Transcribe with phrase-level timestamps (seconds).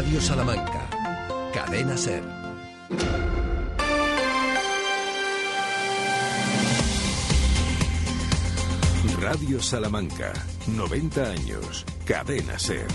[0.00, 0.88] Radio Salamanca.
[1.52, 2.22] Cadena Ser.
[9.20, 10.32] Radio Salamanca.
[10.68, 11.84] 90 años.
[12.06, 12.86] Cadena Ser.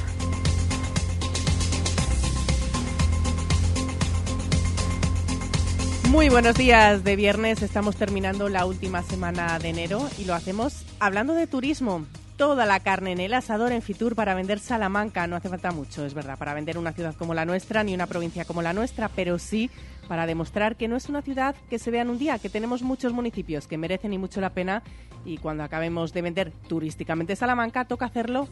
[6.09, 7.61] Muy buenos días de viernes.
[7.61, 12.03] Estamos terminando la última semana de enero y lo hacemos hablando de turismo.
[12.37, 15.25] Toda la carne en el asador en Fitur para vender Salamanca.
[15.25, 18.07] No hace falta mucho, es verdad, para vender una ciudad como la nuestra ni una
[18.07, 19.69] provincia como la nuestra, pero sí
[20.09, 22.81] para demostrar que no es una ciudad que se vea en un día, que tenemos
[22.81, 24.83] muchos municipios que merecen y mucho la pena
[25.23, 28.47] y cuando acabemos de vender turísticamente Salamanca toca hacerlo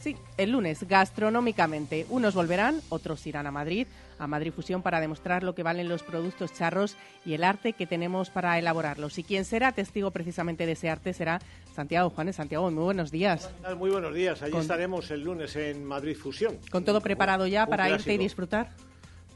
[0.00, 2.06] Sí, el lunes, gastronómicamente.
[2.08, 3.86] Unos volverán, otros irán a Madrid,
[4.18, 7.86] a Madrid Fusión, para demostrar lo que valen los productos charros y el arte que
[7.86, 9.18] tenemos para elaborarlos.
[9.18, 11.42] Y quien será testigo precisamente de ese arte será
[11.74, 12.36] Santiago Juanes.
[12.36, 13.50] Santiago, muy buenos días.
[13.76, 14.40] Muy buenos días.
[14.40, 16.56] Allí estaremos el lunes en Madrid Fusión.
[16.70, 18.70] ¿Con todo preparado ya para irte y disfrutar?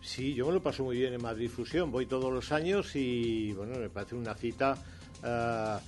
[0.01, 1.91] Sí, yo me lo paso muy bien en Madrid Fusión.
[1.91, 4.79] Voy todos los años y, bueno, me parece una cita...
[5.23, 5.79] Uh,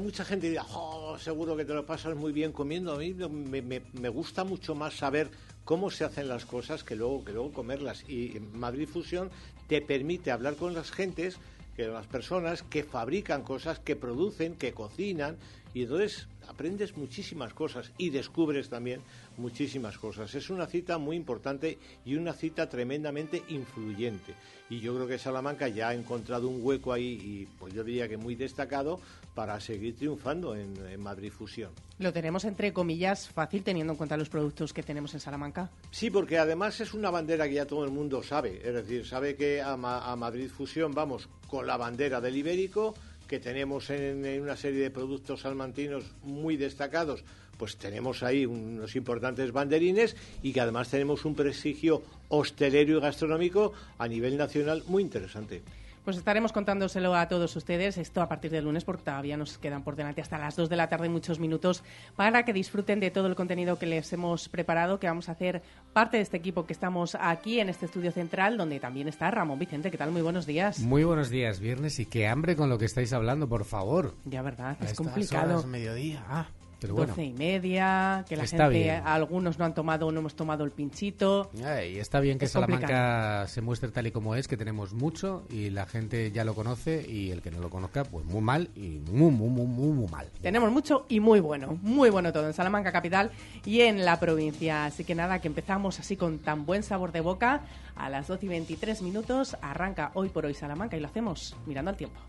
[0.00, 2.92] mucha gente dirá, oh, seguro que te lo pasas muy bien comiendo.
[2.92, 5.30] A mí me, gusta mucho más saber
[5.64, 8.08] cómo se hacen las cosas que luego, que luego comerlas.
[8.08, 9.30] Y Madrid Fusión
[9.68, 11.38] te permite hablar con las gentes,
[11.76, 15.36] que las personas que fabrican cosas, que producen, que cocinan.
[15.72, 19.00] Y entonces aprendes muchísimas cosas y descubres también
[19.36, 20.34] muchísimas cosas.
[20.34, 24.34] Es una cita muy importante y una cita tremendamente influyente.
[24.70, 28.08] Y yo creo que Salamanca ya ha encontrado un hueco ahí y pues yo diría
[28.08, 29.00] que muy destacado
[29.34, 31.72] para seguir triunfando en, Madrid Fusión.
[31.98, 35.70] Lo tenemos entre comillas fácil teniendo en cuenta los productos que tenemos en Salamanca.
[35.90, 38.60] Sí, porque además es una bandera que ya todo el mundo sabe.
[38.64, 42.94] Es decir, sabe que a, a Madrid Fusión vamos con la bandera del Ibérico
[43.26, 47.24] que tenemos en, una serie de productos salmantinos muy destacados,
[47.56, 53.72] pues tenemos ahí unos importantes banderines y que además tenemos un prestigio hostelero y gastronómico
[53.98, 55.62] a nivel nacional muy interesante.
[56.04, 59.82] Pues estaremos contándoselo a todos ustedes, esto a partir del lunes, porque todavía nos quedan
[59.82, 61.82] por delante hasta las 2 de la tarde muchos minutos
[62.14, 65.62] para que disfruten de todo el contenido que les hemos preparado, que vamos a hacer
[65.94, 69.58] parte de este equipo que estamos aquí en este estudio central, donde también está Ramón
[69.58, 69.90] Vicente.
[69.90, 70.10] ¿Qué tal?
[70.10, 70.80] Muy buenos días.
[70.80, 74.12] Muy buenos días, viernes, y qué hambre con lo que estáis hablando, por favor.
[74.26, 75.66] Ya, verdad, es complicado.
[75.66, 76.22] mediodía.
[76.28, 76.48] Ah.
[76.88, 81.50] 12 y media, que la gente, algunos no han tomado, no hemos tomado el pinchito.
[81.54, 85.70] y está bien que Salamanca se muestre tal y como es, que tenemos mucho y
[85.70, 89.00] la gente ya lo conoce y el que no lo conozca, pues muy mal y
[89.10, 90.28] muy, muy, muy, muy, muy mal.
[90.42, 93.30] Tenemos mucho y muy bueno, muy bueno todo en Salamanca capital
[93.64, 94.86] y en la provincia.
[94.86, 97.62] Así que nada, que empezamos así con tan buen sabor de boca.
[97.96, 101.90] A las 12 y 23 minutos arranca hoy por hoy Salamanca y lo hacemos mirando
[101.90, 102.20] al tiempo.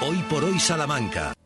[0.00, 1.37] Hoy por hoy Salamanca.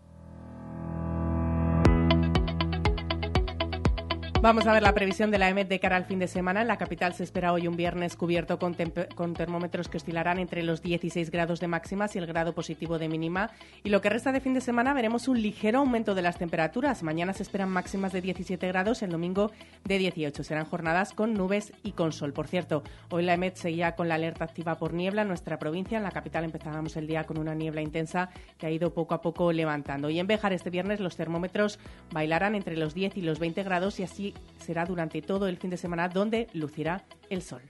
[4.43, 6.63] Vamos a ver la previsión de la EMET de cara al fin de semana.
[6.63, 10.83] En la capital se espera hoy un viernes cubierto con, termómetros que oscilarán entre los
[10.83, 13.53] 16 grados de máximas y el grado positivo de mínima.
[13.85, 17.05] Y lo que resta de fin de semana veremos un ligero aumento de las temperaturas.
[17.05, 19.53] Mañana se esperan máximas de 17 grados, el domingo
[19.85, 20.43] de 18.
[20.43, 22.33] Serán jornadas con nubes y con sol.
[22.33, 25.99] Por cierto, hoy la EMET seguía con la alerta activa por niebla en nuestra provincia.
[25.99, 29.23] En la capital empezábamos el día con una niebla intensa que ha ido poco a
[29.23, 30.11] poco levantando.
[30.11, 31.79] Y en Bejar este viernes los termómetros
[32.11, 35.71] bailarán entre los 10 y los 20 grados y así será durante todo el fin
[35.71, 37.63] de semana donde lucirá el sol.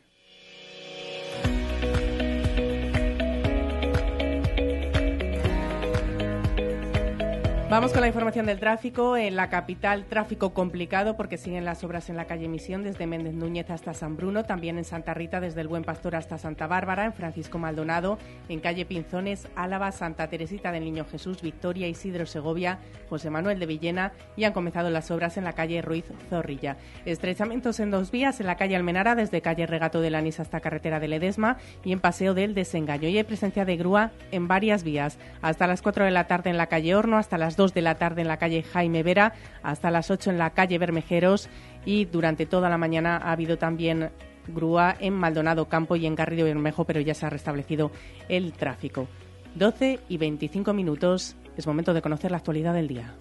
[7.73, 9.17] Vamos con la información del tráfico.
[9.17, 13.33] En la capital, tráfico complicado porque siguen las obras en la calle Misión desde Méndez
[13.33, 17.07] Núñez hasta San Bruno, también en Santa Rita desde el Buen Pastor hasta Santa Bárbara,
[17.07, 18.19] en Francisco Maldonado,
[18.51, 22.79] en calle Pinzones, Álava, Santa Teresita del Niño Jesús, Victoria, Isidro Segovia,
[23.09, 26.77] José Manuel de Villena y han comenzado las obras en la calle Ruiz Zorrilla.
[27.07, 31.01] Estrechamientos en dos vías en la calle Almenara desde calle Regato de Lanís hasta carretera
[31.01, 33.09] de Ledesma y en Paseo del Desengaño.
[33.09, 35.17] Y hay presencia de grúa en varias vías.
[35.41, 37.95] Hasta las 4 de la tarde en la calle Horno, hasta las 2 de la
[37.95, 41.49] tarde en la calle Jaime Vera, hasta las 8 en la calle Bermejeros
[41.85, 44.11] y durante toda la mañana ha habido también
[44.49, 47.93] grúa en Maldonado Campo y en Garrido Bermejo, pero ya se ha restablecido
[48.29, 49.07] el tráfico.
[49.55, 53.15] 12 y 25 minutos, es momento de conocer la actualidad del día.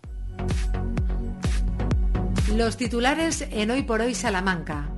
[2.55, 4.89] Los titulares en Hoy por Hoy Salamanca.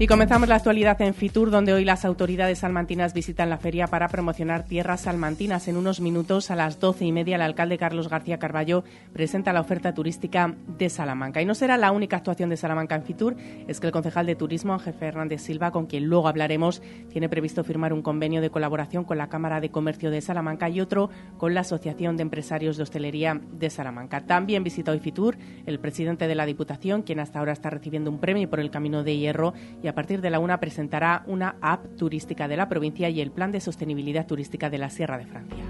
[0.00, 4.06] Y comenzamos la actualidad en Fitur, donde hoy las autoridades salmantinas visitan la feria para
[4.06, 5.66] promocionar tierras salmantinas.
[5.66, 9.60] En unos minutos, a las doce y media, el alcalde Carlos García Carballo presenta la
[9.60, 11.42] oferta turística de Salamanca.
[11.42, 13.34] Y no será la única actuación de Salamanca en Fitur,
[13.66, 16.80] es que el concejal de turismo, Ángel Fernández Silva, con quien luego hablaremos,
[17.10, 20.80] tiene previsto firmar un convenio de colaboración con la Cámara de Comercio de Salamanca y
[20.80, 24.20] otro con la Asociación de Empresarios de Hostelería de Salamanca.
[24.20, 25.36] También visita hoy Fitur
[25.66, 29.02] el presidente de la Diputación, quien hasta ahora está recibiendo un premio por el Camino
[29.02, 33.08] de Hierro y a partir de la una presentará una app turística de la provincia
[33.08, 35.64] y el plan de sostenibilidad turística de la Sierra de Francia.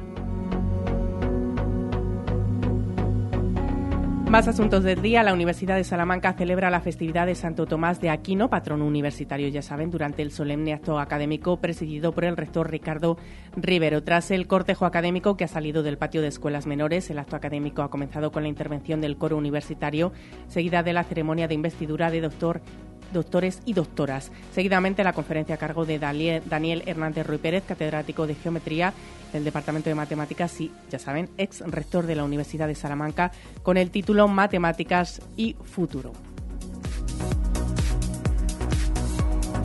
[4.29, 5.23] Más asuntos del día.
[5.23, 9.63] La Universidad de Salamanca celebra la festividad de Santo Tomás de Aquino, patrón universitario, ya
[9.63, 13.17] saben, durante el solemne acto académico presidido por el rector Ricardo
[13.57, 14.03] Rivero.
[14.03, 17.81] Tras el cortejo académico que ha salido del patio de escuelas menores, el acto académico
[17.81, 20.13] ha comenzado con la intervención del coro universitario,
[20.47, 22.61] seguida de la ceremonia de investidura de doctor
[23.13, 24.31] doctores y doctoras.
[24.55, 28.93] Seguidamente la conferencia a cargo de Daniel Hernández Ruy Pérez, catedrático de Geometría
[29.33, 33.33] del Departamento de Matemáticas y, ya saben, ex rector de la Universidad de Salamanca,
[33.63, 36.13] con el título Matemáticas y Futuro.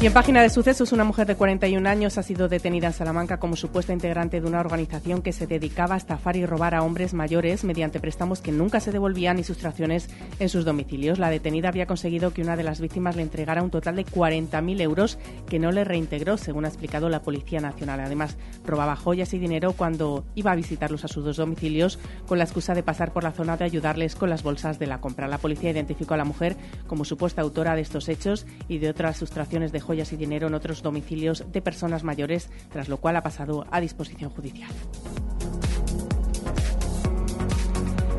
[0.03, 3.39] Y en página de sucesos, una mujer de 41 años ha sido detenida en Salamanca
[3.39, 7.13] como supuesta integrante de una organización que se dedicaba a estafar y robar a hombres
[7.13, 10.09] mayores mediante préstamos que nunca se devolvían y sustracciones
[10.39, 11.19] en sus domicilios.
[11.19, 14.81] La detenida había conseguido que una de las víctimas le entregara un total de 40.000
[14.81, 15.17] euros
[15.47, 18.01] que no le reintegró, según ha explicado la Policía Nacional.
[18.01, 18.35] Además,
[18.65, 21.97] robaba joyas y dinero cuando iba a visitarlos a sus dos domicilios
[22.27, 24.99] con la excusa de pasar por la zona de ayudarles con las bolsas de la
[24.99, 25.29] compra.
[25.29, 26.57] La policía identificó a la mujer
[26.87, 30.55] como supuesta autora de estos hechos y de otras sustracciones de joyas y dinero en
[30.55, 34.71] otros domicilios de personas mayores, tras lo cual ha pasado a disposición judicial.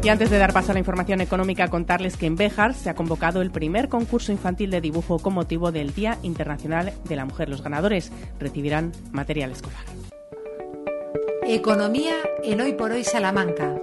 [0.04, 2.94] Y antes de dar paso a la información económica, contarles que en Béjar se ha
[2.94, 7.48] convocado el primer concurso infantil de dibujo con motivo del Día Internacional de la Mujer.
[7.48, 9.82] Los ganadores recibirán material escolar.
[11.42, 13.80] Economía en Hoy por Hoy Salamanca.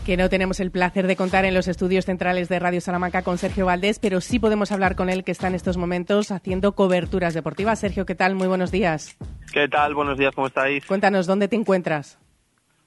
[0.05, 3.39] Que no tenemos el placer de contar en los estudios centrales de Radio Salamanca con
[3.39, 7.33] Sergio Valdés, pero sí podemos hablar con él que está en estos momentos haciendo coberturas
[7.33, 7.79] deportivas.
[7.79, 8.35] Sergio, ¿qué tal?
[8.35, 9.17] Muy buenos días.
[9.51, 9.95] ¿Qué tal?
[9.95, 10.85] Buenos días, ¿cómo estáis?
[10.85, 12.19] Cuéntanos, ¿dónde te encuentras?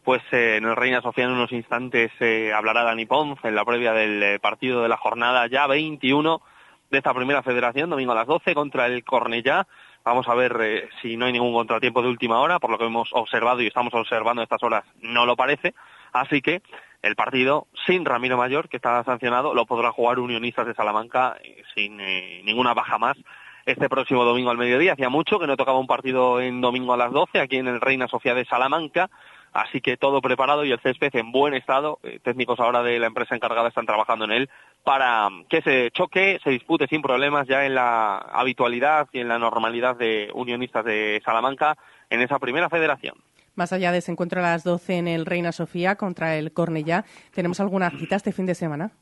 [0.05, 3.65] Pues eh, en el Reina Sofía en unos instantes eh, hablará Dani Pons en la
[3.65, 6.41] previa del eh, partido de la jornada ya 21
[6.89, 9.67] de esta primera federación, domingo a las 12 contra el Cornellá.
[10.09, 12.87] Vamos a ver eh, si no hay ningún contratiempo de última hora, por lo que
[12.87, 15.75] hemos observado y estamos observando estas horas, no lo parece.
[16.15, 16.63] Así que
[17.03, 21.63] el partido sin Ramiro Mayor, que está sancionado, lo podrá jugar Unionistas de Salamanca eh,
[21.75, 23.19] sin eh, ninguna baja más
[23.67, 24.95] este próximo domingo al mediodía.
[24.95, 27.79] Hacía mucho que no tocaba un partido en domingo a las 12 aquí en el
[27.79, 29.11] Reina Sofía de Salamanca.
[29.59, 31.99] Así que todo preparado y el césped en buen estado.
[32.05, 34.51] Eh, técnicos ahora de la empresa encargada están trabajando en él
[34.85, 39.41] para que se choque, se dispute sin problemas ya en la habitualidad y en la
[39.41, 41.77] normalidad de unionistas de Salamanca
[42.09, 43.17] en esa primera federación.
[43.57, 47.05] Más allá de ese encuentro a las 12 en el Reina Sofía contra el Cornellá,
[47.35, 48.93] ¿tenemos alguna cita este fin de semana?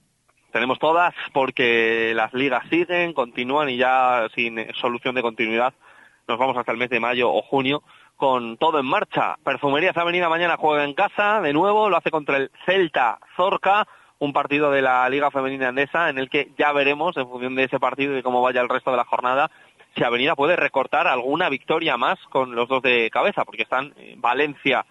[0.53, 5.75] Tenemos todas porque las ligas siguen, continúan y ya sin solución de continuidad
[6.29, 7.83] nos vamos hasta el mes de mayo o junio
[8.17, 9.37] con todo en marcha.
[9.45, 13.87] Perfumerías Avenida mañana juega en casa, de nuevo, lo hace contra el Celta Zorca,
[14.19, 17.65] un partido de la Liga Femenina Andesa en el que ya veremos, en función de
[17.65, 19.51] ese partido y de cómo vaya el resto de la jornada,
[19.95, 24.85] si Avenida puede recortar alguna victoria más con los dos de cabeza, porque están Valencia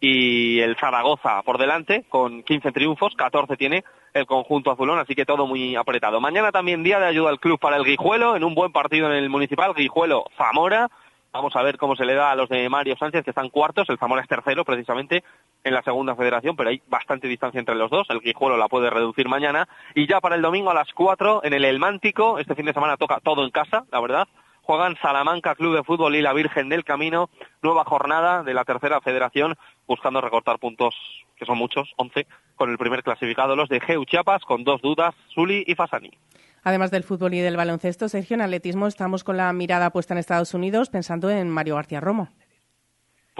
[0.00, 5.26] y el Zaragoza por delante, con 15 triunfos, 14 tiene el conjunto azulón, así que
[5.26, 6.20] todo muy apretado.
[6.20, 9.16] Mañana también día de ayuda al club para el Guijuelo, en un buen partido en
[9.16, 10.90] el Municipal, Guijuelo-Zamora.
[11.32, 13.88] Vamos a ver cómo se le da a los de Mario Sánchez, que están cuartos,
[13.88, 15.22] el Zamora es tercero precisamente
[15.62, 18.90] en la segunda federación, pero hay bastante distancia entre los dos, el Guijuelo la puede
[18.90, 19.68] reducir mañana.
[19.94, 22.96] Y ya para el domingo a las 4 en el Elmántico, este fin de semana
[22.96, 24.26] toca todo en casa, la verdad,
[24.62, 27.30] juegan Salamanca Club de Fútbol y la Virgen del Camino,
[27.62, 29.54] nueva jornada de la tercera federación,
[29.86, 30.96] buscando recortar puntos,
[31.36, 35.14] que son muchos, 11, con el primer clasificado, los de Geu Chiapas, con dos dudas,
[35.32, 36.10] Zuli y Fasani.
[36.62, 40.18] Además del fútbol y del baloncesto, Sergio, en atletismo estamos con la mirada puesta en
[40.18, 42.28] Estados Unidos pensando en Mario García Romo.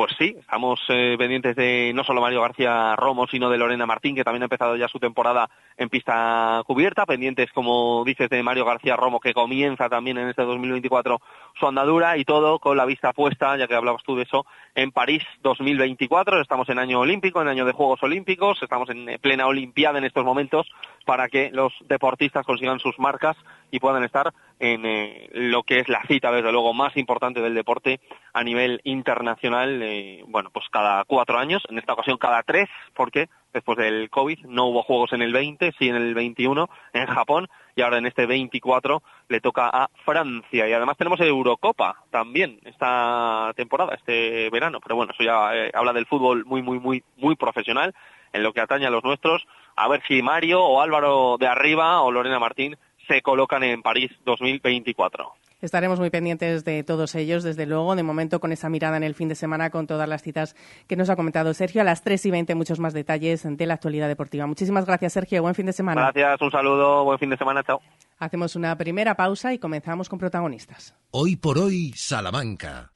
[0.01, 4.15] Pues sí, estamos eh, pendientes de no solo Mario García Romo, sino de Lorena Martín,
[4.15, 8.65] que también ha empezado ya su temporada en pista cubierta, pendientes, como dices, de Mario
[8.65, 11.21] García Romo, que comienza también en este 2024
[11.59, 14.91] su andadura y todo con la vista puesta, ya que hablabas tú de eso, en
[14.91, 16.41] París 2024.
[16.41, 20.25] Estamos en año olímpico, en año de Juegos Olímpicos, estamos en plena Olimpiada en estos
[20.25, 20.67] momentos
[21.05, 23.37] para que los deportistas consigan sus marcas
[23.71, 27.55] y puedan estar en eh, lo que es la cita, desde luego, más importante del
[27.55, 28.01] deporte
[28.33, 33.29] a nivel internacional, eh, bueno, pues cada cuatro años, en esta ocasión cada tres, porque
[33.53, 37.49] después del COVID no hubo juegos en el 20, sí en el 21 en Japón,
[37.75, 40.69] y ahora en este 24 le toca a Francia.
[40.69, 45.93] Y además tenemos Eurocopa también esta temporada, este verano, pero bueno, eso ya eh, habla
[45.93, 47.95] del fútbol muy, muy, muy, muy profesional
[48.33, 49.47] en lo que atañe a los nuestros.
[49.77, 52.77] A ver si Mario o Álvaro de Arriba o Lorena Martín
[53.09, 55.33] se colocan en París 2024.
[55.61, 59.15] Estaremos muy pendientes de todos ellos, desde luego, de momento con esa mirada en el
[59.15, 60.57] fin de semana, con todas las citas
[60.87, 61.83] que nos ha comentado Sergio.
[61.83, 64.47] A las 3 y 20 muchos más detalles de la actualidad deportiva.
[64.47, 65.43] Muchísimas gracias, Sergio.
[65.43, 66.01] Buen fin de semana.
[66.01, 67.83] Gracias, un saludo, buen fin de semana, chao.
[68.19, 70.95] Hacemos una primera pausa y comenzamos con protagonistas.
[71.11, 72.91] Hoy por hoy, Salamanca.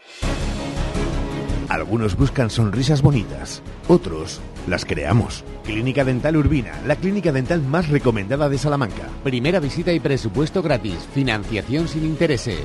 [1.75, 5.43] Algunos buscan sonrisas bonitas, otros las creamos.
[5.65, 9.09] Clínica Dental Urbina, la clínica dental más recomendada de Salamanca.
[9.25, 12.61] Primera visita y presupuesto gratis, financiación sin intereses.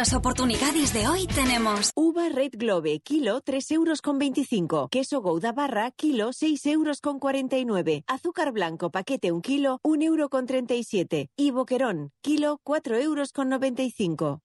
[0.00, 4.88] Nuestras oportunidades de hoy tenemos Uva Red Globe, kilo 3 euros con 25.
[4.90, 8.04] Queso Gouda Barra, kilo 6 euros con 49.
[8.06, 11.28] Azúcar blanco, paquete 1 kilo, 1 euro con 37.
[11.36, 14.40] Y Boquerón, kilo 4 euros con 95.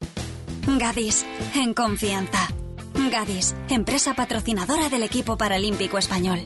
[0.78, 2.50] Gadis, en confianza.
[3.10, 6.42] Gadis, empresa patrocinadora del equipo paralímpico español.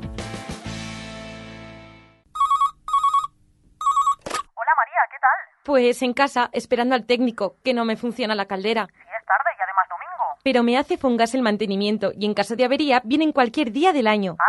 [5.69, 8.87] Pues en casa, esperando al técnico, que no me funciona la caldera.
[8.87, 10.39] Sí, es tarde y además domingo.
[10.43, 14.07] Pero me hace Fongas el mantenimiento y en caso de avería vienen cualquier día del
[14.07, 14.35] año.
[14.39, 14.45] ¿Ah,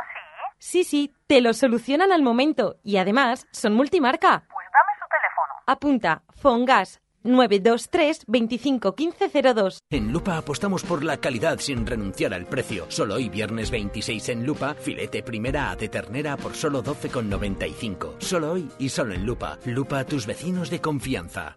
[0.56, 0.82] sí?
[0.82, 4.44] Sí, sí, te lo solucionan al momento y además son multimarca.
[4.50, 5.52] Pues dame su teléfono.
[5.66, 8.94] Apunta, Fongas 923 25
[9.54, 9.78] 02.
[9.90, 12.86] En Lupa apostamos por la calidad sin renunciar al precio.
[12.88, 18.20] Solo hoy viernes 26 en Lupa, filete primera A de ternera por solo 12,95.
[18.20, 19.58] Solo hoy y solo en Lupa.
[19.64, 21.56] Lupa a tus vecinos de confianza.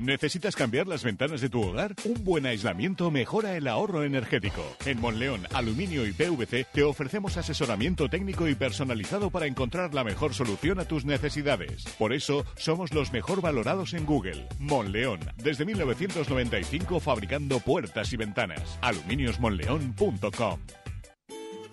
[0.00, 1.94] ¿Necesitas cambiar las ventanas de tu hogar?
[2.06, 4.64] Un buen aislamiento mejora el ahorro energético.
[4.86, 10.32] En Monleón, Aluminio y PVC te ofrecemos asesoramiento técnico y personalizado para encontrar la mejor
[10.32, 11.84] solución a tus necesidades.
[11.98, 14.48] Por eso, somos los mejor valorados en Google.
[14.58, 18.78] Monleón, desde 1995 fabricando puertas y ventanas.
[18.80, 20.60] aluminiosmonleón.com.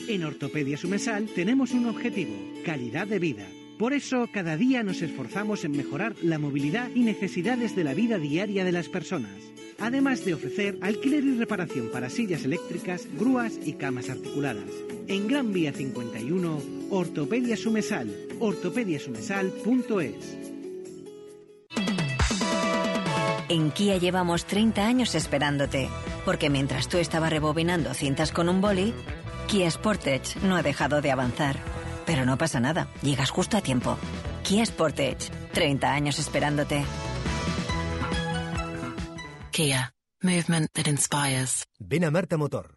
[0.10, 3.46] En Ortopedia Sumesal tenemos un objetivo, calidad de vida.
[3.78, 8.18] Por eso, cada día nos esforzamos en mejorar la movilidad y necesidades de la vida
[8.18, 9.32] diaria de las personas.
[9.80, 14.66] Además de ofrecer alquiler y reparación para sillas eléctricas, grúas y camas articuladas.
[15.08, 20.38] En Gran Vía 51, Ortopedia Sumesal, ortopediasumesal.es.
[23.50, 25.88] En Kia llevamos 30 años esperándote,
[26.26, 28.94] porque mientras tú estabas rebobinando cintas con un boli,
[29.48, 31.77] Kia Sportage no ha dejado de avanzar.
[32.08, 33.98] Pero no pasa nada, llegas justo a tiempo.
[34.44, 36.84] Kia Sportage, 30 años esperándote.
[39.52, 41.66] Kia, movement that inspires.
[41.80, 42.77] Ven a Marta Motor,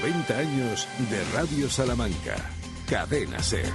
[0.00, 2.36] 90 años de Radio Salamanca.
[2.88, 3.66] Cadena Ser.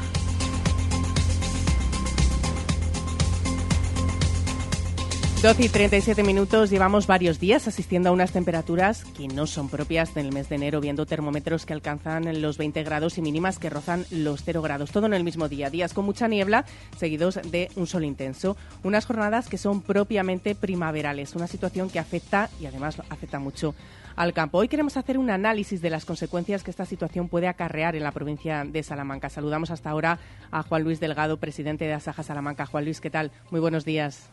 [5.43, 10.15] Doce y 37 minutos, llevamos varios días asistiendo a unas temperaturas que no son propias
[10.15, 14.07] del mes de enero, viendo termómetros que alcanzan los 20 grados y mínimas que rozan
[14.09, 15.69] los 0 grados, todo en el mismo día.
[15.69, 16.65] Días con mucha niebla,
[16.97, 18.57] seguidos de un sol intenso.
[18.81, 23.75] Unas jornadas que son propiamente primaverales, una situación que afecta y además afecta mucho
[24.15, 24.57] al campo.
[24.57, 28.11] Hoy queremos hacer un análisis de las consecuencias que esta situación puede acarrear en la
[28.11, 29.29] provincia de Salamanca.
[29.29, 30.19] Saludamos hasta ahora
[30.51, 32.65] a Juan Luis Delgado, presidente de Asaja Salamanca.
[32.65, 33.31] Juan Luis, ¿qué tal?
[33.51, 34.31] Muy buenos días.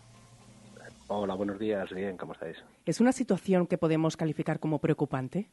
[1.08, 1.90] Hola, buenos días.
[1.90, 2.56] Bien, ¿cómo estáis?
[2.86, 5.50] ¿Es una situación que podemos calificar como preocupante?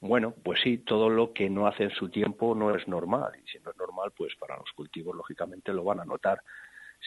[0.00, 3.32] Bueno, pues sí, todo lo que no hace en su tiempo no es normal.
[3.42, 6.42] Y si no es normal, pues para los cultivos, lógicamente, lo van a notar.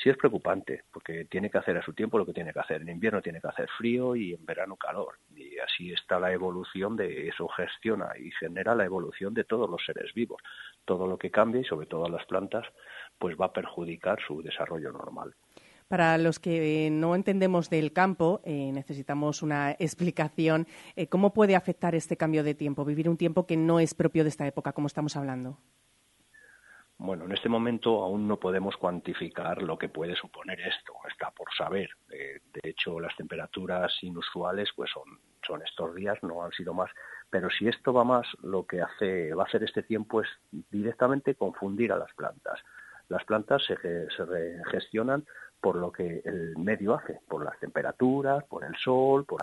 [0.02, 2.82] Sí es preocupante, porque tiene que hacer a su tiempo lo que tiene que hacer.
[2.82, 5.20] En invierno tiene que hacer frío y en verano calor.
[5.36, 9.84] Y así está la evolución de eso, gestiona y genera la evolución de todos los
[9.86, 10.42] seres vivos.
[10.86, 12.66] Todo lo que cambie, y sobre todo las plantas,
[13.18, 15.36] pues va a perjudicar su desarrollo normal.
[15.90, 20.68] Para los que no entendemos del campo, eh, necesitamos una explicación.
[20.96, 22.86] Eh, ¿Cómo puede afectar este cambio de tiempo?
[22.86, 25.58] Vivir un tiempo que no es propio de esta época, como estamos hablando.
[27.02, 31.48] Bueno, en este momento aún no podemos cuantificar lo que puede suponer esto, está por
[31.58, 31.90] saber.
[32.10, 36.92] Eh, de hecho, las temperaturas inusuales pues son, son estos días, no han sido más.
[37.30, 41.36] Pero si esto va más, lo que hace, va a hacer este tiempo es directamente
[41.36, 42.60] confundir a las plantas.
[43.08, 45.26] Las plantas se, se gestionan
[45.62, 49.40] por lo que el medio hace, por las temperaturas, por el sol, por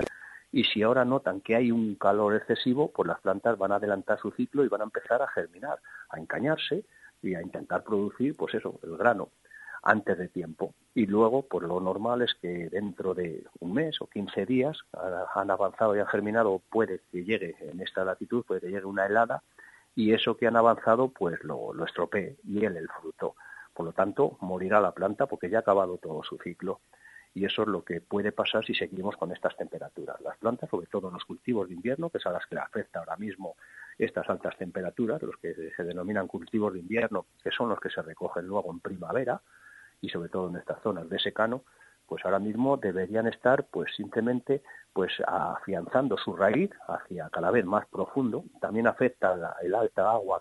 [0.53, 4.19] y si ahora notan que hay un calor excesivo, pues las plantas van a adelantar
[4.21, 5.79] su ciclo y van a empezar a germinar,
[6.11, 6.85] a encañarse
[7.27, 9.31] y a intentar producir, pues eso, el grano
[9.83, 10.75] antes de tiempo.
[10.95, 14.79] Y luego, pues lo normal es que dentro de un mes o 15 días
[15.35, 19.07] han avanzado y han germinado, puede que llegue en esta latitud, puede que llegue una
[19.07, 19.43] helada
[19.95, 23.37] y eso que han avanzado, pues lo, lo estropee y él el fruto.
[23.73, 26.81] Por lo tanto, morirá la planta porque ya ha acabado todo su ciclo.
[27.33, 30.21] Y eso es lo que puede pasar si seguimos con estas temperaturas.
[30.23, 33.17] Las plantas, sobre todo los cultivos de invierno, que es a las que afecta ahora
[33.17, 33.57] mismo
[33.99, 38.03] estas altas temperaturas, los que se denominan cultivos de invierno, que son los que se
[38.03, 39.41] recogen luego en primavera
[40.01, 41.63] y sobre todo en estas zonas de secano,
[42.07, 47.87] pues ahora mismo deberían estar pues simplemente pues afianzando su raíz hacia cada vez más
[47.87, 48.45] profundo.
[48.61, 50.41] También afecta el alta agua,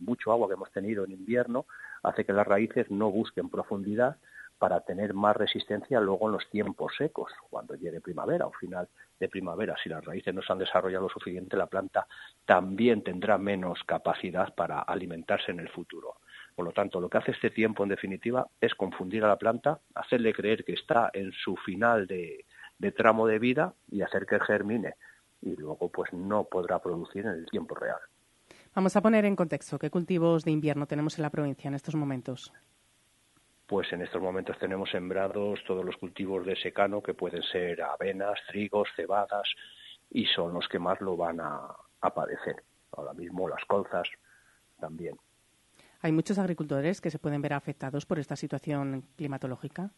[0.00, 1.66] mucho agua que hemos tenido en invierno,
[2.02, 4.16] hace que las raíces no busquen profundidad
[4.58, 9.28] para tener más resistencia luego en los tiempos secos, cuando llegue primavera o final de
[9.28, 9.76] primavera.
[9.82, 12.06] Si las raíces no se han desarrollado lo suficiente, la planta
[12.44, 16.16] también tendrá menos capacidad para alimentarse en el futuro.
[16.54, 19.80] Por lo tanto, lo que hace este tiempo, en definitiva, es confundir a la planta,
[19.94, 22.44] hacerle creer que está en su final de,
[22.96, 24.94] tramo de vida y hacer que germine.
[25.40, 28.00] Y luego, pues, no podrá producir en el tiempo real.
[28.74, 31.94] Vamos a poner en contexto qué cultivos de invierno tenemos en la provincia en estos
[31.94, 32.52] momentos.
[33.68, 38.40] Pues en estos momentos tenemos sembrados todos los cultivos de secano, que pueden ser avenas,
[38.48, 39.46] trigos, cebadas,
[40.10, 41.68] y son los que más lo van a,
[42.00, 42.64] a padecer.
[42.96, 44.08] Ahora mismo las colzas
[44.80, 45.18] también.
[46.00, 49.90] ¿Hay muchos agricultores que se pueden ver afectados por esta situación climatológica?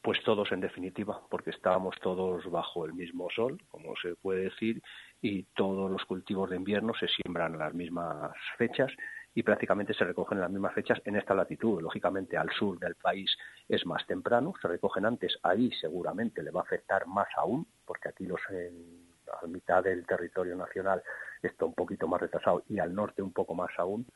[0.00, 4.80] Pues todos, en definitiva, porque estábamos todos bajo el mismo sol, como se puede decir,
[5.20, 8.90] y todos los cultivos de invierno se siembran a las mismas fechas
[9.36, 11.82] y prácticamente se recogen en las mismas fechas en esta latitud.
[11.82, 13.36] Lógicamente, al sur del país
[13.68, 18.08] es más temprano, se recogen antes, ahí seguramente le va a afectar más aún, porque
[18.08, 19.06] aquí los en,
[19.42, 21.02] a mitad del territorio nacional
[21.42, 24.06] está un poquito más retrasado y al norte un poco más aún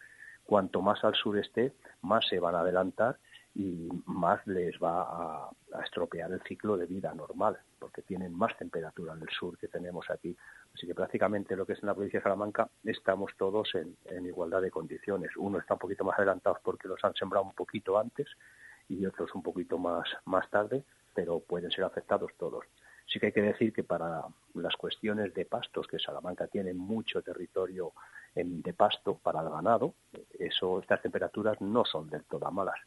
[0.42, 3.18] cuanto más al sureste, más se van a adelantar
[3.54, 5.50] y más les va a,
[5.84, 10.08] estropear el ciclo de vida normal, porque tienen más temperatura en el sur que tenemos
[10.10, 10.36] aquí.
[10.74, 14.26] Así que prácticamente lo que es en la provincia de Salamanca estamos todos en, en
[14.26, 15.30] igualdad de condiciones.
[15.36, 18.28] Uno está un poquito más adelantados porque los han sembrado un poquito antes
[18.88, 20.84] y otros un poquito más, más tarde,
[21.14, 22.64] pero pueden ser afectados todos.
[23.06, 24.22] Sí que hay que decir que para
[24.54, 27.92] las cuestiones de pastos, que Salamanca tiene mucho territorio
[28.34, 29.94] de pasto para el ganado,
[30.38, 32.78] eso, estas temperaturas no son del todo malas,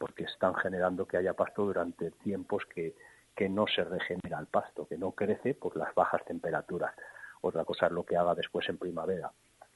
[0.00, 2.96] porque están generando que haya pasto durante tiempos que,
[3.36, 6.94] que no se regenera el pasto, que no crece por las bajas temperaturas.
[7.42, 9.30] Otra cosa es lo que haga después en primavera.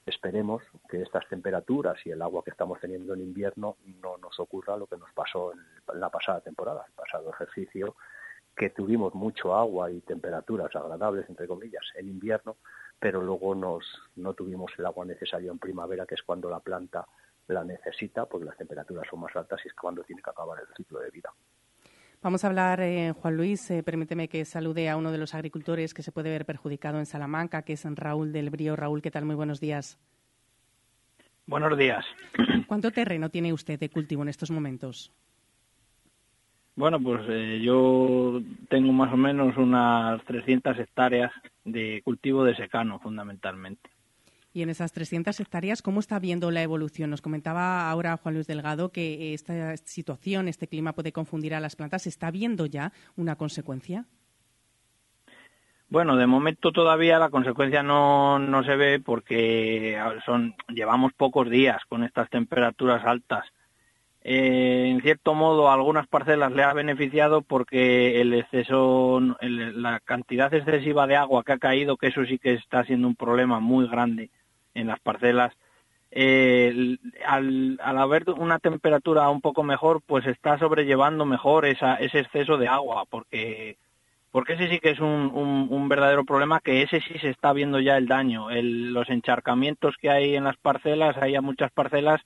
[0.06, 4.78] Esperemos que estas temperaturas y el agua que estamos teniendo en invierno no nos ocurra
[4.78, 7.94] lo que nos pasó en la pasada temporada, el pasado ejercicio,
[8.56, 12.56] que tuvimos mucho agua y temperaturas agradables, entre comillas, en invierno,
[12.98, 13.84] pero luego nos,
[14.16, 17.06] no tuvimos el agua necesaria en primavera, que es cuando la planta
[17.48, 20.74] la necesita, porque las temperaturas son más altas y es cuando tiene que acabar el
[20.76, 21.30] ciclo de vida.
[22.22, 25.92] Vamos a hablar, eh, Juan Luis, eh, permíteme que salude a uno de los agricultores
[25.92, 28.76] que se puede ver perjudicado en Salamanca, que es Raúl del Brío.
[28.76, 29.26] Raúl, ¿qué tal?
[29.26, 29.98] Muy buenos días.
[31.46, 32.04] Buenos días.
[32.66, 35.12] ¿Cuánto terreno tiene usted de cultivo en estos momentos?
[36.76, 41.30] Bueno, pues eh, yo tengo más o menos unas 300 hectáreas
[41.64, 43.90] de cultivo de secano, fundamentalmente.
[44.54, 47.10] Y en esas 300 hectáreas, ¿cómo está viendo la evolución?
[47.10, 51.74] Nos comentaba ahora Juan Luis Delgado que esta situación, este clima puede confundir a las
[51.74, 52.06] plantas.
[52.06, 54.06] ¿Está viendo ya una consecuencia?
[55.88, 61.82] Bueno, de momento todavía la consecuencia no, no se ve porque son, llevamos pocos días
[61.88, 63.44] con estas temperaturas altas
[64.26, 70.52] eh, en cierto modo a algunas parcelas le ha beneficiado porque el exceso, la cantidad
[70.54, 73.86] excesiva de agua que ha caído, que eso sí que está siendo un problema muy
[73.86, 74.30] grande
[74.74, 75.52] en las parcelas,
[76.10, 82.56] eh, al, haber una temperatura un poco mejor, pues está sobrellevando mejor esa, ese exceso
[82.56, 83.76] de agua, porque
[84.30, 87.78] porque ese sí que es un, un, verdadero problema, que ese sí se está viendo
[87.78, 88.48] ya el daño.
[88.50, 92.20] los encharcamientos que hay en las parcelas, hay muchas parcelas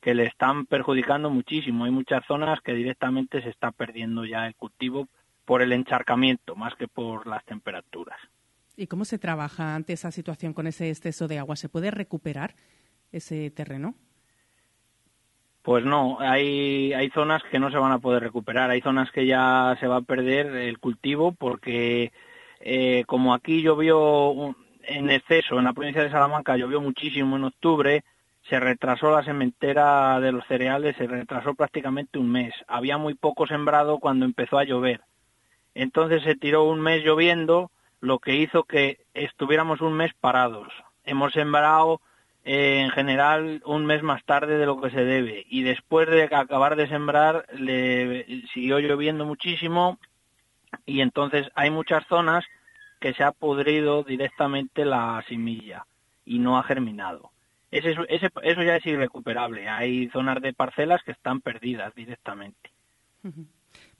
[0.00, 1.84] que le están perjudicando muchísimo.
[1.84, 5.08] Hay muchas zonas que directamente se está perdiendo ya el cultivo
[5.44, 8.18] por el encharcamiento más que por las temperaturas.
[8.80, 11.54] ¿Y cómo se trabaja ante esa situación con ese exceso de agua?
[11.54, 12.54] ¿Se puede recuperar
[13.12, 13.94] ese terreno?
[15.60, 19.26] Pues no, hay, hay zonas que no se van a poder recuperar, hay zonas que
[19.26, 22.10] ya se va a perder el cultivo porque
[22.60, 28.02] eh, como aquí llovió en exceso, en la provincia de Salamanca llovió muchísimo en octubre,
[28.48, 32.54] se retrasó la sementera de los cereales, se retrasó prácticamente un mes.
[32.66, 35.02] Había muy poco sembrado cuando empezó a llover.
[35.74, 40.68] Entonces se tiró un mes lloviendo, lo que hizo que estuviéramos un mes parados.
[41.04, 42.00] Hemos sembrado
[42.44, 46.24] eh, en general un mes más tarde de lo que se debe y después de
[46.24, 49.98] acabar de sembrar le siguió lloviendo muchísimo
[50.86, 52.44] y entonces hay muchas zonas
[53.00, 55.86] que se ha pudrido directamente la semilla
[56.24, 57.30] y no ha germinado
[57.70, 59.68] eso ya es irrecuperable.
[59.68, 62.70] Hay zonas de parcelas que están perdidas directamente.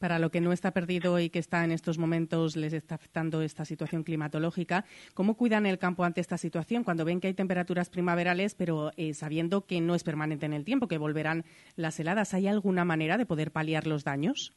[0.01, 3.43] Para lo que no está perdido y que está en estos momentos les está afectando
[3.43, 7.91] esta situación climatológica, ¿cómo cuidan el campo ante esta situación cuando ven que hay temperaturas
[7.91, 11.45] primaverales, pero eh, sabiendo que no es permanente en el tiempo, que volverán
[11.77, 12.33] las heladas?
[12.33, 14.55] ¿Hay alguna manera de poder paliar los daños?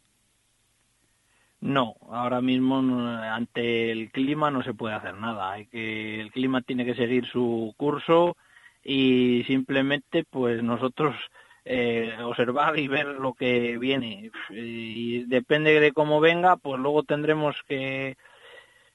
[1.59, 5.51] No, ahora mismo ante el clima no se puede hacer nada.
[5.51, 8.37] Hay que el clima tiene que seguir su curso
[8.81, 11.15] y simplemente pues nosotros
[11.65, 14.31] eh, observar y ver lo que viene.
[14.49, 18.17] Y depende de cómo venga, pues luego tendremos que,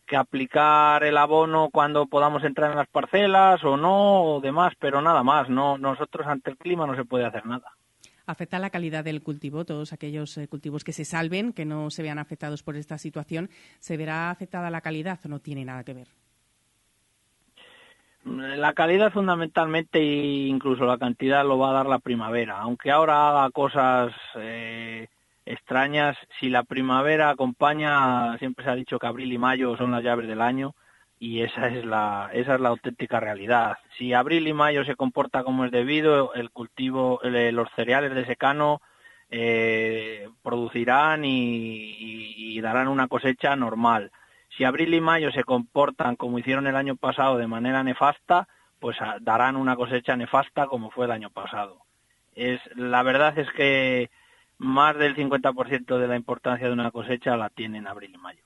[0.06, 5.00] que aplicar el abono cuando podamos entrar en las parcelas o no, o demás, pero
[5.00, 5.48] nada más.
[5.48, 7.72] No, nosotros ante el clima no se puede hacer nada.
[8.26, 9.64] ¿Afecta la calidad del cultivo?
[9.64, 13.48] Todos aquellos eh, cultivos que se salven, que no se vean afectados por esta situación,
[13.78, 16.08] ¿se verá afectada la calidad o no tiene nada que ver?
[18.28, 22.58] La calidad fundamentalmente e incluso la cantidad lo va a dar la primavera.
[22.58, 25.08] Aunque ahora haga cosas eh,
[25.46, 30.02] extrañas, si la primavera acompaña, siempre se ha dicho que abril y mayo son las
[30.02, 30.74] llaves del año
[31.18, 33.78] y esa es la, es la auténtica realidad.
[33.96, 38.82] Si abril y mayo se comporta como es debido, el cultivo, los cereales de secano
[39.30, 44.10] eh, producirán y darán una cosecha normal
[44.58, 48.48] si abril y mayo se comportan como hicieron el año pasado de manera nefasta,
[48.80, 51.82] pues darán una cosecha nefasta como fue el año pasado.
[52.74, 54.10] La verdad es que
[54.58, 58.42] más del 50% de la importancia de una cosecha la tienen abril y mayo.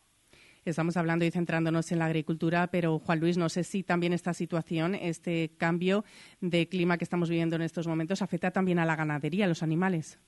[0.67, 4.35] Estamos hablando y centrándonos en la agricultura, pero Juan Luis, no sé si también esta
[4.35, 6.05] situación, este cambio
[6.41, 9.63] de clima que estamos viviendo en estos momentos, afecta también a la ganadería, a los
[9.63, 10.21] animales.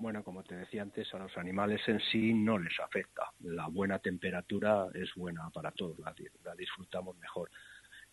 [0.00, 3.32] Bueno, como te decía antes, a los animales en sí no les afecta.
[3.40, 6.14] La buena temperatura es buena para todos, la,
[6.54, 7.50] disfrutamos mejor.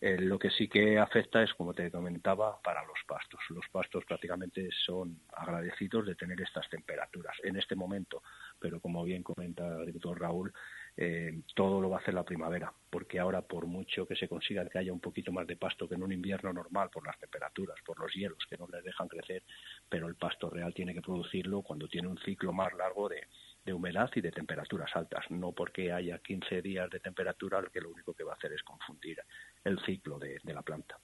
[0.02, 3.40] Eh, lo que sí que afecta es, como te comentaba, para los pastos.
[3.50, 8.24] Los pastos prácticamente son agradecidos de tener estas temperaturas en este momento,
[8.60, 10.52] pero como bien comenta el doctor Raúl,
[10.98, 14.68] eh, todo lo va a hacer la primavera, porque ahora por mucho que se consiga
[14.70, 17.78] que haya un poquito más de pasto que en un invierno normal por las temperaturas,
[17.86, 19.44] por los hielos que no les dejan crecer,
[19.90, 23.28] pero el pasto real tiene que producirlo cuando tiene un ciclo más largo de,
[23.74, 28.14] humedad y de temperaturas altas, no porque haya 15 días de temperatura, que lo único
[28.14, 29.20] que va a hacer es confundir
[29.64, 31.00] el ciclo de la planta.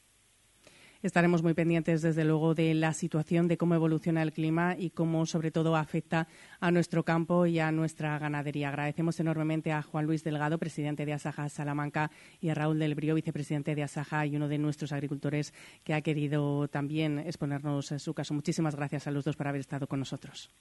[1.04, 5.26] Estaremos muy pendientes, desde luego, de la situación, de cómo evoluciona el clima y cómo,
[5.26, 6.28] sobre todo, afecta
[6.60, 8.70] a nuestro campo y a nuestra ganadería.
[8.70, 13.16] Agradecemos enormemente a Juan Luis Delgado, presidente de Asaja Salamanca, y a Raúl del Brío,
[13.16, 18.36] vicepresidente de Asaja y uno de nuestros agricultores que ha querido también exponernos su caso.
[18.36, 20.52] Muchísimas gracias a los dos por haber estado con nosotros.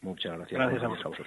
[0.00, 0.60] Muchas gracias.
[0.60, 1.26] Gracias a vosotros.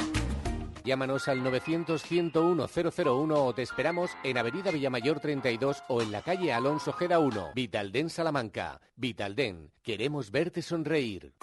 [0.83, 6.91] Llámanos al 900-101-001 o te esperamos en Avenida Villamayor 32 o en la calle Alonso
[6.93, 7.51] Gera 1.
[7.53, 8.81] Vitalden Salamanca.
[8.95, 9.71] Vitalden.
[9.83, 11.35] Queremos verte sonreír.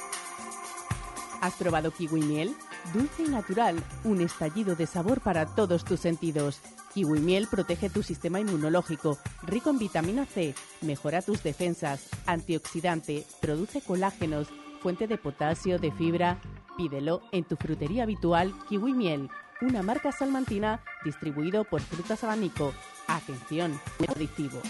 [1.40, 2.52] ¿Has probado kiwi miel?
[2.92, 6.60] Dulce y natural, un estallido de sabor para todos tus sentidos.
[6.94, 13.82] Kiwi miel protege tu sistema inmunológico, rico en vitamina C, mejora tus defensas, antioxidante, produce
[13.82, 14.48] colágenos,
[14.80, 16.40] fuente de potasio, de fibra.
[16.78, 19.28] Pídelo en tu frutería habitual Kiwi Miel,
[19.60, 22.72] una marca salmantina distribuido por Frutas Abanico.
[23.08, 24.62] Atención, adictivo.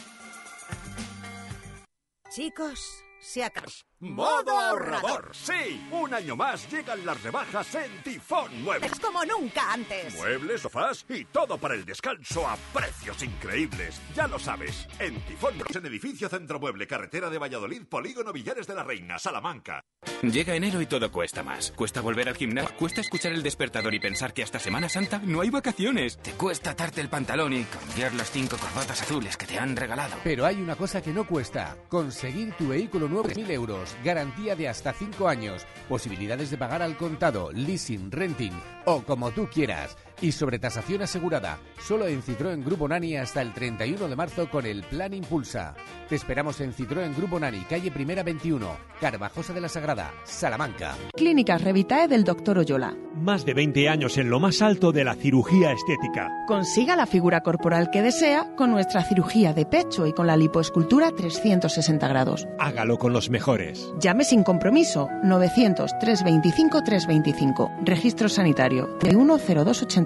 [2.31, 3.88] Chicos, se acabó.
[4.01, 5.33] ¡Modo ahorrador!
[5.33, 5.85] ¡Sí!
[5.91, 8.93] Un año más llegan las rebajas en Tifón Muebles.
[8.93, 10.15] Es como nunca antes.
[10.15, 14.01] Muebles, sofás y todo para el descanso a precios increíbles.
[14.15, 18.77] Ya lo sabes, en Tifón en edificio Centro Mueble, carretera de Valladolid, Polígono Villares de
[18.77, 19.85] la Reina, Salamanca.
[20.23, 21.73] Llega enero y todo cuesta más.
[21.73, 25.41] Cuesta volver al gimnasio, cuesta escuchar el despertador y pensar que hasta Semana Santa no
[25.41, 26.19] hay vacaciones.
[26.19, 30.15] Te cuesta atarte el pantalón y cambiar las cinco corbatas azules que te han regalado.
[30.23, 34.57] Pero hay una cosa que no cuesta: conseguir tu vehículo nuevo de 1.000 euros garantía
[34.57, 38.53] de hasta 5 años, posibilidades de pagar al contado, leasing, renting
[38.85, 39.97] o como tú quieras.
[40.21, 41.59] Y sobre tasación asegurada.
[41.81, 45.75] Solo en Citroën Grupo Nani hasta el 31 de marzo con el Plan Impulsa.
[46.09, 48.69] Te esperamos en Citroën Grupo Nani, calle Primera 21,
[49.01, 50.97] Carvajosa de la Sagrada, Salamanca.
[51.15, 52.59] Clínicas Revitae del Dr.
[52.59, 52.97] Oyola.
[53.15, 56.31] Más de 20 años en lo más alto de la cirugía estética.
[56.47, 61.11] Consiga la figura corporal que desea con nuestra cirugía de pecho y con la lipoescultura
[61.11, 62.47] 360 grados.
[62.59, 63.93] Hágalo con los mejores.
[64.01, 67.71] Llame sin compromiso 900 325 325.
[67.85, 69.17] Registro sanitario de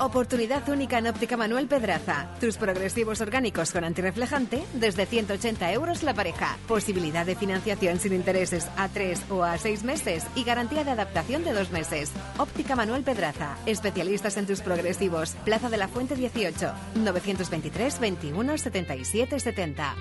[0.00, 2.28] Oportunidad única en Óptica Manuel Pedraza.
[2.40, 6.56] Tus progresivos orgánicos con antirreflejante desde 180 euros la pareja.
[6.68, 11.42] Posibilidad de financiación sin intereses a 3 o a 6 meses y garantía de adaptación
[11.42, 12.12] de 2 meses.
[12.38, 13.56] Óptica Manuel Pedraza.
[13.66, 15.32] Especialistas en tus progresivos.
[15.44, 16.72] Plaza de la Fuente 18.
[16.94, 19.96] 923 21 77 70.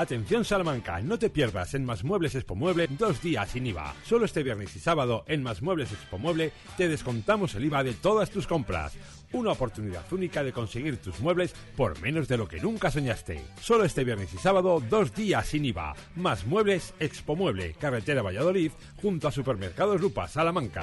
[0.00, 3.94] Atención Salamanca, no te pierdas en Más Muebles Expo Mueble dos días sin IVA.
[4.02, 7.92] Solo este viernes y sábado en Más Muebles Expo Mueble te descontamos el IVA de
[7.92, 8.96] todas tus compras.
[9.34, 13.42] Una oportunidad única de conseguir tus muebles por menos de lo que nunca soñaste.
[13.60, 15.94] Solo este viernes y sábado dos días sin IVA.
[16.16, 20.82] Más Muebles Expo Mueble, carretera Valladolid, junto a Supermercados Lupa, Salamanca.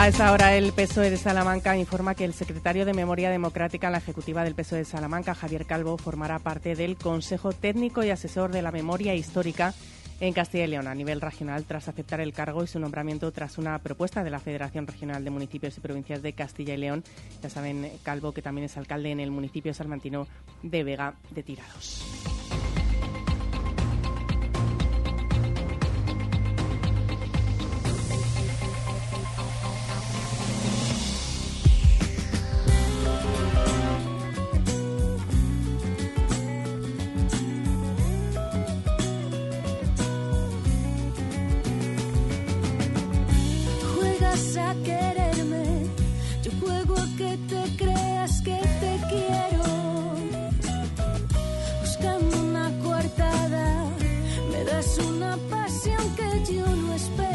[0.00, 3.92] A esta hora el PSOE de Salamanca informa que el secretario de Memoria Democrática en
[3.92, 8.50] la Ejecutiva del PSOE de Salamanca, Javier Calvo, formará parte del Consejo Técnico y Asesor
[8.50, 9.74] de la Memoria Histórica
[10.18, 13.58] en Castilla y León a nivel regional tras aceptar el cargo y su nombramiento tras
[13.58, 17.04] una propuesta de la Federación Regional de Municipios y Provincias de Castilla y León.
[17.42, 20.26] Ya saben, Calvo, que también es alcalde en el municipio salmantino
[20.62, 22.06] de Vega de Tirados.
[44.84, 45.86] Quererme,
[46.42, 49.64] yo juego a que te creas que te quiero.
[51.80, 53.84] Buscando una coartada,
[54.50, 57.29] me das una pasión que yo no espero.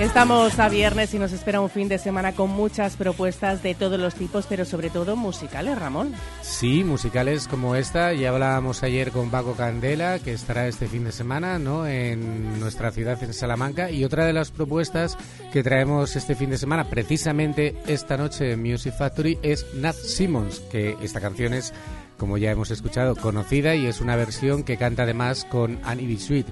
[0.00, 4.00] Estamos a viernes y nos espera un fin de semana con muchas propuestas de todos
[4.00, 6.14] los tipos, pero sobre todo musicales, Ramón.
[6.40, 8.14] Sí, musicales como esta.
[8.14, 11.86] Ya hablábamos ayer con Paco Candela, que estará este fin de semana ¿no?
[11.86, 13.90] en nuestra ciudad, en Salamanca.
[13.90, 15.18] Y otra de las propuestas
[15.52, 20.60] que traemos este fin de semana, precisamente esta noche en Music Factory, es Nat Simmons,
[20.72, 21.74] que esta canción es,
[22.16, 26.18] como ya hemos escuchado, conocida y es una versión que canta además con Annie B.
[26.18, 26.46] Sweet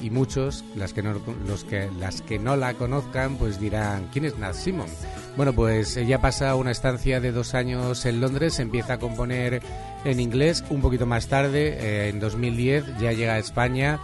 [0.00, 4.24] y muchos, las que no, los que, las que no la conozcan, pues dirán, ¿quién
[4.24, 4.88] es Nat Simon?
[5.36, 9.62] Bueno, pues ella pasa una estancia de dos años en Londres, empieza a componer
[10.04, 13.98] en inglés, un poquito más tarde, eh, en 2010, ya llega a España,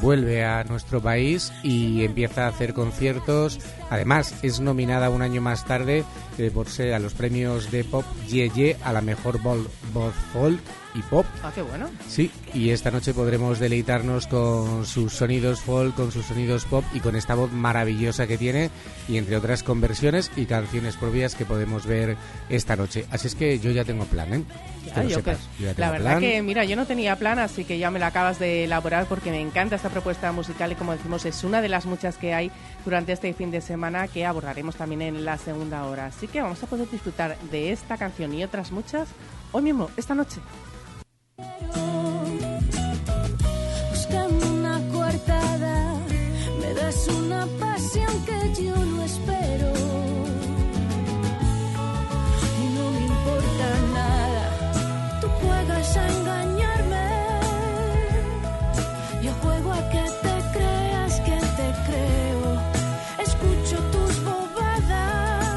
[0.00, 3.58] vuelve a nuestro país y empieza a hacer conciertos.
[3.90, 6.04] Además, es nominada un año más tarde
[6.38, 10.60] eh, por ser a los premios de pop Ye a la mejor voz folk
[10.94, 11.26] y pop.
[11.42, 11.88] Ah, qué bueno.
[12.08, 17.00] Sí, y esta noche podremos deleitarnos con sus sonidos folk, con sus sonidos pop y
[17.00, 18.70] con esta voz maravillosa que tiene
[19.08, 22.16] y entre otras conversiones y canciones propias que podemos ver
[22.48, 23.04] esta noche.
[23.10, 24.44] Así es que yo ya tengo plan, ¿eh?
[24.86, 25.38] Ya, yo sepas.
[25.58, 26.20] que- Yo la verdad plan.
[26.20, 29.30] que, mira, yo no tenía plan, así que ya me la acabas de elaborar porque
[29.30, 32.50] me encanta esta propuesta musical y como decimos es una de las muchas que hay
[32.84, 36.06] durante este fin de semana que abordaremos también en la segunda hora.
[36.06, 39.08] Así que vamos a poder disfrutar de esta canción y otras muchas
[39.52, 40.40] hoy mismo, esta noche.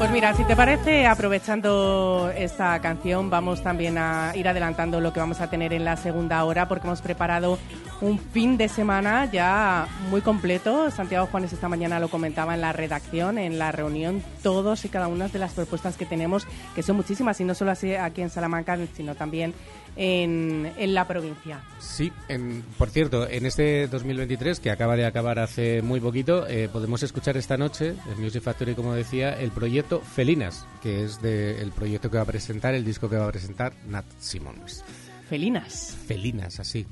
[0.02, 5.20] Pues mira, si te parece, aprovechando esta canción, vamos también a ir adelantando lo que
[5.20, 7.56] vamos a tener en la segunda hora, porque hemos preparado
[8.00, 10.90] un fin de semana ya muy completo.
[10.90, 15.06] Santiago Juanes esta mañana lo comentaba en la redacción, en la reunión, todos y cada
[15.06, 18.30] una de las propuestas que tenemos, que son muchísimas, y no solo así aquí en
[18.30, 19.54] Salamanca, sino también
[19.96, 21.60] en, en la provincia.
[21.78, 26.68] Sí, en- por cierto, en este 2023, que acaba de acabar hace muy poquito, eh,
[26.72, 31.60] podemos escuchar esta noche, en Music Factory, como decía, el proyecto Felinas, que es de,
[31.60, 34.84] el proyecto que va a presentar, el disco que va a presentar Nat Simmons.
[35.28, 35.96] Felinas.
[36.06, 36.86] Felinas, así.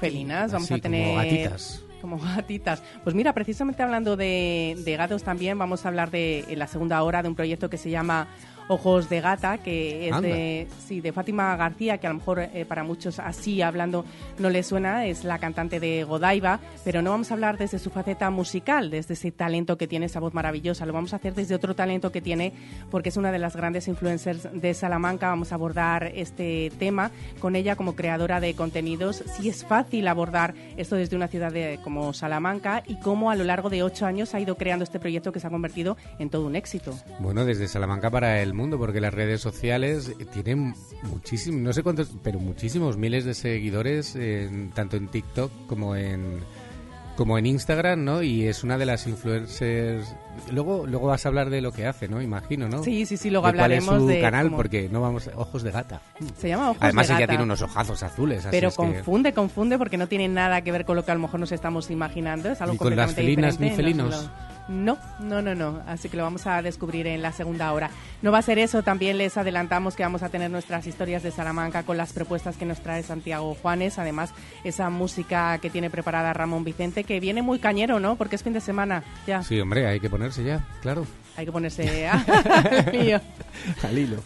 [0.00, 1.04] Felinas, vamos Así, a tener...
[1.06, 1.80] como gatitas.
[2.00, 2.82] Como gatitas.
[3.02, 7.02] Pues mira, precisamente hablando de, de gatos también, vamos a hablar de en la segunda
[7.02, 8.28] hora de un proyecto que se llama
[8.68, 10.28] Ojos de Gata, que es Anda.
[10.28, 14.04] de, sí, de Fátima García, que a lo mejor eh, para muchos así hablando
[14.38, 17.90] no le suena, es la cantante de Godaiva, pero no vamos a hablar desde su
[17.90, 21.54] faceta musical, desde ese talento que tiene, esa voz maravillosa, lo vamos a hacer desde
[21.54, 22.52] otro talento que tiene,
[22.90, 27.10] porque es una de las grandes influencers de Salamanca, vamos a abordar este tema
[27.40, 31.78] con ella como creadora de contenidos, si es fácil abordar esto desde una ciudad de-
[31.84, 35.32] como Salamanca y cómo a lo largo de ocho años ha ido creando este proyecto
[35.32, 36.94] que se ha convertido en todo un éxito.
[37.18, 42.10] Bueno, desde Salamanca para el mundo, porque las redes sociales tienen muchísimos, no sé cuántos,
[42.22, 46.40] pero muchísimos miles de seguidores, en- tanto en TikTok como en
[47.16, 48.24] como en Instagram, ¿no?
[48.24, 50.16] Y es una de las influencers.
[50.50, 52.20] Luego, luego vas a hablar de lo que hace, ¿no?
[52.20, 52.82] Imagino, ¿no?
[52.82, 55.62] Sí, sí, sí, luego De cuál es su de canal, cómo- porque no vamos ojos
[55.62, 56.00] de gata.
[56.36, 57.30] Se llama Ojos Además de ella Gata.
[57.30, 60.72] tiene unos ojazos azules, así Pero es que- confunde, confunde porque no tiene nada que
[60.72, 62.50] ver con lo que a lo mejor nos estamos imaginando.
[62.50, 64.24] Es algo Ni con las felinas ni diferente, felinos.
[64.24, 65.82] No, no, no, no.
[65.86, 67.90] Así que lo vamos a descubrir en la segunda hora.
[68.22, 68.82] No va a ser eso.
[68.82, 72.64] También les adelantamos que vamos a tener nuestras historias de Salamanca con las propuestas que
[72.64, 73.98] nos trae Santiago Juanes.
[73.98, 74.32] Además,
[74.64, 78.16] esa música que tiene preparada Ramón Vicente, que viene muy cañero, ¿no?
[78.16, 79.04] Porque es fin de semana.
[79.26, 79.42] Ya.
[79.42, 81.06] Sí, hombre, hay que ponerse ya, claro.
[81.36, 83.20] Hay que ponerse al hilo.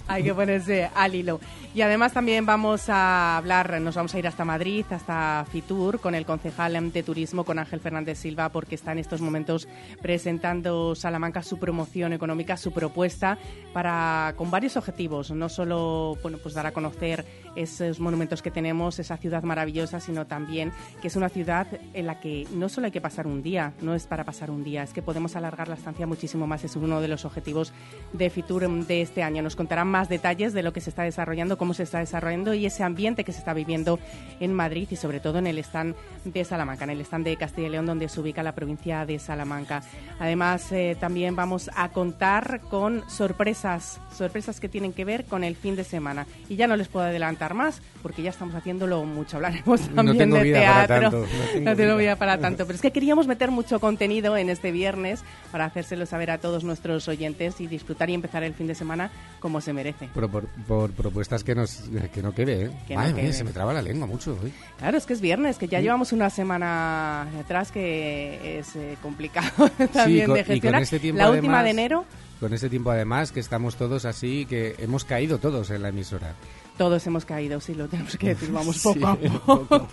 [0.07, 1.41] Hay que ponerse al hilo.
[1.75, 6.15] Y además también vamos a hablar, nos vamos a ir hasta Madrid, hasta Fitur, con
[6.15, 9.69] el concejal de turismo, con Ángel Fernández Silva, porque está en estos momentos
[10.03, 13.39] presentando Salamanca su promoción económica, su propuesta,
[13.73, 15.31] para con varios objetivos.
[15.31, 20.27] No solo bueno, pues dar a conocer esos monumentos que tenemos, esa ciudad maravillosa, sino
[20.27, 23.73] también que es una ciudad en la que no solo hay que pasar un día,
[23.81, 26.65] no es para pasar un día, es que podemos alargar la estancia muchísimo más.
[26.65, 27.73] Es uno de los objetivos
[28.13, 29.43] de Fitur de este año.
[29.43, 32.67] Nos contarán más detalles de lo que se está desarrollando, cómo se está desarrollando y
[32.67, 33.99] ese ambiente que se está viviendo
[34.41, 35.95] en Madrid y sobre todo en el stand
[36.25, 39.19] de Salamanca, en el stand de Castilla y León donde se ubica la provincia de
[39.19, 39.83] Salamanca.
[40.19, 45.55] Además, eh, también vamos a contar con sorpresas, sorpresas que tienen que ver con el
[45.57, 46.27] fin de semana.
[46.49, 49.37] Y ya no les puedo adelantar más porque ya estamos haciéndolo mucho.
[49.37, 51.01] Hablaremos No también tengo de teatro.
[51.11, 51.97] tanto, no tengo No tengo vida.
[51.97, 52.65] vida para tanto.
[52.67, 55.23] Pero es que queríamos meter mucho contenido en este viernes
[55.53, 59.11] para hacérselo saber a todos nuestros oyentes y disfrutar y empezar el fin de semana
[59.41, 60.09] como se merece.
[60.15, 61.83] Por, por- por propuestas que, nos,
[62.13, 62.71] que no quede, ¿eh?
[62.87, 63.33] Que no Madre mía, quede.
[63.35, 64.53] se me traba la lengua mucho hoy.
[64.79, 65.85] Claro, es que es viernes, que ya Sí.
[65.85, 70.83] llevamos una semana atrás que es eh, complicado también con- de gestionar.
[70.83, 72.05] este tiempo, la última de además, enero
[72.41, 76.35] Con este tiempo además que estamos todos así, que hemos caído todos en la emisora.
[76.79, 79.05] Todos hemos caído, sí, lo tenemos que decir, vamos poco Sí,
[79.35, 79.89] a poco.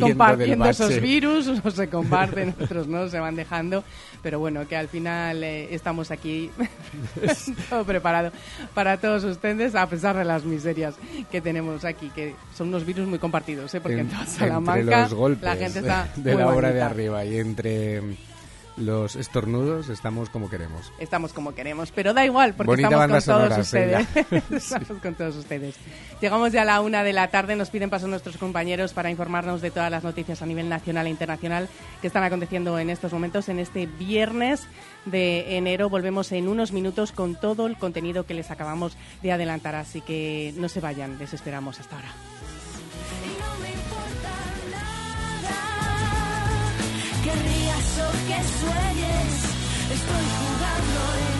[0.00, 3.82] compartiendo esos virus, unos se comparten, otros no, se van dejando,
[4.22, 6.50] pero bueno, que al final eh, estamos aquí
[7.70, 8.30] todo preparado
[8.74, 10.94] para todos ustedes, a pesar de las miserias
[11.30, 13.80] que tenemos aquí, que son unos virus muy compartidos, ¿eh?
[13.80, 15.08] porque en, En- toda Salamanca
[15.40, 18.02] la gente está de muy la obra de arriba y entre
[18.76, 20.92] los estornudos, estamos como queremos.
[20.98, 24.08] Estamos como queremos, pero da igual, porque Bonita estamos con todos sonora, ustedes.
[24.14, 24.56] Sheila.
[24.56, 25.76] estamos con todos ustedes.
[26.20, 29.60] Llegamos ya a la una de la tarde, nos piden paso nuestros compañeros para informarnos
[29.60, 31.68] de todas las noticias a nivel nacional e internacional
[32.00, 33.48] que están aconteciendo en estos momentos.
[33.48, 34.66] En este viernes
[35.04, 39.74] de enero volvemos en unos minutos con todo el contenido que les acabamos de adelantar,
[39.74, 42.12] así que no se vayan, les esperamos hasta ahora.
[48.26, 49.32] Que sueñes,
[49.96, 51.31] estoy jugando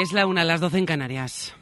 [0.00, 1.52] Es la una, las doce en Canarias.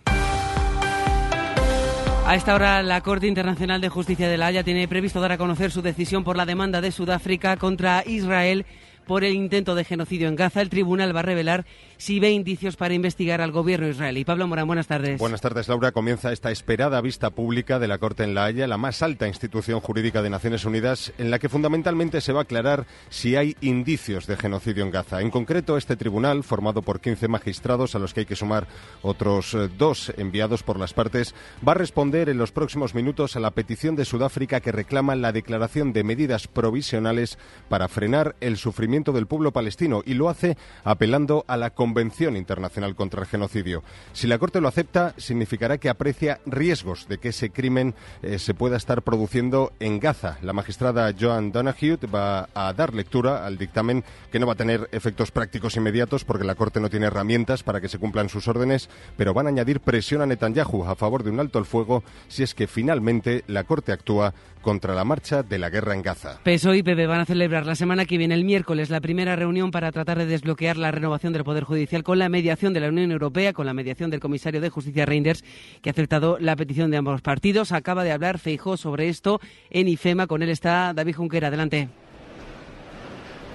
[2.27, 5.39] A esta hora, la Corte Internacional de Justicia de la Haya tiene previsto dar a
[5.39, 8.67] conocer su decisión por la demanda de Sudáfrica contra Israel
[9.07, 10.61] por el intento de genocidio en Gaza.
[10.61, 11.65] El tribunal va a revelar
[11.97, 14.25] si ve indicios para investigar al gobierno israelí.
[14.25, 15.19] Pablo Morán, buenas tardes.
[15.19, 15.93] Buenas tardes, Laura.
[15.93, 19.81] Comienza esta esperada vista pública de la Corte en La Haya, la más alta institución
[19.81, 24.27] jurídica de Naciones Unidas, en la que fundamentalmente se va a aclarar si hay indicios
[24.27, 25.21] de genocidio en Gaza.
[25.21, 28.67] En concreto, este tribunal, formado por 15 magistrados, a los que hay que sumar
[29.03, 31.35] otros eh, dos enviados por las partes,
[31.67, 35.33] va a responder en los próximos minutos a la petición de Sudáfrica que reclama la
[35.33, 37.39] declaración de medidas provisionales
[37.69, 42.97] para frenar el sufrimiento del pueblo palestino y lo hace apelando a la Convención Internacional
[42.97, 43.83] contra el Genocidio.
[44.13, 48.55] Si la Corte lo acepta, significará que aprecia riesgos de que ese crimen eh, se
[48.55, 50.39] pueda estar produciendo en Gaza.
[50.41, 54.89] La magistrada Joan Donahue va a dar lectura al dictamen que no va a tener
[54.93, 58.89] efectos prácticos inmediatos porque la Corte no tiene herramientas para que se cumplan sus órdenes,
[59.17, 62.43] pero van a añadir presión a Netanyahu a favor de un alto el fuego si
[62.43, 64.33] es que finalmente la Corte actúa
[64.67, 66.41] contra la marcha de la guerra en Gaza.
[66.43, 69.71] PSOE y PP van a celebrar la semana que viene, el miércoles, la primera reunión
[69.71, 73.11] para tratar de desbloquear la renovación del Poder Judicial con la mediación de la Unión
[73.11, 75.45] Europea, con la mediación del comisario de Justicia Reinders,
[75.83, 77.73] que ha aceptado la petición de ambos partidos.
[77.73, 80.27] Acaba de hablar Feijó sobre esto en IFEMA.
[80.27, 81.49] Con él está David Junquera.
[81.49, 81.89] Adelante.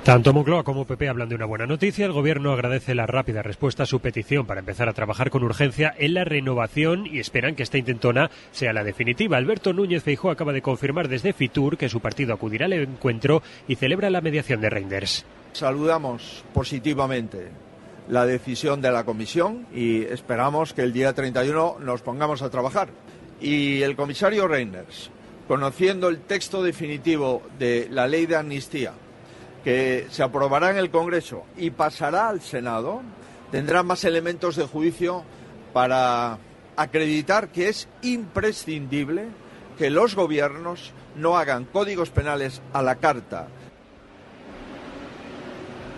[0.03, 2.07] Tanto Moncloa como PP hablan de una buena noticia.
[2.07, 5.93] El Gobierno agradece la rápida respuesta a su petición para empezar a trabajar con urgencia
[5.95, 9.37] en la renovación y esperan que esta intentona sea la definitiva.
[9.37, 13.75] Alberto Núñez Feijó acaba de confirmar desde Fitur que su partido acudirá al encuentro y
[13.75, 15.23] celebra la mediación de Reinders.
[15.53, 17.49] Saludamos positivamente
[18.09, 22.89] la decisión de la Comisión y esperamos que el día 31 nos pongamos a trabajar.
[23.39, 25.11] Y el comisario Reinders,
[25.47, 28.93] conociendo el texto definitivo de la ley de amnistía,
[29.63, 33.01] que se aprobará en el Congreso y pasará al Senado,
[33.51, 35.23] tendrá más elementos de juicio
[35.73, 36.37] para
[36.75, 39.27] acreditar que es imprescindible
[39.77, 43.47] que los gobiernos no hagan códigos penales a la carta.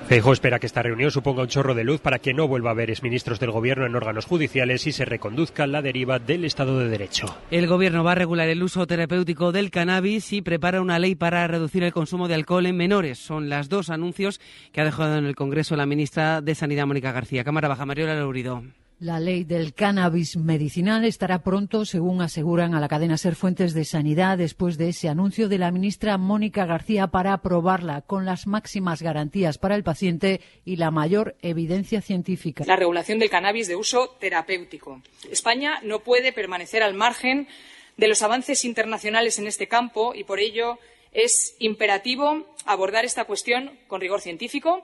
[0.08, 2.74] Feijóo espera que esta reunión suponga un chorro de luz para que no vuelva a
[2.74, 6.90] haber exministros del Gobierno en órganos judiciales y se reconduzca la deriva del Estado de
[6.90, 7.28] Derecho.
[7.52, 11.48] El Gobierno va a regular el uso terapéutico del cannabis y prepara una ley para
[11.48, 13.18] reducir el consumo de alcohol en menores.
[13.18, 14.42] Son las dos anuncios
[14.74, 17.46] que ha dejado en el Congreso la ministra de Sanidad, Mónica García.
[17.46, 18.62] Cámara Baja, Mariola Laurido.
[19.04, 23.84] La ley del cannabis medicinal estará pronto, según aseguran a la cadena Ser Fuentes de
[23.84, 29.02] Sanidad, después de ese anuncio de la ministra Mónica García para aprobarla con las máximas
[29.02, 32.64] garantías para el paciente y la mayor evidencia científica.
[32.66, 35.02] La regulación del cannabis de uso terapéutico.
[35.30, 37.50] España no puede permanecer al margen
[37.98, 40.80] de los avances internacionales en este campo y por ello
[41.12, 44.82] es imperativo abordar esta cuestión con rigor científico,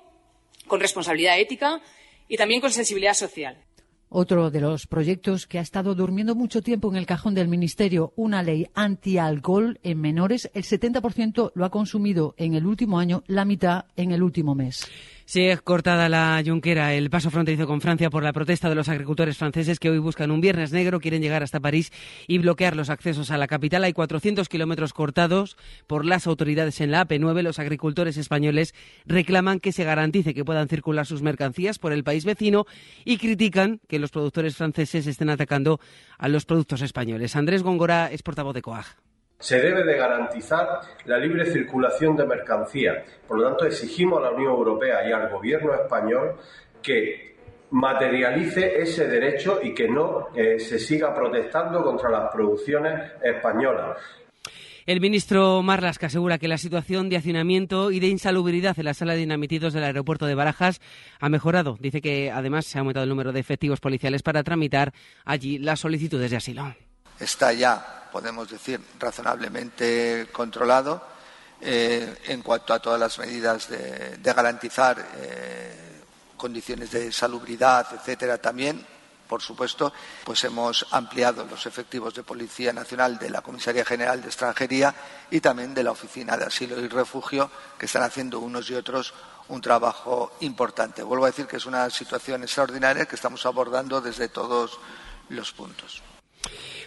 [0.68, 1.82] con responsabilidad ética
[2.28, 3.64] y también con sensibilidad social.
[4.12, 8.12] Otro de los proyectos que ha estado durmiendo mucho tiempo en el cajón del Ministerio,
[8.16, 10.50] una ley anti-alcohol en menores.
[10.56, 14.88] El 70% lo ha consumido en el último año, la mitad en el último mes.
[15.30, 19.38] Sigue cortada la Junquera, el paso fronterizo con Francia por la protesta de los agricultores
[19.38, 21.92] franceses que hoy buscan un viernes negro, quieren llegar hasta París
[22.26, 23.84] y bloquear los accesos a la capital.
[23.84, 25.56] Hay 400 kilómetros cortados
[25.86, 27.44] por las autoridades en la AP9.
[27.44, 28.74] Los agricultores españoles
[29.06, 32.66] reclaman que se garantice que puedan circular sus mercancías por el país vecino
[33.06, 35.80] y critican que los productores franceses estén atacando
[36.18, 37.36] a los productos españoles.
[37.36, 39.09] Andrés Góngora es portavoz de COAG.
[39.40, 42.98] Se debe de garantizar la libre circulación de mercancías.
[43.26, 46.36] Por lo tanto, exigimos a la Unión Europea y al Gobierno español
[46.82, 47.36] que
[47.72, 53.98] materialice ese derecho y que no eh, se siga protestando contra las producciones españolas.
[54.86, 59.14] El ministro Marlaska asegura que la situación de hacinamiento y de insalubridad en la sala
[59.14, 60.82] de inadmitidos del aeropuerto de Barajas
[61.20, 61.78] ha mejorado.
[61.80, 64.92] Dice que además se ha aumentado el número de efectivos policiales para tramitar
[65.26, 66.74] allí las solicitudes de asilo.
[67.20, 71.02] Está ya, podemos decir, razonablemente controlado
[71.62, 76.02] eh, en cuanto a todas las medidas de, garantizar eh,
[76.38, 78.86] condiciones de salubridad, etcétera, también
[79.30, 79.94] por supuesto,
[80.26, 84.96] pues hemos ampliado los efectivos de Policía Nacional de la Comisaría General de Extranjería
[85.30, 89.14] y también de la Oficina de Asilo y Refugio, que están haciendo unos y otros
[89.50, 91.04] un trabajo importante.
[91.04, 94.80] Vuelvo a decir que es una situación extraordinaria que estamos abordando desde todos
[95.30, 96.02] los puntos.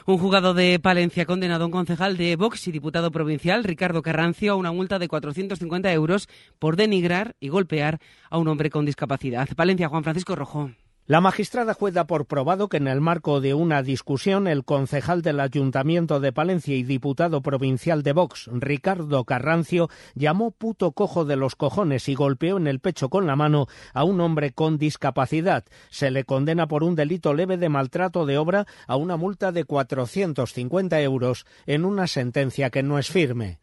[0.04, 4.52] Un juzgado de Palencia condenado a un concejal de Vox y diputado provincial, Ricardo Carrancio,
[4.52, 6.28] a una multa de 450 euros
[6.58, 9.48] por denigrar y golpear a un hombre con discapacidad.
[9.54, 10.72] Palencia, Juan Francisco Rojo.
[11.08, 15.20] La magistrada juez da por probado que en el marco de una discusión el concejal
[15.20, 21.34] del Ayuntamiento de Palencia y diputado provincial de Vox, Ricardo Carrancio, llamó puto cojo de
[21.34, 25.64] los cojones y golpeó en el pecho con la mano a un hombre con discapacidad.
[25.90, 29.64] Se le condena por un delito leve de maltrato de obra a una multa de
[29.64, 33.61] 450 euros en una sentencia que no es firme.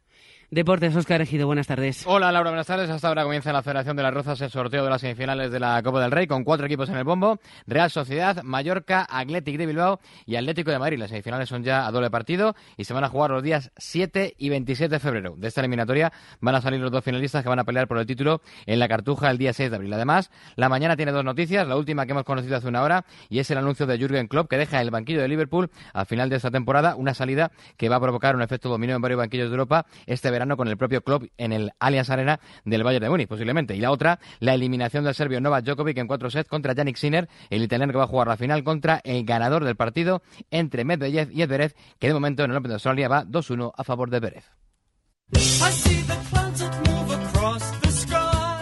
[0.51, 2.07] Deportes, Oscar Ejido, buenas tardes.
[2.07, 2.89] Hola Laura, buenas tardes.
[2.89, 5.79] Hasta ahora comienza la Federación de las Rozas el sorteo de las semifinales de la
[5.83, 7.37] Copa del Rey con cuatro equipos en el bombo.
[7.67, 10.97] Real Sociedad, Mallorca, Athletic de Bilbao y Atlético de Madrid.
[10.97, 14.33] Las semifinales son ya a doble partido y se van a jugar los días 7
[14.39, 15.35] y 27 de febrero.
[15.37, 18.07] De esta eliminatoria van a salir los dos finalistas que van a pelear por el
[18.07, 19.93] título en la Cartuja el día 6 de abril.
[19.93, 21.67] Además, la mañana tiene dos noticias.
[21.67, 24.49] La última que hemos conocido hace una hora y es el anuncio de Jürgen Klopp
[24.49, 26.95] que deja el banquillo de Liverpool al final de esta temporada.
[26.95, 30.31] Una salida que va a provocar un efecto dominó en varios banquillos de Europa este
[30.31, 33.75] verano con el propio Klopp en el Allianz Arena del Bayern de Múnich, posiblemente.
[33.75, 37.27] Y la otra, la eliminación del serbio Novak Djokovic en cuatro sets contra Yannick Sinner,
[37.49, 41.31] el italiano que va a jugar la final contra el ganador del partido entre Medvedev
[41.31, 44.17] y Edverev, que de momento en el Open de Australia va 2-1 a favor de
[44.17, 44.43] Edverev.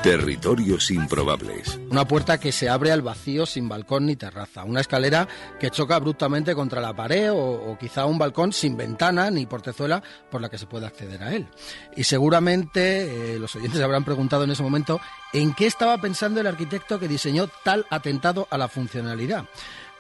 [0.04, 1.80] Territorios improbables.
[1.90, 4.64] Una puerta que se abre al vacío sin balcón ni terraza.
[4.64, 5.28] Una escalera
[5.60, 10.40] que choca abruptamente contra la pared o, quizá un balcón sin ventana ni portezuela por
[10.40, 11.48] la que se puede acceder a él.
[11.96, 15.02] Y seguramente eh, los oyentes habrán preguntado en ese momento
[15.34, 19.46] en qué estaba pensando el arquitecto que diseñó tal atentado a la funcionalidad.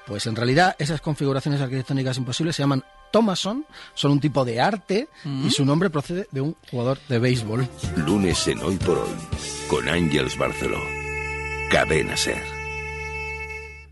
[0.08, 5.08] Pues en realidad esas configuraciones arquitectónicas imposibles se llaman Thomason, son un tipo de arte
[5.24, 5.48] Mm.
[5.48, 7.68] y su nombre procede de un jugador de béisbol.
[7.98, 9.10] Lunes en Hoy por Hoy,
[9.70, 10.80] con Ángels Barceló.
[11.70, 12.42] Cadena Ser.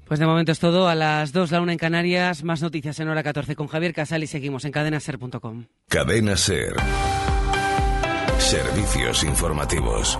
[0.07, 0.87] Pues de momento es todo.
[0.87, 2.43] A las 2, la una en Canarias.
[2.43, 5.65] Más noticias en hora 14 con Javier Casal y seguimos en cadenaser.com.
[5.89, 6.75] Cadena Ser.
[8.37, 10.19] Servicios informativos.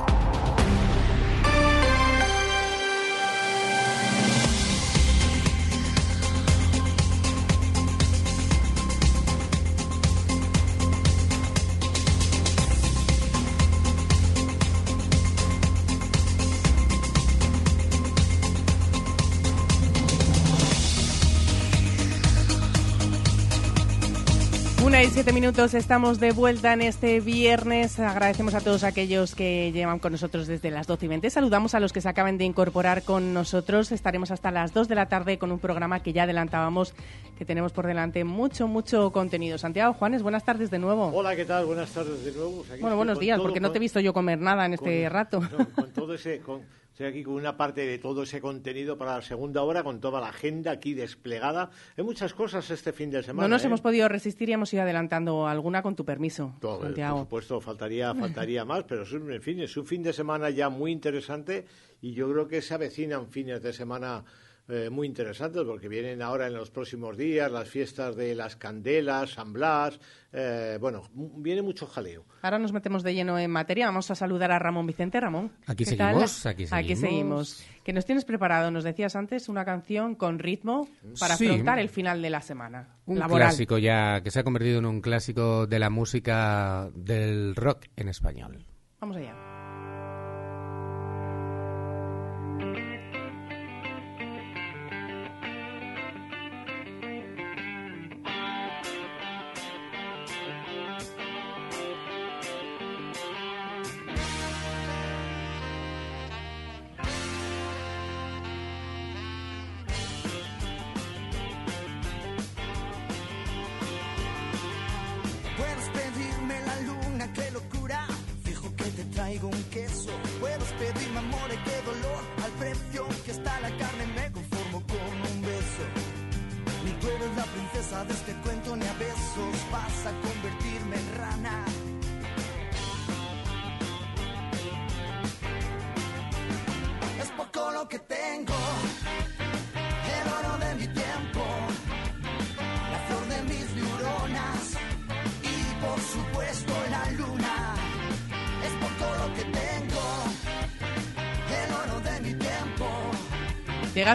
[24.96, 28.00] Una y siete minutos, estamos de vuelta en este viernes.
[28.00, 31.30] Agradecemos a todos aquellos que llevan con nosotros desde las 12 y 20.
[31.30, 33.92] Saludamos a los que se acaban de incorporar con nosotros.
[33.92, 36.94] Estaremos hasta las 2 de la tarde con un programa que ya adelantábamos,
[37.38, 39.58] que tenemos por delante mucho, mucho contenido.
[39.58, 41.08] Santiago Juanes, buenas tardes de nuevo.
[41.14, 41.66] Hola, ¿qué tal?
[41.66, 42.60] Buenas tardes de nuevo.
[42.60, 45.04] Pues aquí Bueno, buenos días, porque no te he visto yo comer nada en este
[45.04, 45.42] con- rato.
[45.42, 46.62] no, con todo ese, con-
[46.96, 50.22] estoy aquí con una parte de todo ese contenido para la segunda hora, con toda
[50.22, 51.70] la agenda aquí desplegada.
[51.98, 53.50] Hay muchas cosas este fin de semana.
[53.50, 53.68] No nos ¿eh?
[53.68, 57.20] hemos podido resistir y hemos ido adelantando alguna con tu permiso, Todo, eh, Por Santiago.
[57.20, 60.70] supuesto, faltaría, faltaría más, pero es un, en fin, es un fin de semana ya
[60.70, 61.66] muy interesante
[62.02, 64.24] y yo creo que se avecinan fines de semana
[64.68, 69.32] eh, muy interesantes porque vienen ahora en los próximos días las fiestas de las candelas,
[69.32, 70.00] San Blas,
[70.34, 72.26] eh, bueno, viene mucho jaleo.
[72.42, 73.86] Ahora nos metemos de lleno en materia.
[73.86, 75.20] Vamos a saludar a Ramón Vicente.
[75.20, 75.52] Ramón.
[75.68, 77.50] Aquí seguimos, aquí Aquí seguimos.
[77.50, 77.66] seguimos.
[77.84, 78.72] ¿Qué nos tienes preparado?
[78.72, 80.90] Nos decías antes una canción con ritmo
[81.20, 81.46] para Sí.
[81.48, 83.48] afrontar el final de la semana Un laboral.
[83.50, 88.10] clásico ya que se ha convertido en un clásico de la música del rock en
[88.10, 88.66] español.
[89.00, 89.36] Vamos allá.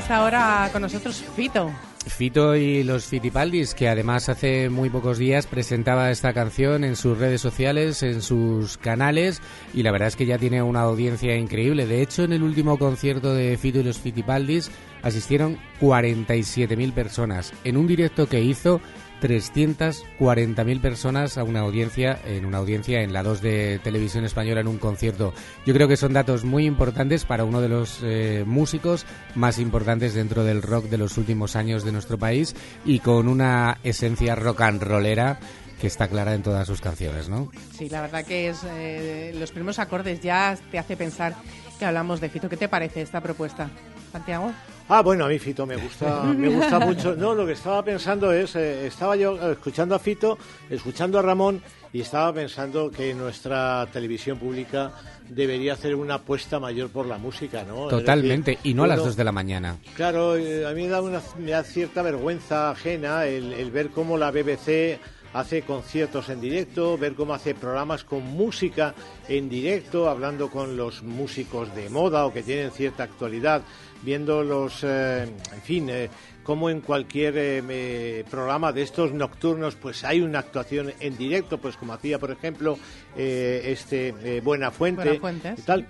[0.09, 1.71] Ahora con nosotros, Fito.
[2.07, 7.19] Fito y los Fitipaldis, que además hace muy pocos días presentaba esta canción en sus
[7.19, 9.43] redes sociales, en sus canales,
[9.75, 11.87] y la verdad es que ya tiene una audiencia increíble.
[11.87, 14.71] De hecho, en el último concierto de Fito y los Fitipaldis
[15.03, 18.81] asistieron 47.000 personas en un directo que hizo
[19.21, 24.69] 340.000 personas a una audiencia en una audiencia en la 2 de televisión española en
[24.69, 25.33] un concierto.
[25.67, 30.15] Yo creo que son datos muy importantes para uno de los eh, músicos más importantes
[30.15, 32.55] dentro del rock de los últimos años de nuestro país
[32.85, 35.39] y con una esencia rock and rollera
[35.81, 37.51] que está clara en todas sus canciones, ¿no?
[37.77, 41.35] Sí, la verdad que es eh, los primeros acordes ya te hace pensar
[41.79, 42.49] que hablamos de Fito.
[42.49, 43.71] ¿Qué te parece esta propuesta,
[44.13, 44.53] Santiago?
[44.93, 47.15] Ah, bueno, a mí Fito me gusta, me gusta mucho.
[47.15, 50.37] No, lo que estaba pensando es, eh, estaba yo escuchando a Fito,
[50.69, 51.63] escuchando a Ramón
[51.93, 54.91] y estaba pensando que nuestra televisión pública
[55.29, 57.87] debería hacer una apuesta mayor por la música, ¿no?
[57.87, 59.77] Totalmente, decir, y no a las 2 de la mañana.
[59.95, 63.91] Claro, eh, a mí me da, una, me da cierta vergüenza ajena el, el ver
[63.91, 64.99] cómo la BBC
[65.33, 68.95] hace conciertos en directo, ver cómo hace programas con música
[69.29, 73.63] en directo, hablando con los músicos de moda o que tienen cierta actualidad,
[74.03, 76.09] viendo los, eh, en fin, eh,
[76.51, 81.77] como en cualquier eh, programa de estos nocturnos, pues hay una actuación en directo, pues
[81.77, 82.77] como hacía, por ejemplo,
[83.17, 85.59] eh, este eh, Buenafuente, Buenafuentes.
[85.59, 85.87] y tal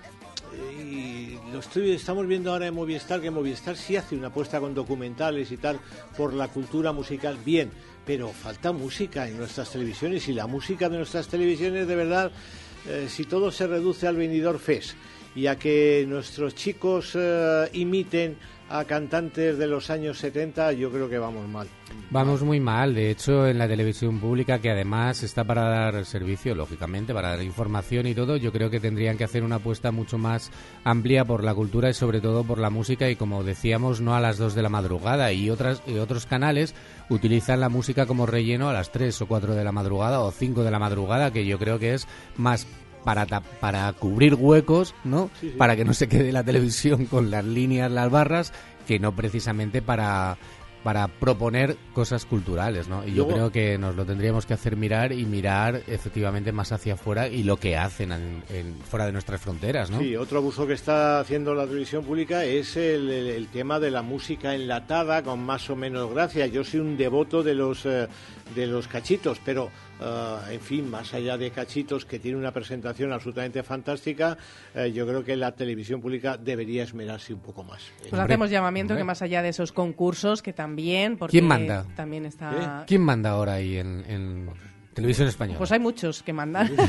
[0.82, 4.74] y lo estoy, estamos viendo ahora en Movistar que Movistar sí hace una apuesta con
[4.74, 5.78] documentales y tal
[6.16, 7.70] por la cultura musical, bien,
[8.04, 12.32] pero falta música en nuestras televisiones y la música de nuestras televisiones de verdad,
[13.08, 14.96] si todo se reduce al venidor FES
[15.34, 18.36] y a que nuestros chicos eh, imiten
[18.70, 21.66] a cantantes de los años 70, yo creo que vamos mal.
[22.10, 26.54] Vamos muy mal, de hecho, en la televisión pública, que además está para dar servicio,
[26.54, 30.18] lógicamente, para dar información y todo, yo creo que tendrían que hacer una apuesta mucho
[30.18, 30.52] más
[30.84, 34.20] amplia por la cultura y sobre todo por la música y, como decíamos, no a
[34.20, 35.32] las 2 de la madrugada.
[35.32, 36.76] Y, otras, y otros canales
[37.08, 40.62] utilizan la música como relleno a las 3 o 4 de la madrugada o 5
[40.62, 42.06] de la madrugada, que yo creo que es
[42.36, 42.68] más
[43.04, 43.26] para,
[43.60, 45.30] para cubrir huecos, ¿no?
[45.40, 45.56] Sí, sí.
[45.56, 48.52] Para que no se quede la televisión con las líneas, las barras,
[48.86, 50.36] que no precisamente para
[50.82, 53.06] para proponer cosas culturales, ¿no?
[53.06, 56.94] Y yo creo que nos lo tendríamos que hacer mirar y mirar efectivamente más hacia
[56.94, 59.98] afuera y lo que hacen en- en- fuera de nuestras fronteras, ¿no?
[59.98, 63.90] Sí, otro abuso que está haciendo la televisión pública es el, el- el tema de
[63.90, 66.46] la música enlatada con más o menos gracia.
[66.46, 68.08] Yo soy un devoto de los eh,
[68.54, 69.68] de los cachitos, pero
[70.00, 74.36] eh, en fin, más allá de cachitos que tiene una presentación absolutamente fantástica,
[74.74, 77.82] eh, yo creo que la televisión pública debería esmerarse un poco más.
[78.08, 81.84] Pues hacemos llamamiento que más allá de esos concursos, que también, porque ¿Quién manda?
[81.94, 82.84] también está...
[82.86, 84.50] ¿Quién manda ahora ahí en, en
[84.94, 85.58] televisión española?
[85.58, 86.70] Pues hay muchos que mandan.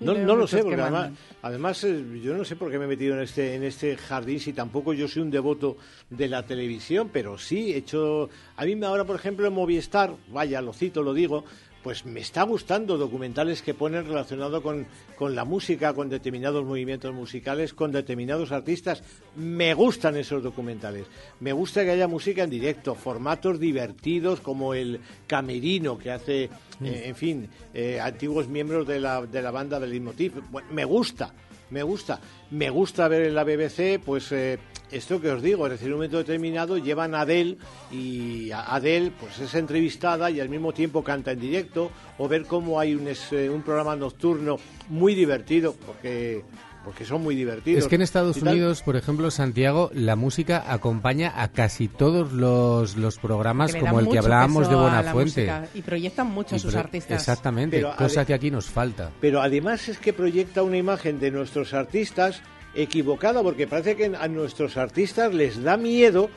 [0.00, 1.10] No No, no lo sé, que porque además,
[1.42, 4.40] además eh, yo no sé por qué me he metido en este, en este jardín
[4.40, 5.76] si tampoco yo soy un devoto
[6.10, 8.28] de la televisión, pero sí he hecho...
[8.56, 11.44] A mí me ahora, por ejemplo, en Movistar, vaya, lo cito, lo digo,
[11.86, 17.14] pues me está gustando documentales que ponen relacionado con, con la música, con determinados movimientos
[17.14, 19.04] musicales, con determinados artistas.
[19.36, 21.06] Me gustan esos documentales.
[21.38, 26.50] Me gusta que haya música en directo, formatos divertidos como el camerino que hace,
[26.82, 30.42] eh, en fin, eh, antiguos miembros de la, de la banda del Leitmotiv.
[30.50, 31.32] Bueno, me gusta,
[31.70, 32.18] me gusta.
[32.50, 34.58] Me gusta ver en la BBC, pues eh,
[34.90, 37.56] esto que os digo, es decir, en un momento determinado llevan a Adele
[37.90, 42.44] y a- Adele pues es entrevistada y al mismo tiempo canta en directo o ver
[42.46, 44.56] cómo hay un, es- eh, un programa nocturno
[44.88, 46.42] muy divertido porque
[46.84, 47.82] porque son muy divertidos.
[47.82, 48.36] Es que en Estados.
[48.40, 54.08] Unidos, por ejemplo, Santiago, la música acompaña a casi todos los, los programas como el
[54.08, 55.50] que hablábamos de a Buenafuente.
[55.74, 57.18] Y proyectan mucho a Y sus pro- artistas.
[57.20, 59.10] Exactamente, Pero, cosa que aquí nos falta.
[59.20, 62.40] Pero además es que proyecta una imagen de nuestros artistas
[62.76, 66.28] equivocada, porque parece que a nuestros artistas les da miedo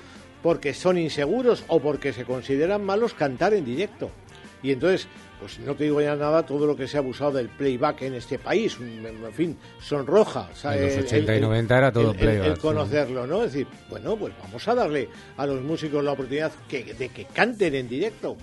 [0.42, 4.10] porque son inseguros o porque se consideran malos cantar en directo.
[4.64, 5.08] Y entonces,
[5.40, 8.14] pues no te digo ya nada todo lo que se ha abusado del playback en
[8.16, 10.50] este país, en fin, sonroja.
[10.52, 13.28] o sea, En los el- 80 y el- 90 era todo el- playback, El conocerlo,
[13.28, 13.44] ¿no?
[13.44, 17.26] Es decir, bueno, pues vamos a darle a los músicos la oportunidad que- de que
[17.26, 18.36] canten en directo.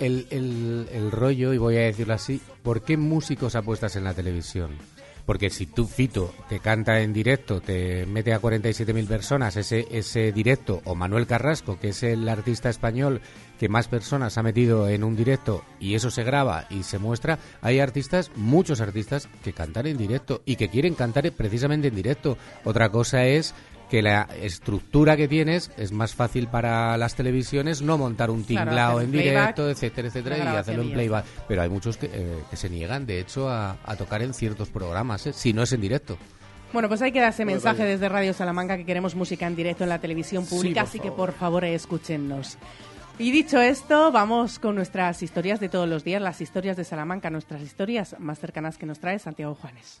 [0.00, 4.14] El, el, el rollo, y voy a decirlo así, ¿por qué músicos apuestas en la
[4.14, 4.70] televisión?
[5.26, 10.32] Porque si tú, Fito, te canta en directo, te mete a 47.000 personas ese, ese
[10.32, 13.20] directo, o Manuel Carrasco, que es el artista español
[13.58, 17.38] que más personas ha metido en un directo, y eso se graba y se muestra,
[17.60, 22.36] hay artistas, muchos artistas, que cantan en directo y que quieren cantar precisamente en directo.
[22.64, 23.54] Otra cosa es
[23.92, 29.02] que la estructura que tienes es más fácil para las televisiones no montar un tinglao
[29.02, 31.26] en directo, etcétera, etcétera, y hacerlo en playback.
[31.46, 34.70] Pero hay muchos que, eh, que se niegan, de hecho, a, a tocar en ciertos
[34.70, 35.34] programas, ¿eh?
[35.34, 36.16] si no es en directo.
[36.72, 39.56] Bueno, pues hay que dar ese Pues mensaje desde Radio Salamanca que queremos música en
[39.56, 42.56] directo en la televisión pública, así que por favor escúchennos.
[43.18, 47.28] Y dicho esto, vamos con nuestras historias de todos los días, las historias de Salamanca,
[47.28, 50.00] nuestras historias más cercanas que nos trae Santiago Juanes.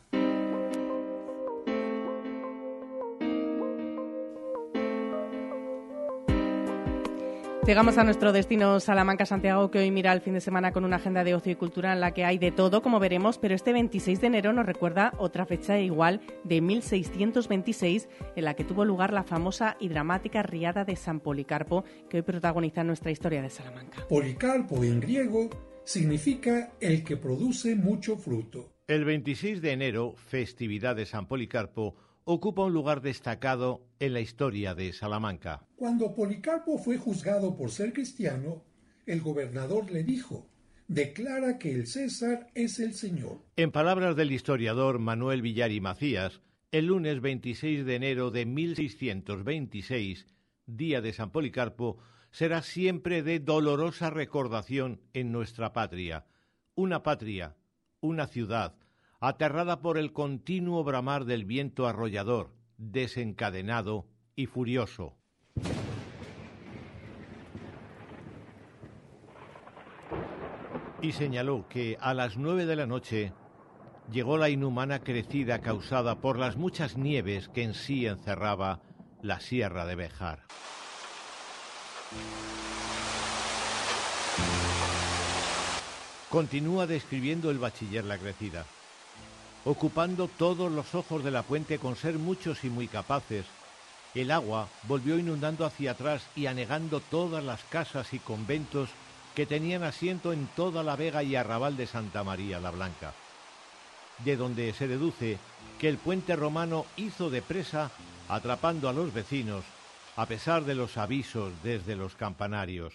[7.64, 10.96] Llegamos a nuestro destino Salamanca Santiago que hoy mira el fin de semana con una
[10.96, 13.72] agenda de ocio y cultura en la que hay de todo, como veremos, pero este
[13.72, 19.12] 26 de enero nos recuerda otra fecha igual de 1626 en la que tuvo lugar
[19.12, 24.08] la famosa y dramática riada de San Policarpo que hoy protagoniza nuestra historia de Salamanca.
[24.08, 25.48] Policarpo en griego
[25.84, 28.72] significa el que produce mucho fruto.
[28.88, 31.94] El 26 de enero, festividad de San Policarpo,
[32.24, 35.62] ocupa un lugar destacado en la historia de Salamanca.
[35.76, 38.62] Cuando Policarpo fue juzgado por ser cristiano,
[39.06, 40.46] el gobernador le dijo,
[40.88, 43.38] declara que el César es el Señor.
[43.56, 50.26] En palabras del historiador Manuel Villar y Macías, el lunes 26 de enero de 1626,
[50.66, 51.98] día de San Policarpo,
[52.30, 56.26] será siempre de dolorosa recordación en nuestra patria.
[56.74, 57.56] Una patria,
[58.00, 58.74] una ciudad,
[59.22, 65.16] aterrada por el continuo bramar del viento arrollador, desencadenado y furioso.
[71.00, 73.32] Y señaló que a las nueve de la noche
[74.10, 78.82] llegó la inhumana crecida causada por las muchas nieves que en sí encerraba
[79.22, 80.40] la sierra de Bejar.
[86.28, 88.66] Continúa describiendo el bachiller la crecida,
[89.64, 93.46] ocupando todos los ojos de la puente con ser muchos y muy capaces.
[94.14, 98.90] El agua volvió inundando hacia atrás y anegando todas las casas y conventos
[99.34, 103.14] que tenían asiento en toda la vega y arrabal de Santa María la Blanca,
[104.18, 105.38] de donde se deduce
[105.78, 107.90] que el puente romano hizo de presa
[108.28, 109.64] atrapando a los vecinos,
[110.16, 112.92] a pesar de los avisos desde los campanarios.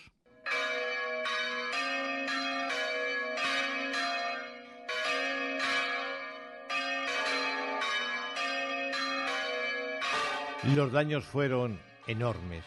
[10.75, 12.65] Los daños fueron enormes,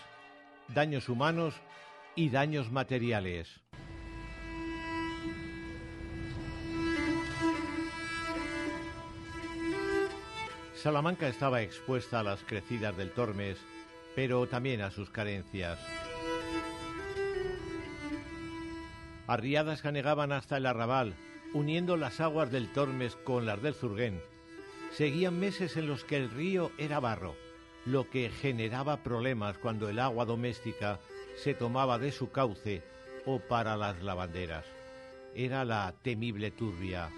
[0.68, 1.54] daños humanos
[2.14, 3.60] y daños materiales.
[10.74, 13.58] Salamanca estaba expuesta a las crecidas del Tormes,
[14.16, 15.78] pero también a sus carencias.
[19.26, 21.14] Arriadas que anegaban hasta el arrabal,
[21.52, 24.22] uniendo las aguas del Tormes con las del Zurguén.
[24.90, 27.36] Seguían meses en los que el río era barro,
[27.86, 31.00] lo que generaba problemas cuando el agua doméstica
[31.36, 32.82] se tomaba de su cauce
[33.26, 34.64] o para las lavanderas.
[35.34, 37.10] Era la temible turbia.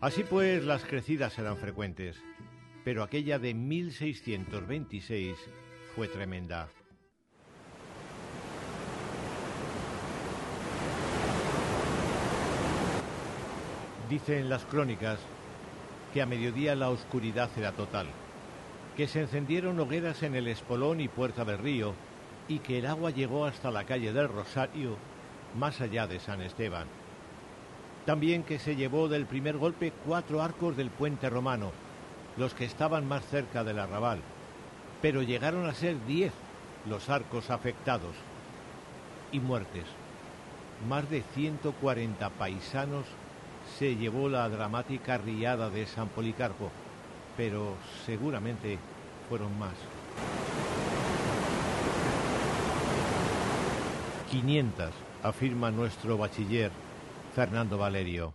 [0.00, 2.22] Así pues, las crecidas eran frecuentes,
[2.84, 5.36] pero aquella de 1626
[5.94, 6.68] fue tremenda.
[14.08, 15.18] Dicen las crónicas
[16.16, 18.06] que a mediodía la oscuridad era total,
[18.96, 21.92] que se encendieron hogueras en el espolón y puerta del río
[22.48, 24.96] y que el agua llegó hasta la calle del Rosario,
[25.58, 26.86] más allá de San Esteban.
[28.06, 31.72] También que se llevó del primer golpe cuatro arcos del puente romano,
[32.38, 34.20] los que estaban más cerca del arrabal,
[35.02, 36.32] pero llegaron a ser diez
[36.88, 38.16] los arcos afectados
[39.32, 39.84] y muertes.
[40.88, 43.04] Más de 140 paisanos
[43.78, 46.70] se llevó la dramática riada de San Policarpo,
[47.36, 48.78] pero seguramente
[49.28, 49.74] fueron más.
[54.30, 54.90] 500,
[55.22, 56.70] afirma nuestro bachiller
[57.34, 58.34] Fernando Valerio.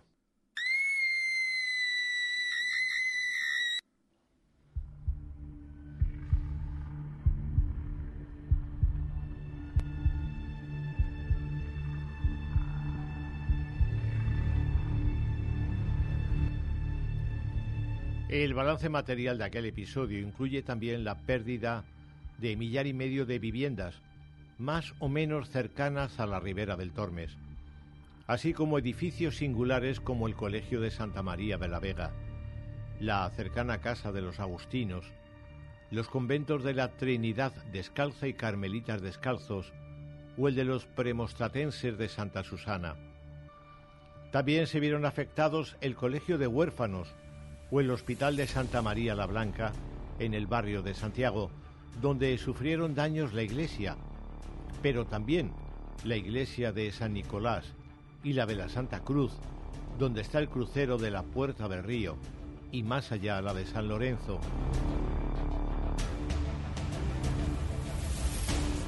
[18.32, 21.84] El balance material de aquel episodio incluye también la pérdida
[22.38, 24.00] de millar y medio de viviendas,
[24.56, 27.36] más o menos cercanas a la ribera del Tormes,
[28.26, 32.10] así como edificios singulares como el Colegio de Santa María de la Vega,
[33.00, 35.12] la cercana Casa de los Agustinos,
[35.90, 39.74] los conventos de la Trinidad Descalza y Carmelitas Descalzos
[40.38, 42.96] o el de los Premostratenses de Santa Susana.
[44.30, 47.14] También se vieron afectados el Colegio de Huérfanos,
[47.72, 49.72] o el Hospital de Santa María la Blanca,
[50.18, 51.50] en el barrio de Santiago,
[52.02, 53.96] donde sufrieron daños la iglesia,
[54.82, 55.52] pero también
[56.04, 57.64] la iglesia de San Nicolás
[58.22, 59.32] y la de la Santa Cruz,
[59.98, 62.16] donde está el crucero de la Puerta del Río,
[62.72, 64.38] y más allá la de San Lorenzo.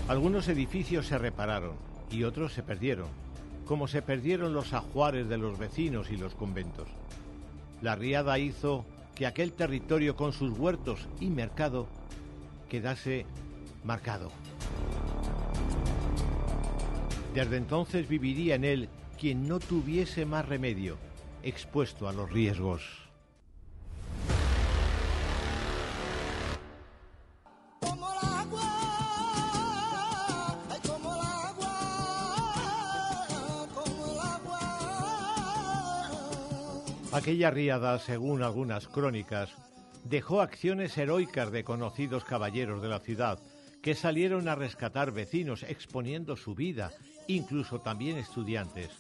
[0.08, 1.72] Algunos edificios se repararon
[2.10, 3.08] y otros se perdieron,
[3.64, 6.88] como se perdieron los ajuares de los vecinos y los conventos.
[7.82, 11.86] La riada hizo que aquel territorio con sus huertos y mercado
[12.68, 13.26] quedase
[13.84, 14.32] marcado.
[17.34, 20.96] Desde entonces viviría en él quien no tuviese más remedio,
[21.42, 23.03] expuesto a los riesgos.
[37.24, 39.48] Aquella riada, según algunas crónicas,
[40.04, 43.38] dejó acciones heroicas de conocidos caballeros de la ciudad,
[43.80, 46.92] que salieron a rescatar vecinos exponiendo su vida,
[47.26, 48.90] incluso también estudiantes.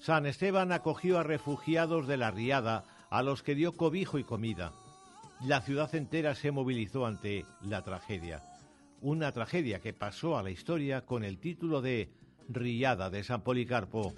[0.00, 4.72] San Esteban acogió a refugiados de la riada, a los que dio cobijo y comida.
[5.44, 8.42] La ciudad entera se movilizó ante la tragedia.
[9.02, 12.10] Una tragedia que pasó a la historia con el título de
[12.48, 14.14] Riada de San Policarpo.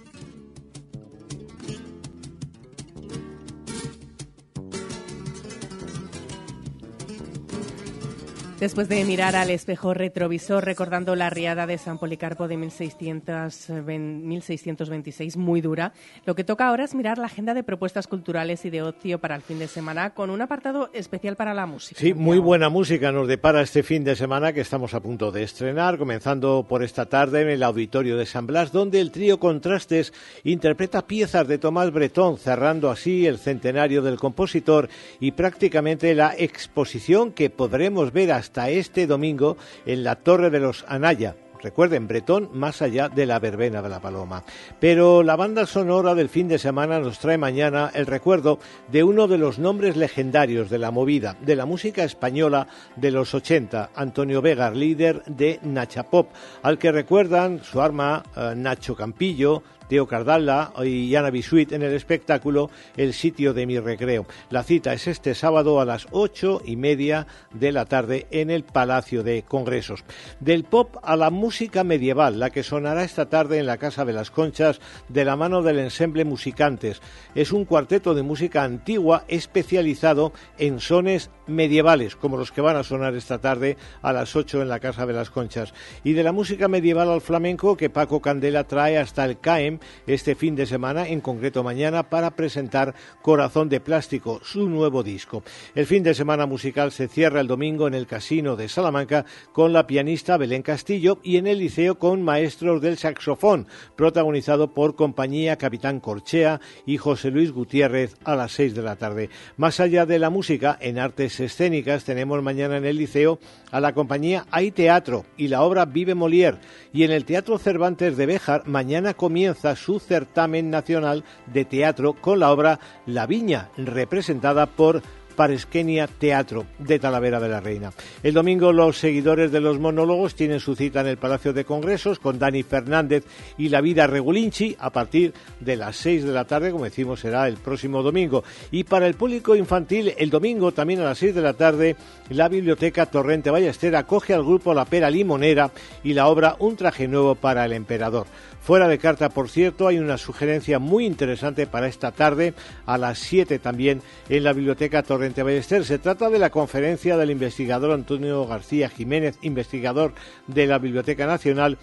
[8.63, 15.61] Después de mirar al espejo retrovisor recordando la riada de San Policarpo de 1626, muy
[15.61, 15.93] dura,
[16.27, 19.35] lo que toca ahora es mirar la agenda de propuestas culturales y de ocio para
[19.35, 22.01] el fin de semana con un apartado especial para la música.
[22.01, 25.43] Sí, muy buena música nos depara este fin de semana que estamos a punto de
[25.43, 30.13] estrenar, comenzando por esta tarde en el Auditorio de San Blas, donde el trío Contrastes
[30.45, 34.89] interpreta piezas de Tomás Bretón, cerrando así el centenario del compositor
[35.19, 40.61] y prácticamente la exposición que podremos ver hasta hasta este domingo en la Torre de
[40.61, 41.37] los Anaya.
[41.63, 44.45] Recuerden, Bretón más allá de la verbena de la paloma.
[44.79, 49.27] Pero la banda sonora del fin de semana nos trae mañana el recuerdo de uno
[49.27, 54.43] de los nombres legendarios de la movida, de la música española de los 80, Antonio
[54.43, 56.29] Vega, líder de Nacha Pop,
[56.63, 61.93] al que recuerdan su arma eh, Nacho Campillo, Teo Cardalla y Ana Bisuit en el
[61.93, 64.27] espectáculo El sitio de mi recreo.
[64.51, 68.65] La cita es este sábado a las ocho y media de la tarde en el
[68.65, 70.05] Palacio de Congresos.
[70.41, 74.13] Del pop a la música medieval, la que sonará esta tarde en la Casa de
[74.13, 77.01] las Conchas de la mano del ensemble Musicantes.
[77.35, 82.85] Es un cuarteto de música antigua especializado en sones medievales, como los que van a
[82.85, 85.75] sonar esta tarde a las ocho en la Casa de las Conchas.
[86.05, 89.72] Y de la música medieval al flamenco que Paco Candela trae hasta el CAEM
[90.07, 95.43] este fin de semana, en concreto mañana, para presentar Corazón de Plástico, su nuevo disco.
[95.75, 99.73] El fin de semana musical se cierra el domingo en el Casino de Salamanca con
[99.73, 103.67] la pianista Belén Castillo y en el Liceo con Maestros del Saxofón,
[103.97, 109.31] protagonizado por Compañía Capitán Corchea y José Luis Gutiérrez a las seis de la tarde.
[109.57, 113.39] Más allá de la música, en artes escénicas tenemos mañana en el Liceo
[113.71, 116.59] a la compañía Hay Teatro y la obra Vive Molière.
[116.93, 122.41] Y en el Teatro Cervantes de Béjar mañana comienza su certamen nacional de teatro con
[122.41, 125.03] la obra La Viña, representada por
[125.33, 127.93] Paresquenia Teatro de Talavera de la Reina.
[128.23, 132.19] El domingo los seguidores de los monólogos tienen su cita en el Palacio de Congresos
[132.19, 133.25] con Dani Fernández
[133.59, 137.49] y La Vida Regulinchi a partir de las 6 de la tarde, como decimos será
[137.49, 138.45] el próximo domingo.
[138.71, 141.97] Y para el público infantil, el domingo también a las 6 de la tarde,
[142.29, 145.71] la Biblioteca Torrente Ballester acoge al grupo La Pera Limonera
[146.05, 148.27] y la obra Un traje nuevo para el emperador.
[148.63, 152.55] Fuera de carta, por cierto, hay una sugerencia muy interesante para esta tarde,
[152.87, 155.85] a las 7 también, en la Biblioteca Torrente Ballester.
[155.87, 160.13] Se trata de la conferencia del investigador Antonio García Jiménez, investigador
[160.47, 161.79] de la Biblioteca Nacional,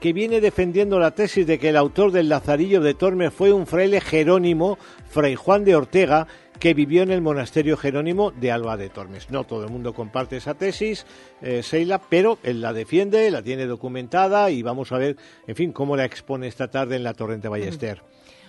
[0.00, 3.66] que viene defendiendo la tesis de que el autor del Lazarillo de Tormes fue un
[3.66, 4.78] fraile jerónimo,
[5.08, 6.26] Fray Juan de Ortega,
[6.58, 9.30] que vivió en el monasterio jerónimo de Alba de Tormes.
[9.30, 11.06] No todo el mundo comparte esa tesis,
[11.40, 15.72] eh, Seila, pero él la defiende, la tiene documentada y vamos a ver, en fin,
[15.72, 18.02] cómo la expone esta tarde en la Torrente Ballester.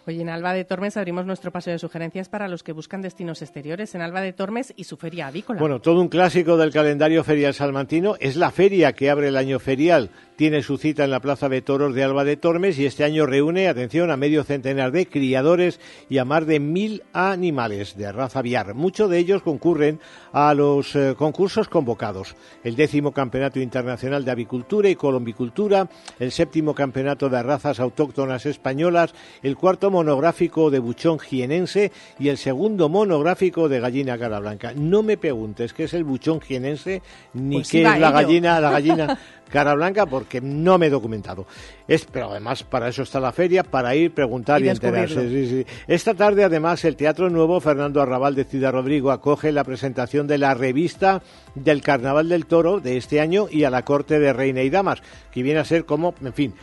[0.07, 3.43] Hoy en Alba de Tormes abrimos nuestro paseo de sugerencias para los que buscan destinos
[3.43, 5.59] exteriores en Alba de Tormes y su feria avícola.
[5.59, 9.59] Bueno, todo un clásico del calendario ferial salmantino es la feria que abre el año
[9.59, 10.09] ferial
[10.41, 13.27] tiene su cita en la Plaza de Toros de Alba de Tormes y este año
[13.27, 15.79] reúne, atención, a medio centenar de criadores
[16.09, 18.73] y a más de mil animales de raza aviar.
[18.73, 19.99] Muchos de ellos concurren
[20.33, 22.35] a los eh, concursos convocados.
[22.63, 25.87] El décimo Campeonato Internacional de Avicultura y Colombicultura,
[26.17, 32.37] el séptimo Campeonato de Razas Autóctonas Españolas, el cuarto monográfico de buchón jienense y el
[32.37, 34.73] segundo monográfico de gallina cara blanca.
[34.75, 38.11] No me preguntes qué es el buchón jienense ni Pues qué es la ello.
[38.11, 39.19] gallina, la gallina
[39.51, 41.45] cara blanca porque no me he documentado.
[41.87, 45.15] Es, pero además para eso está la feria, para ir, preguntar Y y, enterarse.
[45.21, 45.47] descubrirlo.
[45.47, 45.83] Sí, sí.
[45.87, 50.37] Esta tarde además el Teatro Nuevo Fernando Arrabal de Ciudad Rodrigo acoge la presentación de
[50.37, 51.21] la revista
[51.53, 55.01] del Carnaval del Toro de este año y a la corte de Reina y Damas,
[55.31, 56.53] que viene a ser como, en fin,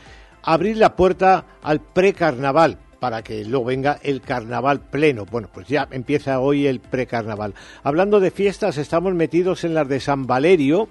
[0.43, 5.25] abrir la puerta al precarnaval para que luego venga el carnaval pleno.
[5.25, 7.55] Bueno, pues ya empieza hoy el precarnaval.
[7.83, 10.89] Hablando de fiestas, estamos metidos en las de San Valerio,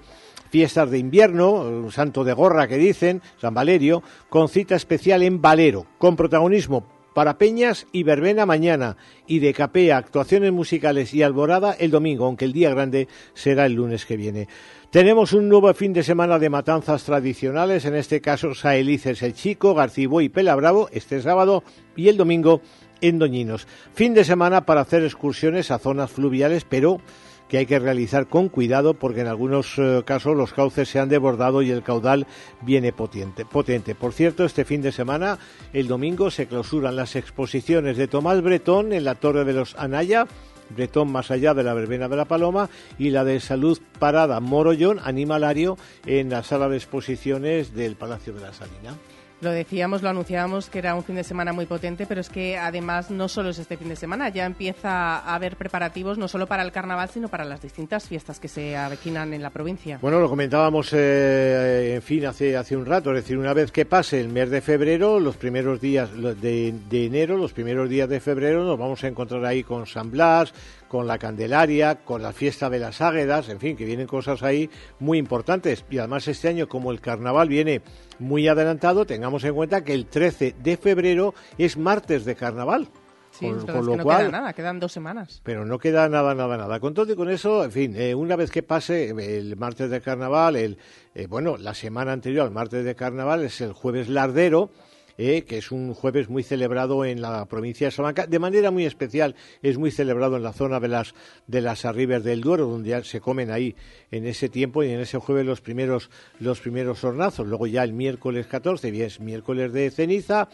[0.50, 5.40] fiestas de invierno, un santo de gorra que dicen, San Valerio, con cita especial en
[5.40, 8.96] Valero, con protagonismo para Peñas y Verbena mañana,
[9.26, 13.72] y de Capea, actuaciones musicales y Alborada el domingo, aunque el día grande será el
[13.72, 14.46] lunes que viene.
[14.92, 19.74] Tenemos un nuevo fin de semana de matanzas tradicionales, en este caso Saelices el Chico,
[19.74, 21.64] Garcibó y Pela Bravo, este sábado
[21.96, 22.60] y el domingo
[23.00, 23.66] en Doñinos.
[23.94, 27.00] Fin de semana para hacer excursiones a zonas fluviales, pero
[27.48, 31.08] que hay que realizar con cuidado porque en algunos eh, casos los cauces se han
[31.08, 32.26] desbordado y el caudal
[32.62, 33.94] viene potente, potente.
[33.94, 35.38] Por cierto, este fin de semana,
[35.72, 40.26] el domingo, se clausuran las exposiciones de Tomás Bretón en la Torre de los Anaya,
[40.70, 42.68] Bretón más allá de la verbena de la Paloma,
[42.98, 48.40] y la de Salud Parada Morollón, Animalario, en la sala de exposiciones del Palacio de
[48.42, 48.94] la Salina.
[49.40, 52.58] Lo decíamos, lo anunciábamos que era un fin de semana muy potente, pero es que
[52.58, 56.48] además no solo es este fin de semana, ya empieza a haber preparativos no solo
[56.48, 59.98] para el carnaval, sino para las distintas fiestas que se avecinan en la provincia.
[60.02, 64.20] Bueno, lo comentábamos, eh, en fin, hace, un rato, es decir, una vez que pase
[64.20, 68.64] el mes de febrero, los primeros días de, de enero, los primeros días de febrero,
[68.64, 70.52] nos vamos a encontrar ahí con San Blas,
[70.88, 74.68] con la Candelaria, con la fiesta de las Águedas, en fin, que vienen cosas ahí
[74.98, 75.84] muy importantes.
[75.90, 77.82] Y además este año, como el carnaval viene
[78.18, 82.88] muy adelantado, tengamos en cuenta que el 13 de febrero es martes de carnaval.
[83.30, 85.40] Sí, con, lo que no cual, queda nada, quedan dos semanas.
[85.44, 86.80] pero no queda nada, nada, nada.
[86.80, 90.00] Con todo y con eso, en fin, eh, una vez que pase el martes de
[90.00, 90.78] carnaval, el,
[91.14, 94.70] eh, bueno, la semana anterior al martes de carnaval es el jueves lardero,
[95.18, 98.26] eh, que es un jueves muy celebrado en la provincia de Salamanca.
[98.26, 101.14] De manera muy especial, es muy celebrado en la zona de las,
[101.48, 103.74] de las Arribes del Duero, donde ya se comen ahí
[104.12, 106.08] en ese tiempo y en ese jueves los primeros,
[106.38, 107.46] los primeros hornazos.
[107.46, 110.48] Luego ya el miércoles 14, y es miércoles de ceniza,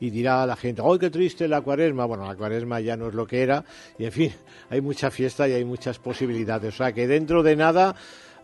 [0.00, 2.04] y dirá la gente, ¡ay, qué triste la cuaresma!
[2.04, 3.64] Bueno, la cuaresma ya no es lo que era,
[3.98, 4.32] y en fin,
[4.68, 6.74] hay mucha fiesta y hay muchas posibilidades.
[6.74, 7.94] O sea que dentro de nada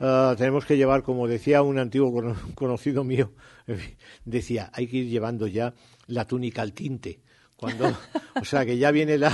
[0.05, 3.32] ah, tenemos que llevar, como decía un antiguo cono- conocido mío,
[4.24, 5.74] decía, hay que ir llevando ya
[6.07, 7.20] la túnica al tinte.
[7.57, 7.86] Cuando,
[8.40, 9.32] o sea que ya viene la,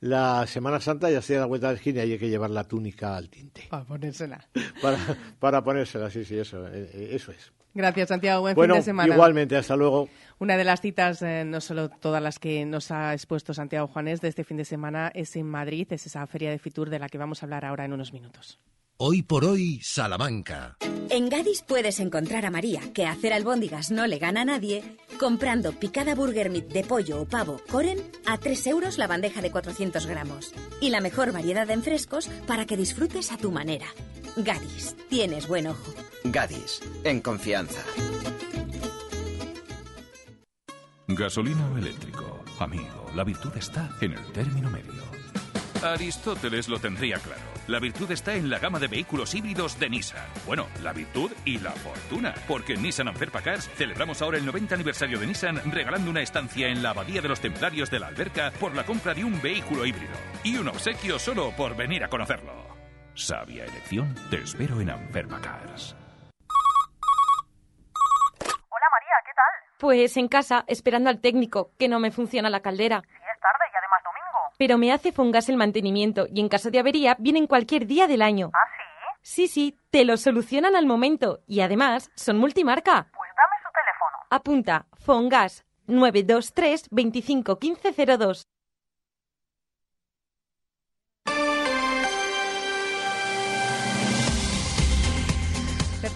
[0.00, 2.50] la Semana Santa, ya sea a la vuelta de la esquina y hay que llevar
[2.50, 3.62] la túnica al tinte.
[3.70, 4.48] Para ponérsela.
[4.82, 4.98] Para,
[5.38, 7.52] para ponérsela, sí, sí, eso, eh, eh, eso es.
[7.72, 8.40] Gracias, Santiago.
[8.40, 9.14] Buen bueno, fin de semana.
[9.14, 10.08] igualmente, hasta luego.
[10.40, 14.20] Una de las citas, eh, no solo todas las que nos ha expuesto Santiago Juanes
[14.20, 17.08] de este fin de semana, es en Madrid, es esa feria de Fitur de la
[17.08, 18.58] que vamos a hablar ahora en unos minutos.
[19.02, 20.76] Hoy por hoy, Salamanca.
[21.08, 25.72] En Gadis puedes encontrar a María, que hacer albóndigas no le gana a nadie, comprando
[25.72, 27.96] picada burger meat de pollo o pavo Coren
[28.26, 30.52] a 3 euros la bandeja de 400 gramos.
[30.82, 33.86] Y la mejor variedad en frescos para que disfrutes a tu manera.
[34.36, 35.94] Gadis, tienes buen ojo.
[36.24, 37.80] Gadis, en confianza.
[41.08, 42.44] Gasolina o eléctrico.
[42.58, 45.04] Amigo, la virtud está en el término medio.
[45.82, 47.59] Aristóteles lo tendría claro.
[47.70, 50.26] La virtud está en la gama de vehículos híbridos de Nissan.
[50.44, 52.34] Bueno, la virtud y la fortuna.
[52.48, 56.66] Porque en Nissan Anferpa Cars celebramos ahora el 90 aniversario de Nissan regalando una estancia
[56.66, 59.86] en la Abadía de los Templarios de la Alberca por la compra de un vehículo
[59.86, 60.14] híbrido.
[60.42, 62.52] Y un obsequio solo por venir a conocerlo.
[63.14, 65.94] Sabia elección, te espero en Anferpa Cars.
[68.68, 69.78] Hola María, ¿qué tal?
[69.78, 73.00] Pues en casa, esperando al técnico, que no me funciona la caldera.
[73.02, 74.49] Sí, es tarde y además domingo.
[74.60, 78.20] Pero me hace Fongas el mantenimiento y en caso de avería vienen cualquier día del
[78.20, 78.50] año.
[78.52, 78.58] ¿Ah,
[79.22, 79.46] sí?
[79.46, 83.08] Sí, sí, te lo solucionan al momento y además son multimarca.
[83.10, 84.18] Pues dame su teléfono.
[84.28, 87.92] Apunta, Fongas 923 25 15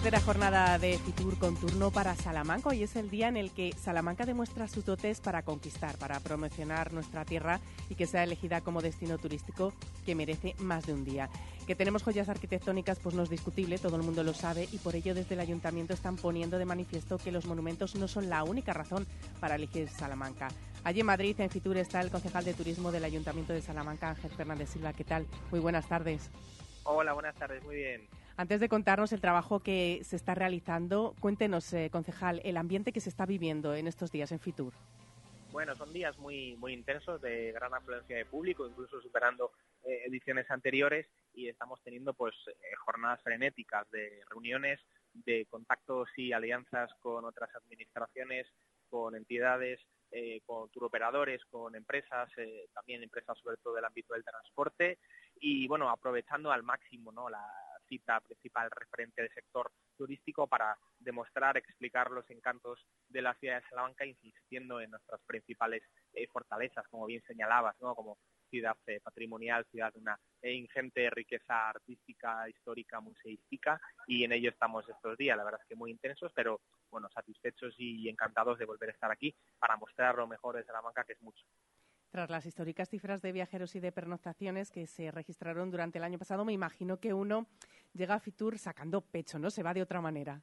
[0.05, 2.69] Tercera jornada de Fitur con turno para Salamanca.
[2.69, 6.93] Hoy es el día en el que Salamanca demuestra sus dotes para conquistar, para promocionar
[6.93, 9.73] nuestra tierra y que sea elegida como destino turístico
[10.05, 11.27] que merece más de un día.
[11.65, 14.95] Que tenemos joyas arquitectónicas, pues no es discutible, todo el mundo lo sabe y por
[14.95, 18.73] ello desde el ayuntamiento están poniendo de manifiesto que los monumentos no son la única
[18.73, 19.07] razón
[19.39, 20.49] para elegir Salamanca.
[20.83, 24.29] Allí en Madrid, en Fitur, está el concejal de turismo del Ayuntamiento de Salamanca, Ángel
[24.29, 24.93] Fernández Silva.
[24.93, 25.25] ¿Qué tal?
[25.49, 26.29] Muy buenas tardes.
[26.83, 28.07] Hola, buenas tardes, muy bien.
[28.37, 32.99] Antes de contarnos el trabajo que se está realizando, cuéntenos, eh, concejal, el ambiente que
[32.99, 34.73] se está viviendo en estos días en Fitur.
[35.53, 39.51] Bueno, son días muy, muy intensos, de gran afluencia de público, incluso superando
[39.85, 44.81] eh, ediciones anteriores y estamos teniendo pues eh, jornadas frenéticas de reuniones,
[45.13, 48.47] de contactos y alianzas con otras administraciones,
[48.89, 49.79] con entidades,
[50.45, 52.29] con turoperadores, con empresas,
[52.73, 54.99] también empresas sobre todo del ámbito del transporte
[55.41, 57.29] y bueno, aprovechando al máximo ¿no?
[57.29, 57.43] la
[57.87, 63.69] cita principal referente del sector turístico para demostrar, explicar los encantos de la ciudad de
[63.69, 65.83] Salamanca, insistiendo en nuestras principales
[66.13, 68.17] eh, fortalezas, como bien señalabas, como
[68.49, 74.49] ciudad eh, patrimonial, ciudad de una eh, ingente riqueza artística, histórica, museística, y en ello
[74.49, 78.65] estamos estos días, la verdad es que muy intensos, pero bueno, satisfechos y encantados de
[78.65, 81.45] volver a estar aquí para mostrar lo mejor de Salamanca, que es mucho.
[82.09, 86.17] Tras las históricas cifras de viajeros y de pernoctaciones que se registraron durante el año
[86.17, 87.47] pasado, me imagino que uno
[87.93, 89.49] llega a Fitur sacando pecho, ¿no?
[89.49, 90.41] Se va de otra manera.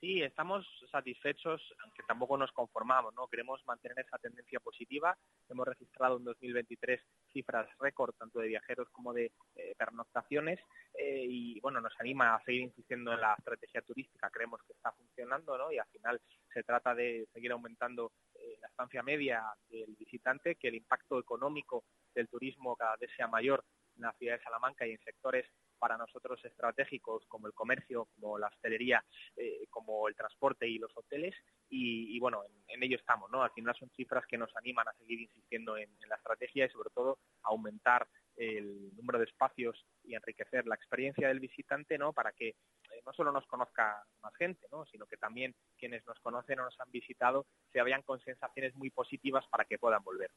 [0.00, 3.26] Sí, estamos satisfechos, aunque tampoco nos conformamos, ¿no?
[3.26, 5.18] Queremos mantener esa tendencia positiva.
[5.48, 7.00] Hemos registrado en 2023
[7.32, 10.60] cifras récord tanto de viajeros como de eh, pernoctaciones
[10.94, 14.30] eh, y bueno, nos anima a seguir insistiendo en la estrategia turística.
[14.30, 15.72] Creemos que está funcionando, ¿no?
[15.72, 16.20] Y al final
[16.54, 18.12] se trata de seguir aumentando
[18.60, 21.84] la estancia media del visitante, que el impacto económico
[22.14, 23.64] del turismo cada vez sea mayor
[23.96, 25.46] en la ciudad de Salamanca y en sectores
[25.78, 29.04] para nosotros estratégicos como el comercio, como la hostelería,
[29.36, 31.34] eh, como el transporte y los hoteles
[31.70, 33.42] y, bueno, en, ello estamos, ¿no?
[33.42, 36.90] Al final son cifras que nos animan a seguir insistiendo en, la estrategia y sobre
[36.94, 38.08] todo aumentar
[38.38, 42.12] el número de espacios y enriquecer la experiencia del visitante, ¿no?
[42.12, 44.86] Para que eh, no solo nos conozca más gente, ¿no?
[44.86, 48.90] Sino que también quienes nos conocen o nos han visitado se vayan con sensaciones muy
[48.90, 50.30] positivas para que puedan volver.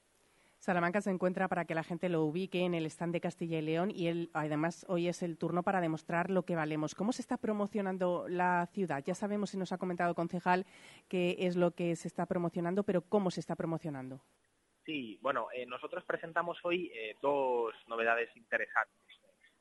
[0.57, 3.63] Salamanca se encuentra para que la gente lo ubique en el stand de Castilla y
[3.63, 6.93] León y él, además hoy es el turno para demostrar lo que valemos.
[6.93, 9.03] ¿Cómo se está promocionando la ciudad?
[9.03, 10.67] Ya sabemos, y nos ha comentado concejal,
[11.07, 14.21] qué es lo que se está promocionando, pero ¿cómo se está promocionando?
[14.85, 18.95] Sí, bueno, eh, nosotros presentamos hoy eh, dos novedades interesantes.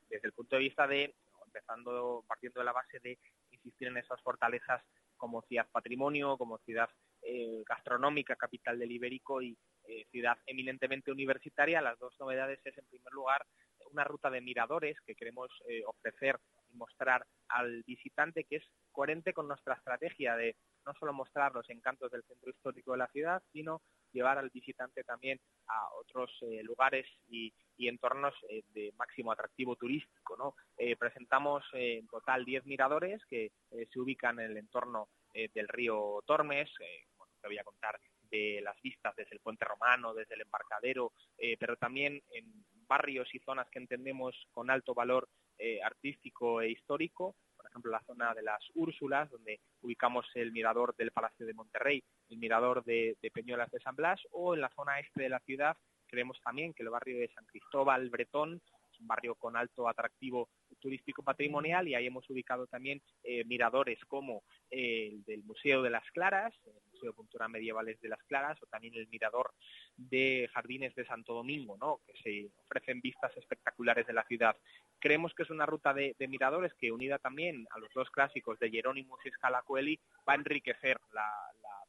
[0.09, 1.15] Desde el punto de vista de,
[1.45, 3.19] empezando partiendo de la base de
[3.51, 4.83] insistir en esas fortalezas
[5.17, 6.89] como ciudad patrimonio, como ciudad
[7.23, 11.83] eh, gastronómica, capital del Ibérico y eh, ciudad eminentemente universitaria.
[11.83, 13.45] Las dos novedades es, en primer lugar,
[13.93, 16.39] una ruta de miradores que queremos eh, ofrecer
[16.73, 20.57] y mostrar al visitante que es coherente con nuestra estrategia de
[20.87, 25.05] no solo mostrar los encantos del centro histórico de la ciudad, sino llevar al visitante
[25.05, 28.35] también a otros eh, lugares y, entornos
[28.75, 30.37] de máximo atractivo turístico.
[30.37, 30.55] ¿no?
[30.99, 36.71] presentamos en total 10 miradores que se ubican en el entorno del río Tormes.
[37.17, 37.99] bueno, te voy a contar
[38.31, 42.45] de las vistas desde el puente romano, desde el embarcadero, eh, pero también en
[42.87, 45.29] barrios y zonas que entendemos con alto valor
[45.59, 47.37] eh, artístico e histórico,
[47.71, 52.39] ejemplo la zona de las Úrsulas, donde ubicamos el mirador del Palacio de Monterrey, el
[52.39, 55.77] mirador de, de Peñuelas de San Blas, o en la zona este de la ciudad
[56.11, 58.61] creemos también que el barrio de San Cristóbal Bretón
[58.93, 60.49] es un barrio con alto atractivo
[60.81, 66.09] turístico patrimonial y ahí hemos ubicado también eh, miradores como el del Museo de las
[66.11, 69.53] Claras, el Museo de Cultura Medievales de las Claras o también el mirador
[69.97, 72.01] de Jardines de Santo Domingo, ¿no?
[72.07, 74.57] que se ofrecen vistas espectaculares de la ciudad.
[74.99, 78.71] Creemos que es una ruta de, miradores que unida también a los dos clásicos de
[78.71, 79.99] Jerónimo y Scalacueli
[80.29, 81.31] va a enriquecer la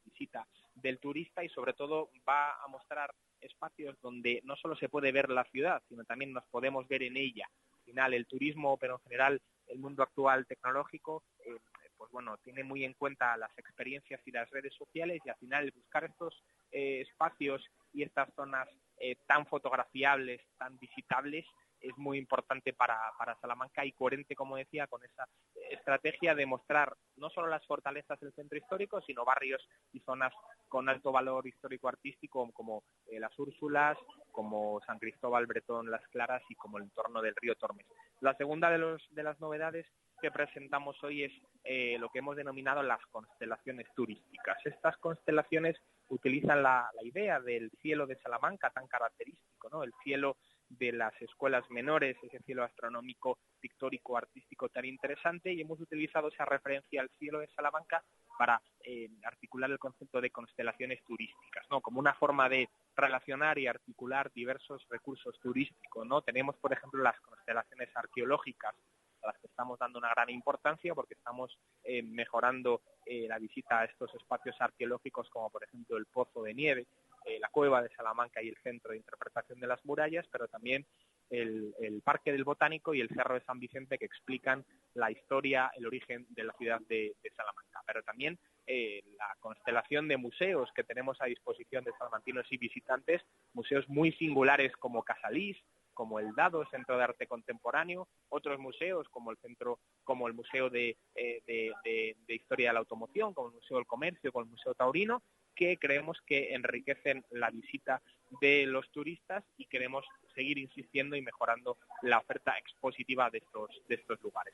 [0.03, 5.11] visita del turista y sobre todo va a mostrar espacios donde no solo se puede
[5.11, 7.49] ver la ciudad, sino también nos podemos ver en ella
[7.81, 11.57] final el turismo, pero en general el mundo actual tecnológico, eh,
[11.97, 15.71] pues bueno, tiene muy en cuenta las experiencias y las redes sociales y al final
[15.71, 17.63] buscar estos eh, espacios
[17.93, 18.67] y estas zonas
[18.97, 21.45] eh, tan fotografiables, tan visitables,
[21.81, 25.27] es muy importante para, para, Salamanca y coherente, como decía, con esa
[25.69, 30.33] estrategia de mostrar no solo las fortalezas del centro histórico, sino barrios y zonas
[30.67, 33.97] con alto valor histórico-artístico como eh, las Úrsulas,
[34.31, 37.85] como San Cristóbal Bretón, Las Claras y como el entorno del río Tormes.
[38.19, 39.85] La segunda de, los, de las novedades
[40.21, 41.33] que presentamos hoy es
[41.63, 44.57] eh, lo que hemos denominado las constelaciones turísticas.
[44.65, 45.75] Estas constelaciones
[46.09, 49.83] utilizan la, la idea del cielo de Salamanca tan característico, ¿no?
[49.83, 50.37] El cielo
[50.79, 56.45] de las escuelas menores, ese cielo astronómico, pictórico, artístico tan interesante, y hemos utilizado esa
[56.45, 58.03] referencia al cielo de Salamanca
[58.37, 61.81] para eh, articular el concepto de constelaciones turísticas, ¿no?
[61.81, 66.21] Como una forma de relacionar y articular diversos recursos turísticos, ¿no?
[66.21, 68.75] Tenemos, por ejemplo, las constelaciones arqueológicas,
[69.23, 73.79] a las que estamos dando una gran importancia porque estamos eh, mejorando eh, la visita
[73.79, 76.87] a estos espacios arqueológicos como por ejemplo el Pozo de Nieve,
[77.25, 80.85] eh, la cueva de Salamanca y el centro de interpretación de las murallas, pero también
[81.29, 85.85] el, Parque del Botánico y el Cerro de San Vicente que explican la historia, el
[85.85, 87.81] origen de la ciudad de, Salamanca.
[87.85, 88.37] Pero también
[88.67, 93.21] eh, la constelación de museos que tenemos a disposición de salmantinos y visitantes,
[93.53, 95.57] museos muy singulares como Casalís,
[95.93, 100.69] como el Dado, Centro de Arte Contemporáneo, otros museos como el centro, como el Museo
[100.69, 104.73] de, eh, de- Historia de la Automoción, como el Museo del Comercio, como el Museo
[104.73, 105.21] Taurino,
[105.55, 108.01] que creemos que enriquecen la visita
[108.41, 113.95] de los turistas y queremos seguir insistiendo y mejorando la oferta expositiva de estos, de
[113.95, 114.53] estos lugares.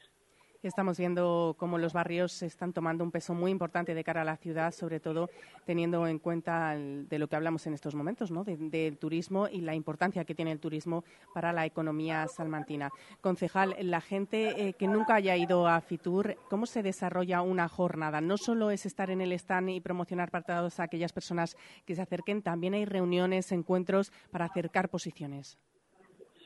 [0.64, 4.38] Estamos viendo cómo los barrios están tomando un peso muy importante de cara a la
[4.38, 5.30] ciudad, sobre todo
[5.66, 8.44] teniendo en cuenta el- de lo que hablamos en estos momentos, ¿no?
[8.44, 11.04] De- del turismo y la importancia que tiene el turismo
[11.34, 12.90] para la economía salmantina.
[13.22, 18.20] Concejal, la gente eh, que nunca haya ido a Fitur, ¿cómo se desarrolla una jornada?
[18.20, 21.56] No solo es estar en el stand y promocionar para todas aquellas personas
[21.86, 25.58] que se acerquen, también hay reuniones, encuentros para acercar posiciones.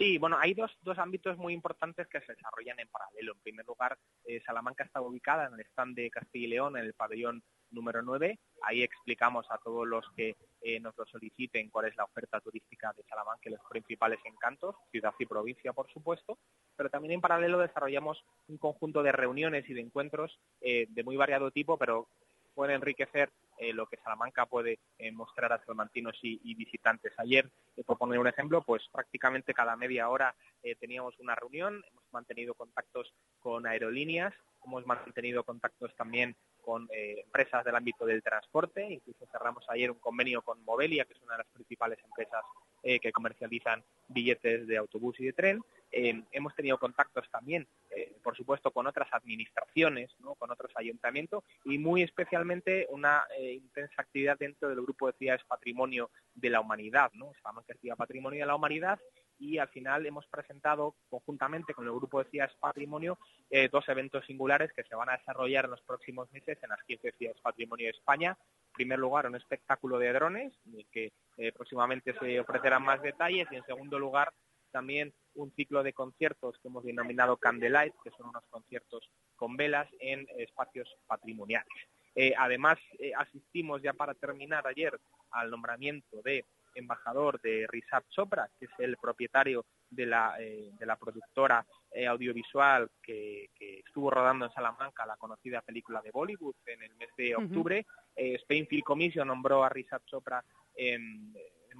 [0.01, 3.33] Sí, bueno, hay dos, dos ámbitos muy importantes que se desarrollan en paralelo.
[3.33, 6.85] En primer lugar, eh, Salamanca está ubicada en el stand de Castilla y León, en
[6.85, 8.39] el pabellón número 9.
[8.63, 12.91] Ahí explicamos a todos los que eh, nos lo soliciten cuál es la oferta turística
[12.97, 16.39] de Salamanca y los principales encantos, ciudad y provincia, por supuesto.
[16.75, 21.15] Pero también en paralelo desarrollamos un conjunto de reuniones y de encuentros eh, de muy
[21.15, 22.07] variado tipo, pero
[22.55, 23.29] puede enriquecer
[23.61, 27.13] eh, lo que Salamanca puede eh, mostrar a salmantinos y, y visitantes.
[27.17, 27.47] Ayer,
[27.77, 30.35] eh, por poner un ejemplo, pues prácticamente cada media hora
[30.79, 34.33] teníamos una reunión, hemos mantenido contactos con aerolíneas,
[34.65, 40.43] hemos mantenido contactos también con empresas del ámbito del transporte, incluso cerramos ayer un convenio
[40.43, 42.43] con Movelia, que es una de las principales empresas
[42.83, 45.63] que comercializan billetes de autobús y de tren.
[45.91, 52.03] Hemos tenido contactos también, eh, por supuesto, con otras administraciones, con otros ayuntamientos y muy
[52.03, 57.33] especialmente una eh, intensa actividad dentro del grupo de ciudades Patrimonio de la Humanidad, ¿no?
[57.41, 58.99] Salamanca es Ciudad Patrimonio de la Humanidad
[59.41, 63.17] y al final hemos presentado conjuntamente con el grupo de ciudades Patrimonio
[63.49, 66.83] eh, dos eventos singulares que se van a desarrollar en los próximos meses en las
[66.83, 68.37] 15 ciudades Patrimonio de España.
[68.39, 73.47] En primer lugar, un espectáculo de drones, del que eh, próximamente se ofrecerán más detalles
[73.51, 74.31] y en segundo lugar
[74.71, 79.87] también un ciclo de conciertos que hemos denominado Candlelight, que son unos conciertos con velas
[79.99, 81.73] en espacios patrimoniales.
[82.15, 84.99] Eh, además, eh, asistimos ya para terminar ayer
[85.31, 86.45] al nombramiento de
[86.75, 91.65] embajador de Rishabh Chopra, que es el propietario de la, eh, de la productora
[92.07, 97.09] audiovisual que, que estuvo rodando en Salamanca la conocida película de Bollywood en el mes
[97.17, 97.85] de octubre.
[98.15, 100.43] Eh, Spain Film Commission nombró a Rishabh Chopra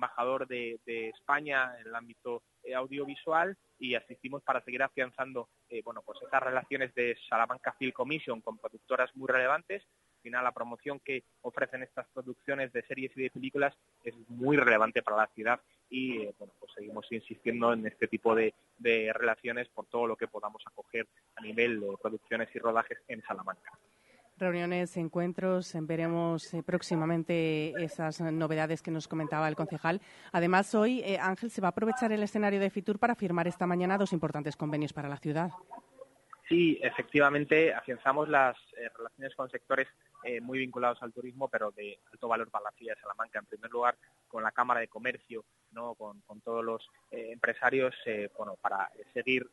[0.02, 6.02] embajador de, España en el ámbito eh, audiovisual y asistimos para seguir afianzando eh, bueno
[6.03, 9.84] pues esas relaciones de Salamanca Film Commission con productoras muy relevantes
[10.15, 14.57] al final la promoción que ofrecen estas producciones de series y de películas es muy
[14.57, 18.53] relevante para la ciudad y eh, bueno pues seguimos insistiendo en este tipo de
[19.14, 23.72] relaciones por todo lo que podamos acoger a nivel de producciones y rodajes en Salamanca.
[24.41, 30.01] Reuniones, encuentros, veremos eh, próximamente esas novedades que nos comentaba el concejal.
[30.31, 33.68] Además, hoy eh, Ángel se va a aprovechar el escenario de Fitur para firmar esta
[33.68, 35.51] mañana dos importantes convenios para la ciudad.
[36.49, 39.88] Sí, efectivamente, afianzamos las eh, relaciones con sectores
[40.43, 43.39] muy vinculados al turismo, pero de alto valor para la ciudad de Salamanca.
[43.39, 43.95] En primer lugar,
[44.27, 47.95] con la Cámara de Comercio, no, con, con todos los empresarios,
[48.38, 49.49] bueno, para seguir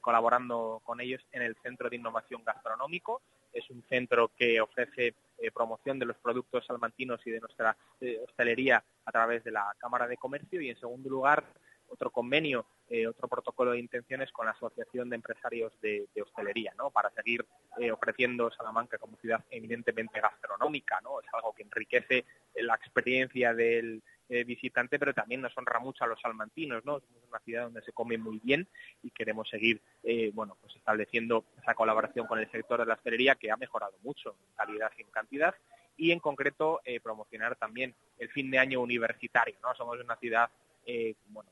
[0.00, 3.20] colaborando con ellos en el Centro de Innovación Gastronómico.
[3.54, 8.18] Es un centro que ofrece eh, promoción de los productos salmantinos y de nuestra eh,
[8.22, 10.60] hostelería a través de la Cámara de Comercio.
[10.60, 11.44] Y en segundo lugar,
[11.88, 16.72] otro convenio, eh, otro protocolo de intenciones con la Asociación de Empresarios de, de Hostelería,
[16.76, 16.90] ¿no?
[16.90, 17.46] Para seguir
[17.92, 21.20] ofreciendo Salamanca como ciudad eminentemente gastronómica, ¿no?
[21.20, 22.24] Es algo que enriquece
[22.54, 27.00] la experiencia del eh, visitante, pero también nos honra mucho a los salmantinos, ¿no?
[27.00, 28.66] Somos una ciudad donde se come muy bien
[29.02, 33.34] y queremos seguir, eh, bueno, pues estableciendo esa colaboración con el sector de la hostelería
[33.34, 35.54] que ha mejorado mucho en calidad y en cantidad
[35.96, 39.74] y en concreto eh, promocionar también el fin de año universitario, ¿no?
[39.74, 40.50] Somos una ciudad,
[40.86, 41.50] eh, bueno,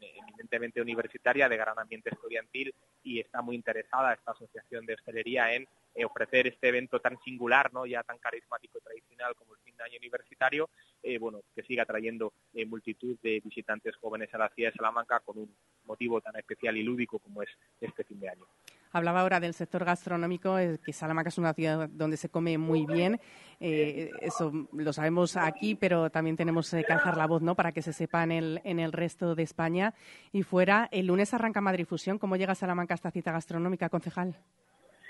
[0.00, 5.54] eh, eminentemente universitaria, de gran ambiente estudiantil y está muy interesada esta asociación de hostelería
[5.54, 9.60] en eh, ofrecer este evento tan singular, no ya tan carismático y tradicional como el
[9.60, 10.68] fin de año universitario,
[11.02, 15.20] eh, bueno, que siga trayendo eh, multitud de visitantes jóvenes a la ciudad de Salamanca
[15.20, 15.56] con un
[15.86, 17.48] motivo tan especial y lúdico como es
[17.80, 18.44] este fin de año.
[18.92, 23.20] Hablaba ahora del sector gastronómico, que Salamanca es una ciudad donde se come muy bien.
[23.58, 27.54] Eso lo sabemos aquí, pero también tenemos que alzar la voz ¿no?
[27.54, 29.92] para que se sepa en el, en el resto de España.
[30.32, 32.18] Y fuera, el lunes arranca Madrid Fusión.
[32.18, 34.38] ¿Cómo llega Salamanca esta cita gastronómica, concejal?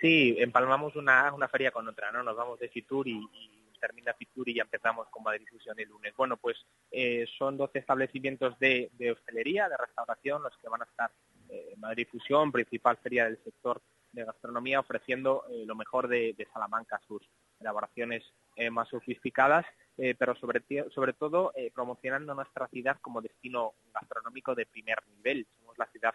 [0.00, 2.22] Sí, empalmamos una, una feria con otra, ¿no?
[2.22, 5.88] Nos vamos de Fitur y, y termina Fitur y ya empezamos con Madrid Fusión el
[5.88, 6.14] lunes.
[6.16, 6.56] Bueno, pues
[6.90, 11.10] eh, son 12 establecimientos de, de hostelería, de restauración, los que van a estar
[11.48, 13.80] eh, Madrid Fusión, principal feria del sector
[14.12, 17.22] de gastronomía, ofreciendo eh, lo mejor de, de Salamanca sus,
[17.60, 18.22] elaboraciones
[18.56, 19.66] eh, más sofisticadas,
[19.98, 20.62] eh, pero sobre,
[20.94, 25.46] sobre todo eh, promocionando nuestra ciudad como destino gastronómico de primer nivel.
[25.58, 26.14] Somos la ciudad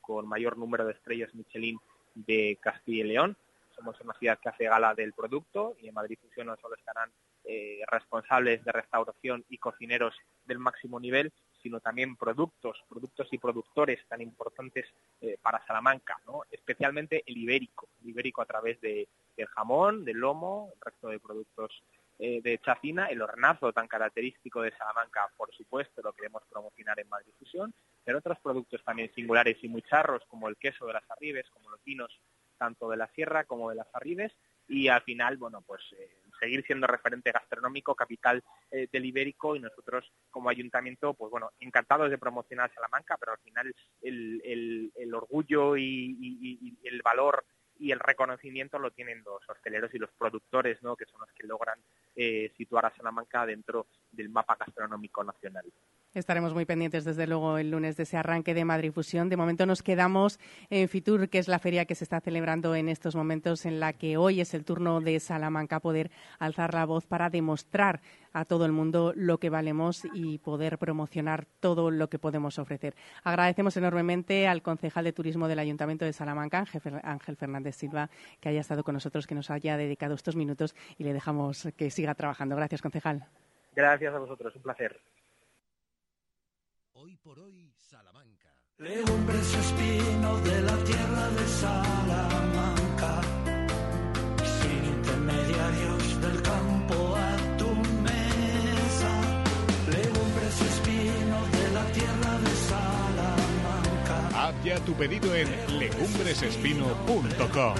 [0.00, 1.78] con mayor número de estrellas Michelin
[2.14, 3.36] de Castilla y León.
[3.74, 7.10] Somos una ciudad que hace gala del producto y en Madrid Fusión no solo estarán
[7.90, 10.14] responsables de restauración y cocineros
[10.44, 14.86] del máximo nivel, sino también productos, productos y productores tan importantes
[15.40, 16.42] para Salamanca, ¿no?
[16.50, 21.18] especialmente el ibérico, el ibérico a través de, del jamón, del lomo, el resto de
[21.18, 21.82] productos
[22.18, 27.08] eh, de chacina, el hornazo tan característico de Salamanca, por supuesto, lo queremos promocionar en
[27.08, 27.74] Madrid Fusión,
[28.04, 31.70] pero otros productos también singulares y muy charros, como el queso de las Arribes, como
[31.70, 32.20] los vinos
[32.58, 34.32] tanto de la Sierra como de las Arribes,
[34.68, 39.60] y al final, bueno, pues eh, seguir siendo referente gastronómico, capital eh, del ibérico, y
[39.60, 46.78] nosotros como ayuntamiento, pues bueno, encantados de promocionar Salamanca, pero al final el, orgullo y
[46.84, 47.44] el valor
[47.82, 50.94] y el reconocimiento lo tienen los hosteleros y los productores, ¿no?
[50.94, 51.78] que son los que logran
[52.14, 55.64] eh, situar a Salamanca dentro del mapa gastronómico nacional.
[56.14, 59.30] Estaremos muy pendientes, desde luego, el lunes de ese arranque de Madrid Fusión.
[59.30, 60.38] De momento nos quedamos
[60.68, 63.94] en Fitur, que es la feria que se está celebrando en estos momentos, en la
[63.94, 68.00] que hoy es el turno de Salamanca poder alzar la voz para demostrar
[68.32, 72.94] a todo el mundo lo que valemos y poder promocionar todo lo que podemos ofrecer.
[73.24, 76.64] Agradecemos enormemente al concejal de turismo del Ayuntamiento de Salamanca,
[77.02, 78.10] Ángel Fernández Silva,
[78.40, 81.90] que haya estado con nosotros, que nos haya dedicado estos minutos y le dejamos que
[81.90, 82.56] siga trabajando.
[82.56, 83.26] Gracias, concejal.
[83.74, 85.00] Gracias a vosotros, un placer.
[86.94, 88.54] Hoy por hoy, Salamanca.
[88.78, 93.20] Legumbres espino de la tierra de Salamanca,
[94.44, 97.16] sin intermediarios del campo
[104.52, 105.48] Haz ya tu pedido en
[105.78, 107.74] legumbresespino.com.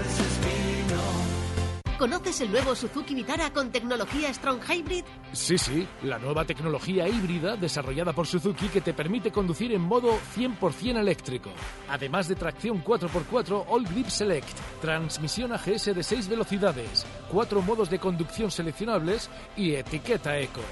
[1.98, 5.04] ¿Conoces el nuevo Suzuki Vitara con tecnología Strong Hybrid?
[5.32, 10.18] Sí, sí, la nueva tecnología híbrida desarrollada por Suzuki que te permite conducir en modo
[10.36, 11.50] 100% eléctrico.
[11.88, 18.00] Además de tracción 4x4 All Grip Select, transmisión AGS de 6 velocidades, cuatro modos de
[18.00, 20.62] conducción seleccionables y etiqueta eco.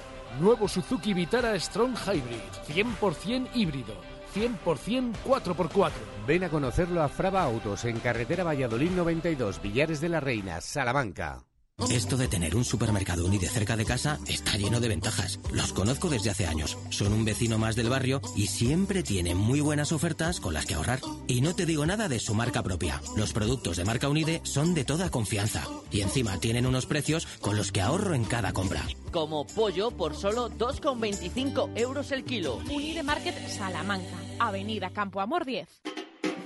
[0.40, 5.92] Nuevo Suzuki Vitara Strong Hybrid, 100% híbrido 100% 4x4.
[6.26, 11.49] Ven a conocerlo a Fraba Autos en carretera Valladolid 92, Villares de la Reina, Salamanca.
[11.88, 15.40] Esto de tener un supermercado Unide cerca de casa está lleno de ventajas.
[15.52, 16.76] Los conozco desde hace años.
[16.90, 20.74] Son un vecino más del barrio y siempre tienen muy buenas ofertas con las que
[20.74, 21.00] ahorrar.
[21.26, 23.00] Y no te digo nada de su marca propia.
[23.16, 25.66] Los productos de marca Unide son de toda confianza.
[25.90, 28.86] Y encima tienen unos precios con los que ahorro en cada compra.
[29.10, 32.56] Como pollo por solo 2,25 euros el kilo.
[32.70, 35.68] Unide Market Salamanca, Avenida Campo Amor 10.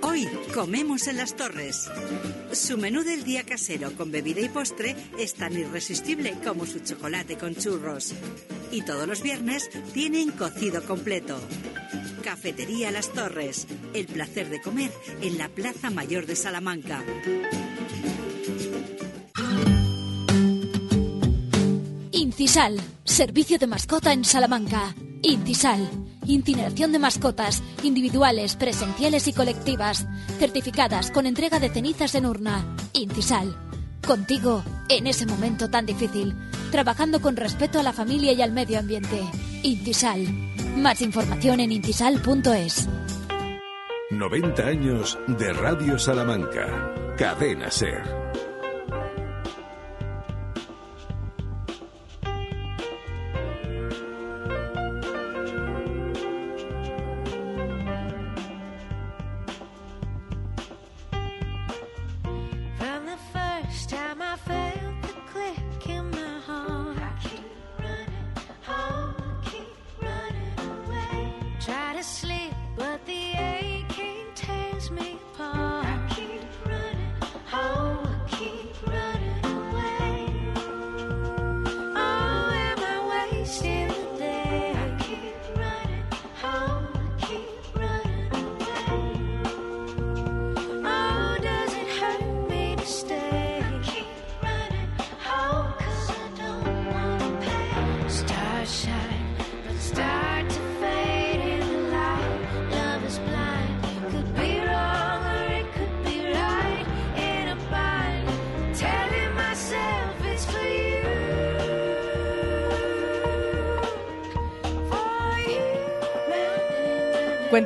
[0.06, 1.90] Hoy comemos en las torres.
[2.52, 7.38] Su menú del día casero con bebida y postre es tan irresistible como su chocolate
[7.38, 8.12] con churros.
[8.70, 11.40] Y todos los viernes tienen cocido completo.
[12.22, 13.66] Cafetería Las Torres.
[13.94, 17.02] El placer de comer en la Plaza Mayor de Salamanca.
[22.12, 22.78] Incisal.
[23.04, 24.94] Servicio de mascota en Salamanca.
[25.22, 25.88] Incisal.
[26.26, 30.06] Incineración de mascotas, individuales, presenciales y colectivas,
[30.38, 32.64] certificadas con entrega de cenizas en urna.
[32.92, 33.56] Incisal.
[34.06, 36.34] Contigo, en ese momento tan difícil,
[36.70, 39.20] trabajando con respeto a la familia y al medio ambiente.
[39.62, 40.26] Intisal.
[40.76, 42.88] Más información en intisal.es.
[44.10, 46.92] 90 años de Radio Salamanca.
[47.16, 48.02] Cadena Ser.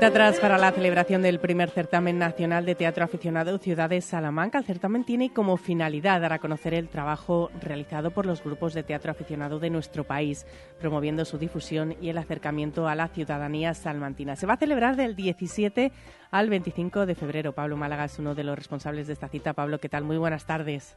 [0.09, 4.57] Atrás para la celebración del primer certamen nacional de teatro aficionado Ciudad de Salamanca.
[4.57, 8.83] El certamen tiene como finalidad dar a conocer el trabajo realizado por los grupos de
[8.83, 10.47] teatro aficionado de nuestro país,
[10.81, 14.35] promoviendo su difusión y el acercamiento a la ciudadanía salmantina.
[14.35, 15.93] Se va a celebrar del 17
[16.31, 17.53] al 25 de febrero.
[17.53, 19.53] Pablo Málaga es uno de los responsables de esta cita.
[19.53, 20.05] Pablo, ¿qué tal?
[20.05, 20.97] Muy buenas tardes.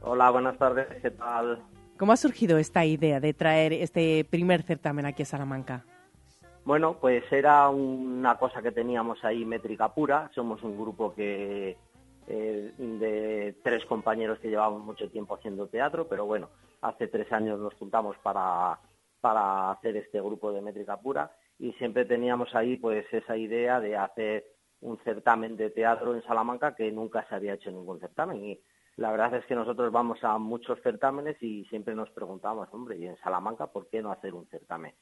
[0.00, 0.86] Hola, buenas tardes.
[1.02, 1.60] ¿Qué tal?
[1.98, 5.84] ¿Cómo ha surgido esta idea de traer este primer certamen aquí a Salamanca?
[6.64, 10.30] Bueno, pues era una cosa que teníamos ahí métrica pura.
[10.34, 11.76] Somos un grupo que
[12.26, 16.48] eh, de tres compañeros que llevamos mucho tiempo haciendo teatro, pero bueno,
[16.80, 18.78] hace tres años nos juntamos para,
[19.20, 23.96] para hacer este grupo de métrica pura y siempre teníamos ahí pues esa idea de
[23.96, 24.46] hacer
[24.80, 28.60] un certamen de teatro en Salamanca que nunca se había hecho ningún certamen y
[28.96, 33.06] la verdad es que nosotros vamos a muchos certámenes y siempre nos preguntamos, hombre, ¿y
[33.06, 34.94] en Salamanca por qué no hacer un certamen?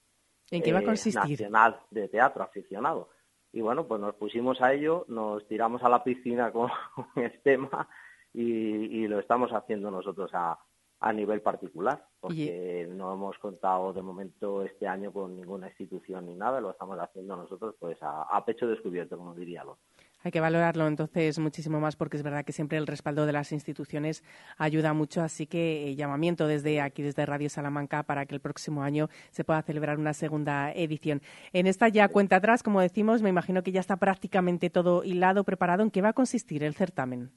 [0.53, 1.31] ¿En qué va a eh, consistir?
[1.31, 3.11] nacional de teatro aficionado.
[3.53, 6.71] Y bueno, pues nos pusimos a ello, nos tiramos a la piscina con,
[7.17, 7.89] el tema
[8.33, 10.59] y, y lo estamos haciendo nosotros a,
[11.03, 16.35] a nivel particular, porque no hemos contado de momento este año con ninguna institución ni
[16.37, 19.79] nada, lo estamos haciendo nosotros pues a, a pecho descubierto, como diría lo.
[20.25, 23.53] Hay que valorarlo entonces muchísimo más porque es verdad que siempre el respaldo de las
[23.53, 24.23] instituciones
[24.57, 28.83] ayuda mucho, así que eh, llamamiento desde aquí, desde Radio Salamanca, para que el próximo
[28.83, 31.23] año se pueda celebrar una segunda edición.
[31.53, 35.45] En esta ya cuenta atrás, como decimos, me imagino que ya está prácticamente todo hilado,
[35.45, 35.83] preparado.
[35.83, 37.31] ¿En qué va a consistir el certamen?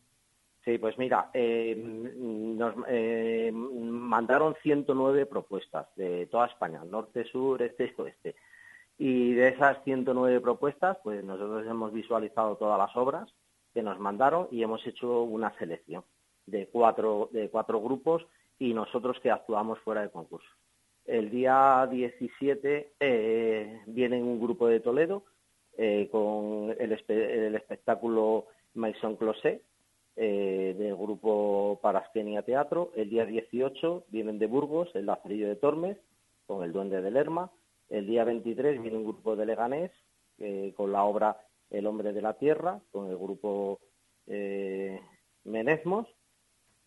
[0.66, 7.94] Sí, pues mira, eh, nos eh, mandaron 109 propuestas de toda España, norte, sur, este
[7.98, 8.36] oeste.
[8.98, 13.30] Y de esas 109 propuestas, pues nosotros hemos visualizado todas las obras
[13.74, 16.04] que nos mandaron y hemos hecho una selección
[16.46, 18.26] de cuatro, de cuatro grupos
[18.58, 20.48] y nosotros que actuamos fuera de concurso.
[21.06, 25.24] El día 17 eh, viene un grupo de Toledo
[25.78, 29.62] eh, con el, espe el, espectáculo Maison Closet
[30.16, 32.92] eh, del grupo Paraskenia Teatro.
[32.96, 35.98] El día 18 vienen de Burgos el Lazarillo de Tormes
[36.48, 37.52] con el Duende de Lerma.
[37.90, 39.91] El día 23 viene un grupo de Leganés
[40.40, 41.38] eh, con la obra
[41.70, 43.80] El hombre de la tierra, con el grupo
[44.28, 44.99] eh,
[45.44, 46.07] Menesmos.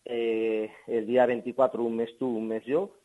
[0.05, 2.95] Eh, el día 24 un mes tú, un mes yo,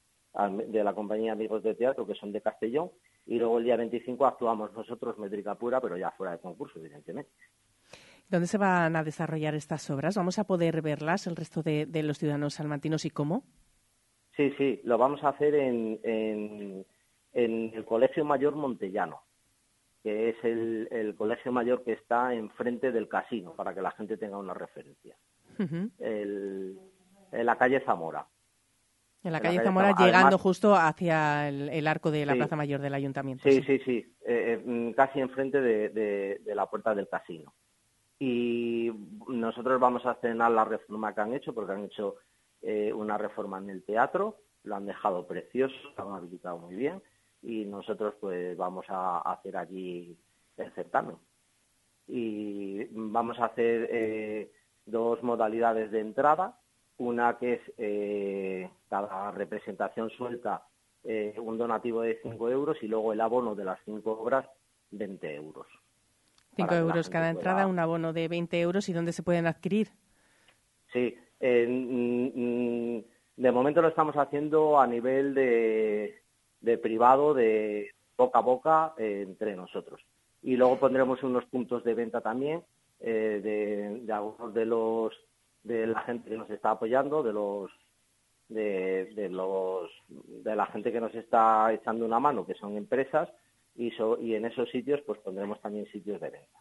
[0.66, 2.90] de la compañía Amigos de Teatro, que son de Castellón.
[3.26, 7.30] Y luego el día 25 actuamos nosotros, métrica pura, pero ya fuera de concurso, evidentemente.
[8.28, 10.16] ¿Dónde se van a desarrollar estas obras?
[10.16, 13.44] ¿Vamos a poder verlas el resto de, de los ciudadanos salmantinos y cómo?
[14.36, 16.86] Sí, sí, lo vamos a hacer en, en,
[17.35, 19.23] en el Colegio Mayor Montellano,
[20.02, 24.16] que es el, el, colegio mayor que está enfrente del casino, para que la gente
[24.16, 25.16] tenga una referencia.
[25.59, 25.90] Uh -huh.
[25.98, 26.78] el,
[27.32, 28.27] en la calle Zamora.
[29.23, 32.11] En la calle, en la calle Zamora, Zamora, llegando además, justo hacia el, el, arco
[32.11, 33.43] de la sí, Plaza Mayor del Ayuntamiento.
[33.48, 34.16] Sí, sí, sí, sí.
[34.27, 37.55] Eh, casi enfrente de, de, de, la puerta del casino.
[38.19, 38.93] Y
[39.28, 42.16] nosotros vamos a estrenar la reforma que han hecho, porque han hecho
[42.61, 47.02] eh, una reforma en el teatro, lo han dejado precioso, lo han habilitado muy bien
[47.44, 50.16] y nosotros pues vamos a hacer allí
[50.56, 51.16] el certamen.
[52.08, 54.50] Y vamos a hacer eh,
[54.86, 56.58] dos modalidades de entrada,
[56.96, 60.64] una que es eh, cada representación suelta
[61.02, 64.46] eh, un donativo de 5 euros y luego el abono de las 5 obras
[64.90, 65.66] 20 euros.
[66.56, 67.66] 5 euros cada entrada, pueda...
[67.66, 69.88] un abono de 20 euros y dónde se pueden adquirir.
[70.92, 72.98] Sí, mm,
[73.36, 76.23] de momento lo estamos haciendo a nivel de,
[76.64, 80.00] de privado, de boca a boca eh, entre nosotros.
[80.42, 82.62] Y luego pondremos unos puntos de venta también
[83.00, 85.12] eh, de, de, algunos de los
[85.62, 87.70] de la gente que nos está apoyando, de los
[88.48, 93.28] de, de los de la gente que nos está echando una mano, que son empresas,
[93.74, 96.58] y, so, y en esos sitios pues pondremos también sitios de venta.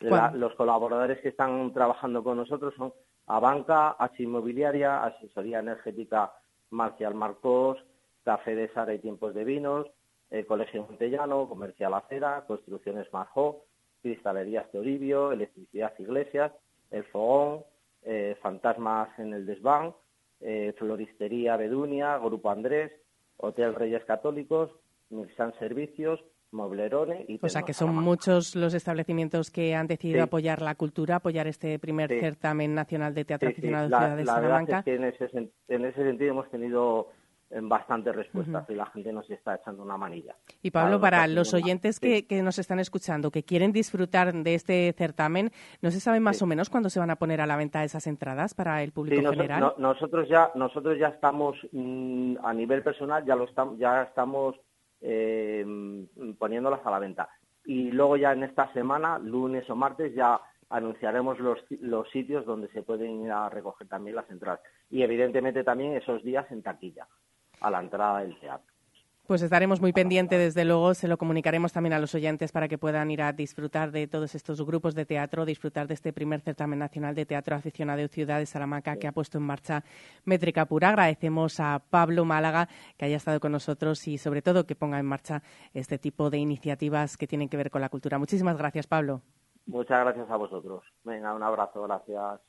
[0.00, 2.92] La, los colaboradores que están trabajando con nosotros son
[3.26, 6.32] Abanca, H Inmobiliaria, Asesoría Energética
[6.70, 7.78] Marcial Marcos,
[8.24, 9.86] Café de Sara y Tiempos de Vinos,
[10.30, 13.64] el Colegio Montellano, Comercial Acera, Construcciones Marjó,
[14.02, 16.52] Cristalerías Toribio, Electricidad Iglesias,
[16.90, 17.62] El Fogón,
[18.02, 19.94] eh, Fantasmas en el Desván,
[20.40, 22.92] eh, Floristería Bedunia, Grupo Andrés,
[23.36, 24.70] Hotel Reyes Católicos,
[25.10, 26.20] Milsan Servicios,
[26.50, 30.22] Moblerone y O sea que son muchos los establecimientos que han decidido sí.
[30.22, 32.20] apoyar la cultura, apoyar este primer sí.
[32.20, 34.82] certamen nacional de teatro sí, aficionado de Ciudad de la Salamanca.
[34.84, 37.08] Verdad es que en ese, en ese sentido hemos tenido
[37.62, 38.72] bastantes respuestas uh -huh.
[38.72, 40.34] y la gente nos está echando una manilla.
[40.62, 44.54] Y Pablo, para, para los oyentes que, que, nos están escuchando, que quieren disfrutar de
[44.54, 45.50] este certamen,
[45.80, 46.44] ¿no se sabe más sí.
[46.44, 49.30] o menos cuándo se van a poner a la venta esas entradas para el público
[49.30, 49.60] sí, general?
[49.60, 54.56] No, nosotros ya nosotros ya estamos mmm, a nivel personal ya lo estamos ya estamos
[55.00, 55.64] eh,
[56.38, 57.28] poniéndolas a la venta.
[57.66, 60.40] y luego ya en esta semana, lunes o martes, ya
[60.70, 64.60] anunciaremos los, los sitios donde se pueden ir a recoger también las entradas.
[64.90, 67.06] Y evidentemente también esos días en taquilla,
[67.64, 68.74] a la entrada del teatro.
[69.26, 72.76] Pues estaremos muy pendientes, desde luego, se lo comunicaremos también a los oyentes para que
[72.76, 76.78] puedan ir a disfrutar de todos estos grupos de teatro, disfrutar de este primer certamen
[76.78, 79.82] nacional de teatro aficionado de Ciudad de Salamanca que ha puesto en marcha
[80.26, 80.90] Métrica Pura.
[80.90, 82.68] Agradecemos a Pablo Málaga
[82.98, 85.42] que haya estado con nosotros y, sobre todo, que ponga en marcha
[85.72, 88.18] este tipo de iniciativas que tienen que ver con la cultura.
[88.18, 89.22] Muchísimas gracias, Pablo.
[89.64, 90.84] Muchas gracias a vosotros.
[91.02, 92.42] Venga, un abrazo, gracias.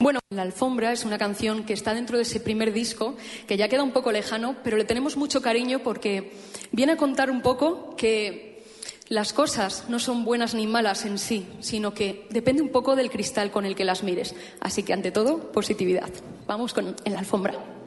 [0.00, 3.16] Bueno, La Alfombra es una canción que está dentro de ese primer disco,
[3.48, 6.34] que ya queda un poco lejano, pero le tenemos mucho cariño porque
[6.70, 8.62] viene a contar un poco que
[9.08, 13.10] las cosas no son buenas ni malas en sí, sino que depende un poco del
[13.10, 14.36] cristal con el que las mires.
[14.60, 16.10] Así que, ante todo, positividad.
[16.46, 17.77] Vamos con la Alfombra.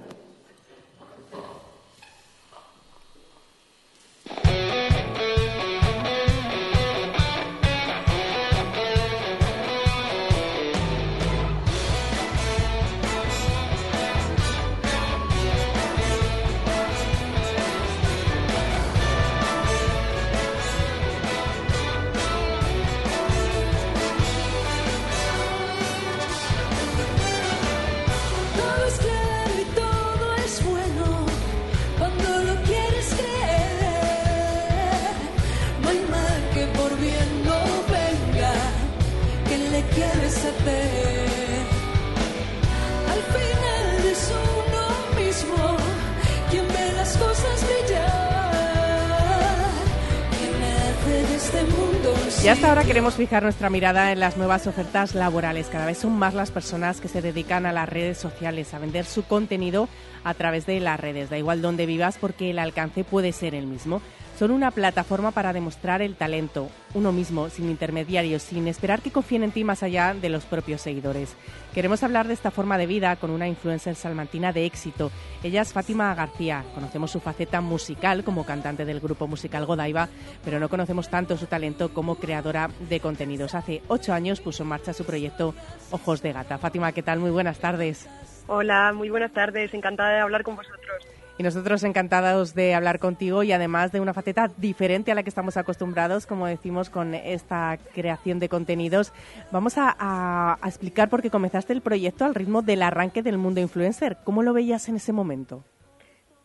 [52.43, 55.67] Y hasta ahora queremos fijar nuestra mirada en las nuevas ofertas laborales.
[55.67, 59.05] Cada vez son más las personas que se dedican a las redes sociales, a vender
[59.05, 59.87] su contenido
[60.23, 61.29] a través de las redes.
[61.29, 64.01] Da igual dónde vivas porque el alcance puede ser el mismo.
[64.41, 69.43] Son una plataforma para demostrar el talento, uno mismo, sin intermediarios, sin esperar que confíen
[69.43, 71.35] en ti más allá de los propios seguidores.
[71.75, 75.11] Queremos hablar de esta forma de vida con una influencer salmantina de éxito.
[75.43, 76.65] Ella es Fátima García.
[76.73, 80.09] Conocemos su faceta musical como cantante del grupo musical Godaiva,
[80.43, 83.53] pero no conocemos tanto su talento como creadora de contenidos.
[83.53, 85.53] Hace ocho años puso en marcha su proyecto
[85.91, 86.57] Ojos de Gata.
[86.57, 87.19] Fátima, ¿qué tal?
[87.19, 88.09] Muy buenas tardes.
[88.47, 89.71] Hola, muy buenas tardes.
[89.75, 91.20] Encantada de hablar con vosotros.
[91.41, 95.29] Y nosotros encantados de hablar contigo y además de una faceta diferente a la que
[95.29, 99.11] estamos acostumbrados, como decimos, con esta creación de contenidos.
[99.51, 103.39] Vamos a, a- a explicar por qué comenzaste el proyecto al ritmo del arranque del
[103.39, 104.17] mundo influencer.
[104.23, 105.63] ¿Cómo lo veías en ese momento?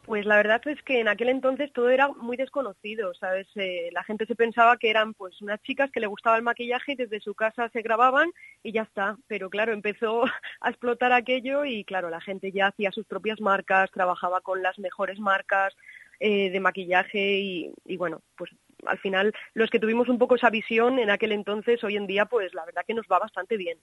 [0.07, 3.49] Pues la verdad es que en aquel entonces todo era muy desconocido, ¿sabes?
[3.57, 6.93] Eh, la gente se pensaba que eran pues unas chicas que le gustaba el maquillaje
[6.93, 8.31] y desde su casa se grababan
[8.63, 9.17] y ya está.
[9.27, 10.23] Pero claro, empezó
[10.61, 14.79] a explotar aquello y claro, la gente ya hacía sus propias marcas, trabajaba con las
[14.79, 15.75] mejores marcas
[16.21, 18.53] eh, de maquillaje y, y bueno, pues
[18.87, 22.27] al final los que tuvimos un poco esa visión en aquel entonces, hoy en día
[22.27, 23.79] pues la verdad que nos va bastante bien.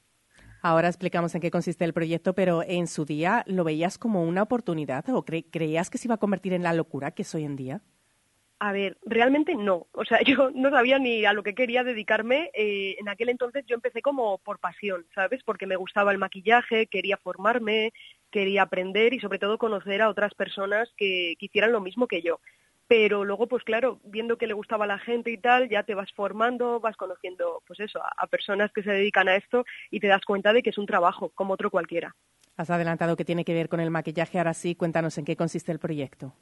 [0.64, 4.42] Ahora explicamos en qué consiste el proyecto, pero en su día lo veías como una
[4.44, 7.44] oportunidad o cre- creías que se iba a convertir en la locura que es hoy
[7.44, 7.82] en día.
[8.60, 9.88] A ver, realmente no.
[9.92, 12.50] O sea, yo no sabía ni a lo que quería dedicarme.
[12.54, 15.44] Eh, en aquel entonces yo empecé como por pasión, ¿sabes?
[15.44, 17.92] Porque me gustaba el maquillaje, quería formarme,
[18.32, 22.22] quería aprender y sobre todo conocer a otras personas que, que hicieran lo mismo que
[22.22, 22.40] yo.
[22.96, 25.96] Pero luego, pues claro, viendo que le gustaba a la gente y tal, ya te
[25.96, 30.00] vas formando, vas conociendo, pues eso, a, a personas que se dedican a esto y
[30.00, 32.16] te das cuenta de que es un trabajo como otro cualquiera.
[32.56, 34.38] Has adelantado que tiene que ver con el maquillaje.
[34.38, 36.36] Ahora sí, cuéntanos en qué consiste el proyecto.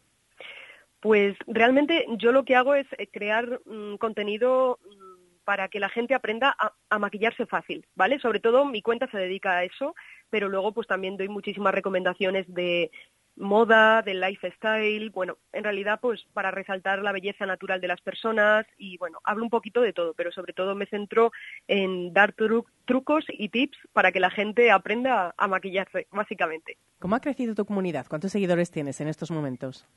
[0.99, 5.87] Pues realmente yo lo que hago es eh, crear mm, contenido mm, para que la
[5.87, 8.19] gente aprenda a, a maquillarse fácil, ¿vale?
[8.19, 9.95] Sobre todo mi cuenta se dedica a eso,
[10.29, 12.91] pero luego pues también doy muchísimas recomendaciones de
[13.35, 18.65] moda, de lifestyle, bueno, en realidad pues para resaltar la belleza natural de las personas
[18.77, 21.31] y bueno, hablo un poquito de todo, pero sobre todo me centro
[21.67, 26.77] en dar tru- trucos y tips para que la gente aprenda a maquillarse, básicamente.
[26.99, 28.05] ¿Cómo ha crecido tu comunidad?
[28.07, 29.87] ¿Cuántos seguidores tienes en estos momentos?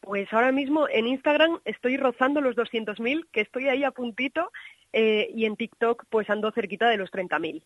[0.00, 4.50] Pues ahora mismo en Instagram estoy rozando los 200.000, que estoy ahí a puntito,
[4.92, 7.62] eh, y en TikTok pues ando cerquita de los 30.000.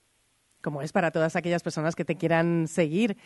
[0.63, 3.17] ¿Cómo es para todas aquellas personas que te quieran seguir?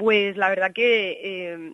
[0.00, 1.10] Pues la verdad que...
[1.22, 1.72] eh,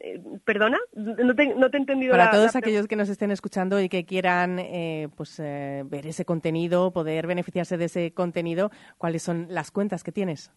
[0.00, 0.78] eh, ¿Perdona?
[0.94, 3.80] No te, no te he entendido Para la- todos la aquellos que nos estén escuchando
[3.80, 9.22] y que quieran eh, pues, eh, ver ese contenido, poder beneficiarse de ese contenido, ¿cuáles
[9.22, 10.50] son las cuentas que tienes?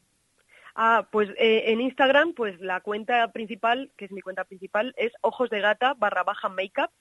[0.76, 5.12] Ah, pues eh, en Instagram, pues la cuenta principal, que es mi cuenta principal, es
[5.22, 6.92] ojos de gata barra baja makeup.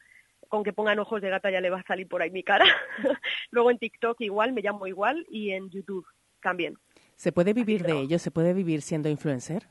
[0.49, 2.65] Con que pongan ojos de gata ya le va a salir por ahí mi cara.
[3.51, 6.07] Luego en TikTok igual, me llamo igual, y en YouTube
[6.41, 6.79] también.
[7.19, 8.19] ¿Se puede vivir de ello?
[8.21, 9.67] ¿Se puede vivir siendo influencer?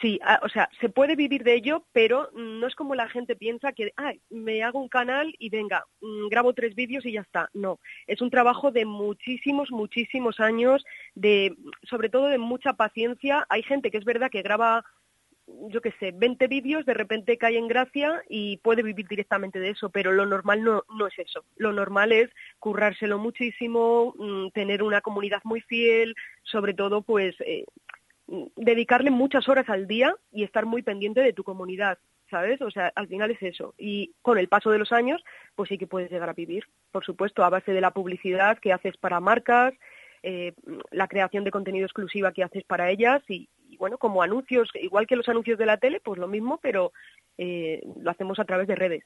[0.00, 3.34] Sí, ah, o sea, se puede vivir de ello, pero no es como la gente
[3.34, 7.22] piensa que, ah, me hago un canal y venga, mm, grabo tres vídeos y ya
[7.22, 7.50] está.
[7.52, 10.84] No, es un trabajo de muchísimos, muchísimos años,
[11.16, 13.44] de, sobre todo de mucha paciencia.
[13.48, 14.84] Hay gente que es verdad que graba,
[15.68, 19.70] yo qué sé, 20 vídeos, de repente cae en gracia y puede vivir directamente de
[19.70, 21.44] eso, pero lo normal no, no es eso.
[21.56, 27.64] Lo normal es currárselo muchísimo, mm, tener una comunidad muy fiel, sobre todo, pues, eh,
[28.56, 31.98] dedicarle muchas horas al día y estar muy pendiente de tu comunidad,
[32.30, 32.60] ¿sabes?
[32.60, 33.74] O sea, al final es eso.
[33.78, 35.22] Y con el paso de los años,
[35.54, 38.72] pues sí que puedes llegar a vivir, por supuesto, a base de la publicidad que
[38.72, 39.74] haces para marcas,
[40.22, 40.52] eh,
[40.90, 45.16] la creación de contenido exclusiva que haces para ellas y, bueno, como anuncios, igual que
[45.16, 46.92] los anuncios de la tele, pues lo mismo, pero
[47.36, 49.04] eh, lo hacemos a través de redes.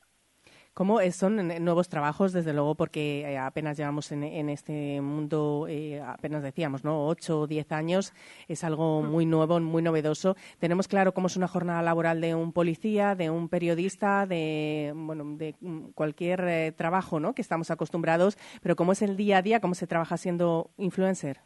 [0.74, 6.42] ¿Cómo son nuevos trabajos, desde luego, porque eh, apenas llevamos en, este mundo, eh, apenas
[6.42, 7.08] decíamos, ¿no?
[7.08, 8.14] Ocho o diez años,
[8.48, 10.34] es algo muy nuevo, muy novedoso.
[10.58, 15.36] Tenemos claro cómo es una jornada laboral de un policía, de un periodista, de, bueno,
[15.36, 15.54] de
[15.94, 17.34] cualquier eh, trabajo, ¿no?
[17.34, 21.42] Que estamos acostumbrados, pero cómo es el día a día, cómo se trabaja siendo influencer.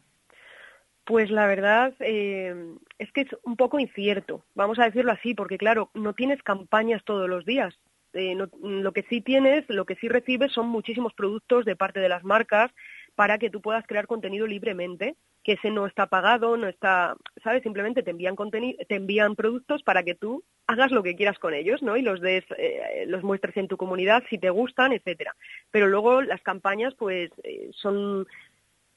[1.07, 5.89] Pues la verdad es que es un poco incierto, vamos a decirlo así, porque claro,
[5.93, 7.73] no tienes campañas todos los días.
[8.11, 12.09] Eh, lo que sí tienes, lo que sí recibes son muchísimos productos de parte de
[12.09, 12.71] las marcas
[13.15, 15.15] para que tú puedas crear contenido libremente,
[15.45, 17.63] que ese no está pagado, no está, ¿sabes?
[17.63, 21.81] Simplemente te envían te envían productos para que tú hagas lo que quieras con ellos,
[21.81, 21.95] ¿no?
[21.95, 25.33] Y los des, eh, los muestres en tu comunidad si te gustan, etcétera.
[25.71, 28.27] Pero luego las campañas, pues, eh, son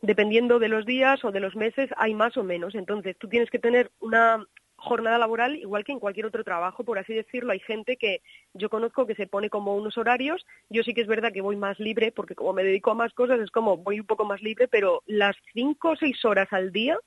[0.02, 2.74] dependiendo de los días o de los meses, hay más o menos.
[2.74, 4.44] Entonces, tú tienes que tener una
[4.80, 7.52] jornada laboral igual que en cualquier otro trabajo, por así decirlo.
[7.52, 8.22] Hay gente que
[8.54, 10.46] yo conozco que se pone como unos horarios.
[10.70, 13.12] Yo sí que es verdad que voy más libre, porque como me dedico a más
[13.12, 16.72] cosas, es como voy un poco más libre, pero las cinco o seis horas al
[16.72, 16.98] día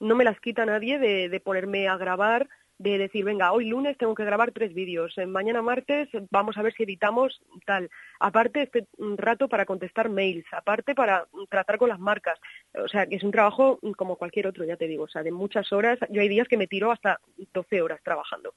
[0.00, 2.48] no me las quita nadie de, de ponerme a grabar
[2.80, 6.72] de decir, venga, hoy lunes tengo que grabar tres vídeos, mañana martes vamos a ver
[6.72, 8.86] si editamos tal, aparte este
[9.18, 12.40] rato para contestar mails, aparte para tratar con las marcas,
[12.72, 15.30] o sea, que es un trabajo como cualquier otro, ya te digo, o sea, de
[15.30, 17.20] muchas horas, yo hay días que me tiro hasta
[17.52, 18.54] 12 horas trabajando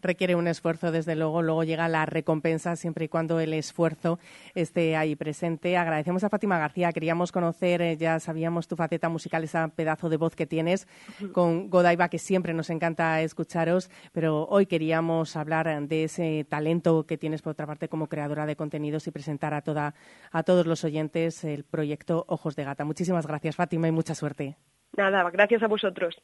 [0.00, 1.42] requiere un esfuerzo, desde luego.
[1.42, 4.18] Luego llega la recompensa siempre y cuando el esfuerzo
[4.54, 5.76] esté ahí presente.
[5.76, 6.92] Agradecemos a Fátima García.
[6.92, 10.86] Queríamos conocer, eh, ya sabíamos tu faceta musical, ese pedazo de voz que tienes
[11.32, 17.18] con Godaiba, que siempre nos encanta escucharos, pero hoy queríamos hablar de ese talento que
[17.18, 19.94] tienes, por otra parte, como creadora de contenidos y presentar a, toda,
[20.30, 22.84] a todos los oyentes el proyecto Ojos de Gata.
[22.84, 24.56] Muchísimas gracias, Fátima, y mucha suerte.
[24.96, 26.16] Nada, gracias a vosotros.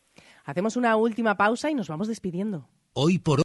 [0.45, 2.69] Hacemos una última pausa y nos vamos despidiendo.
[2.95, 3.45] Hoy por hoy,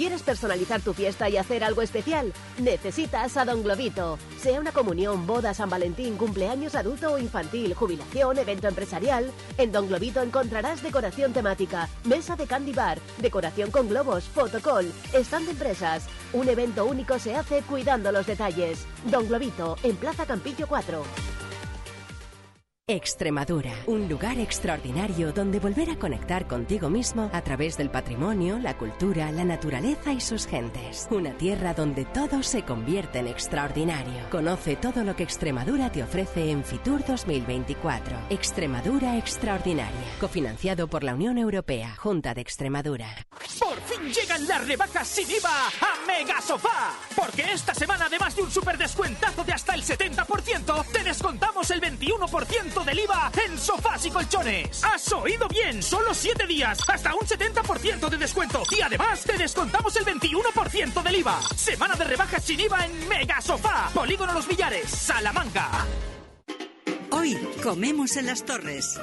[0.00, 2.32] ¿Quieres personalizar tu fiesta y hacer algo especial?
[2.56, 4.18] Necesitas a Don Globito.
[4.40, 9.88] Sea una comunión, boda, San Valentín, cumpleaños adulto o infantil, jubilación, evento empresarial, en Don
[9.88, 16.06] Globito encontrarás decoración temática, mesa de candy bar, decoración con globos, fotocall, stand de empresas.
[16.32, 18.86] Un evento único se hace cuidando los detalles.
[19.04, 21.49] Don Globito, en Plaza Campillo 4.
[22.88, 28.76] Extremadura, un lugar extraordinario donde volver a conectar contigo mismo a través del patrimonio, la
[28.76, 31.06] cultura, la naturaleza y sus gentes.
[31.12, 34.28] Una tierra donde todo se convierte en extraordinario.
[34.30, 38.16] Conoce todo lo que Extremadura te ofrece en Fitur 2024.
[38.30, 43.08] Extremadura Extraordinaria, cofinanciado por la Unión Europea, Junta de Extremadura.
[43.60, 46.96] Por fin llegan las rebajas sin IVA a Mega Sofá.
[47.14, 51.80] Porque esta semana, además de un super descuentazo de hasta el 70%, te descontamos el
[51.80, 54.84] 21% del IVA en sofás y colchones.
[54.84, 55.82] ¿Has oído bien?
[55.82, 58.62] Solo 7 días, hasta un 70% de descuento.
[58.76, 61.40] Y además te descontamos el 21% del IVA.
[61.56, 63.90] Semana de rebajas sin IVA en Mega Sofá.
[63.92, 65.86] Polígono Los Villares, Salamanca.
[67.12, 68.98] Hoy comemos en las torres.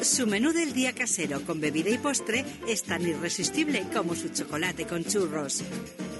[0.00, 4.86] Su menú del día casero con bebida y postre es tan irresistible como su chocolate
[4.86, 5.62] con churros.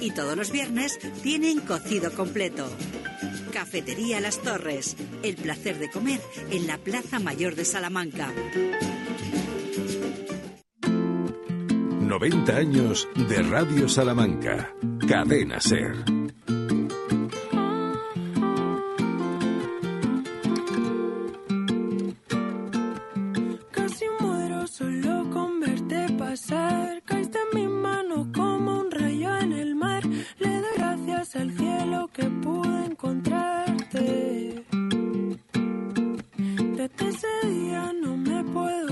[0.01, 2.69] Y todos los viernes tienen cocido completo.
[3.52, 4.97] Cafetería Las Torres.
[5.23, 6.20] El placer de comer
[6.51, 8.32] en la Plaza Mayor de Salamanca.
[12.01, 14.74] 90 años de Radio Salamanca.
[15.07, 15.94] Cadena Ser.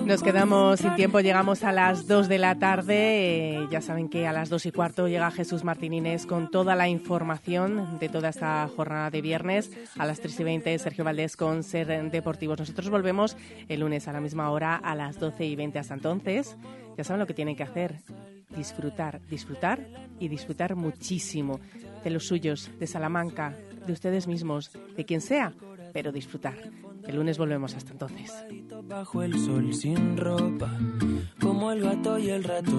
[0.08, 3.56] Nos quedamos sin tiempo, llegamos a las 2 de la tarde.
[3.56, 6.88] Eh, ya saben que a las 2 y cuarto llega Jesús Martín con toda la
[6.88, 9.70] información de toda esta jornada de viernes.
[9.98, 12.58] A las 3 y 20 Sergio Valdés con Ser Deportivos.
[12.58, 13.36] Nosotros volvemos
[13.68, 15.78] el lunes a la misma hora a las 12 y 20.
[15.78, 16.56] Hasta entonces,
[16.96, 17.96] ya saben lo que tienen que hacer.
[18.56, 19.86] Disfrutar, disfrutar
[20.18, 21.60] y disfrutar muchísimo
[22.02, 23.54] de los suyos, de Salamanca,
[23.86, 25.52] de ustedes mismos, de quien sea,
[25.92, 26.56] pero disfrutar.
[27.08, 28.30] El lunes volvemos hasta entonces.
[28.84, 30.70] Bajo el sol sin ropa,
[31.40, 32.70] como el gato y el rato.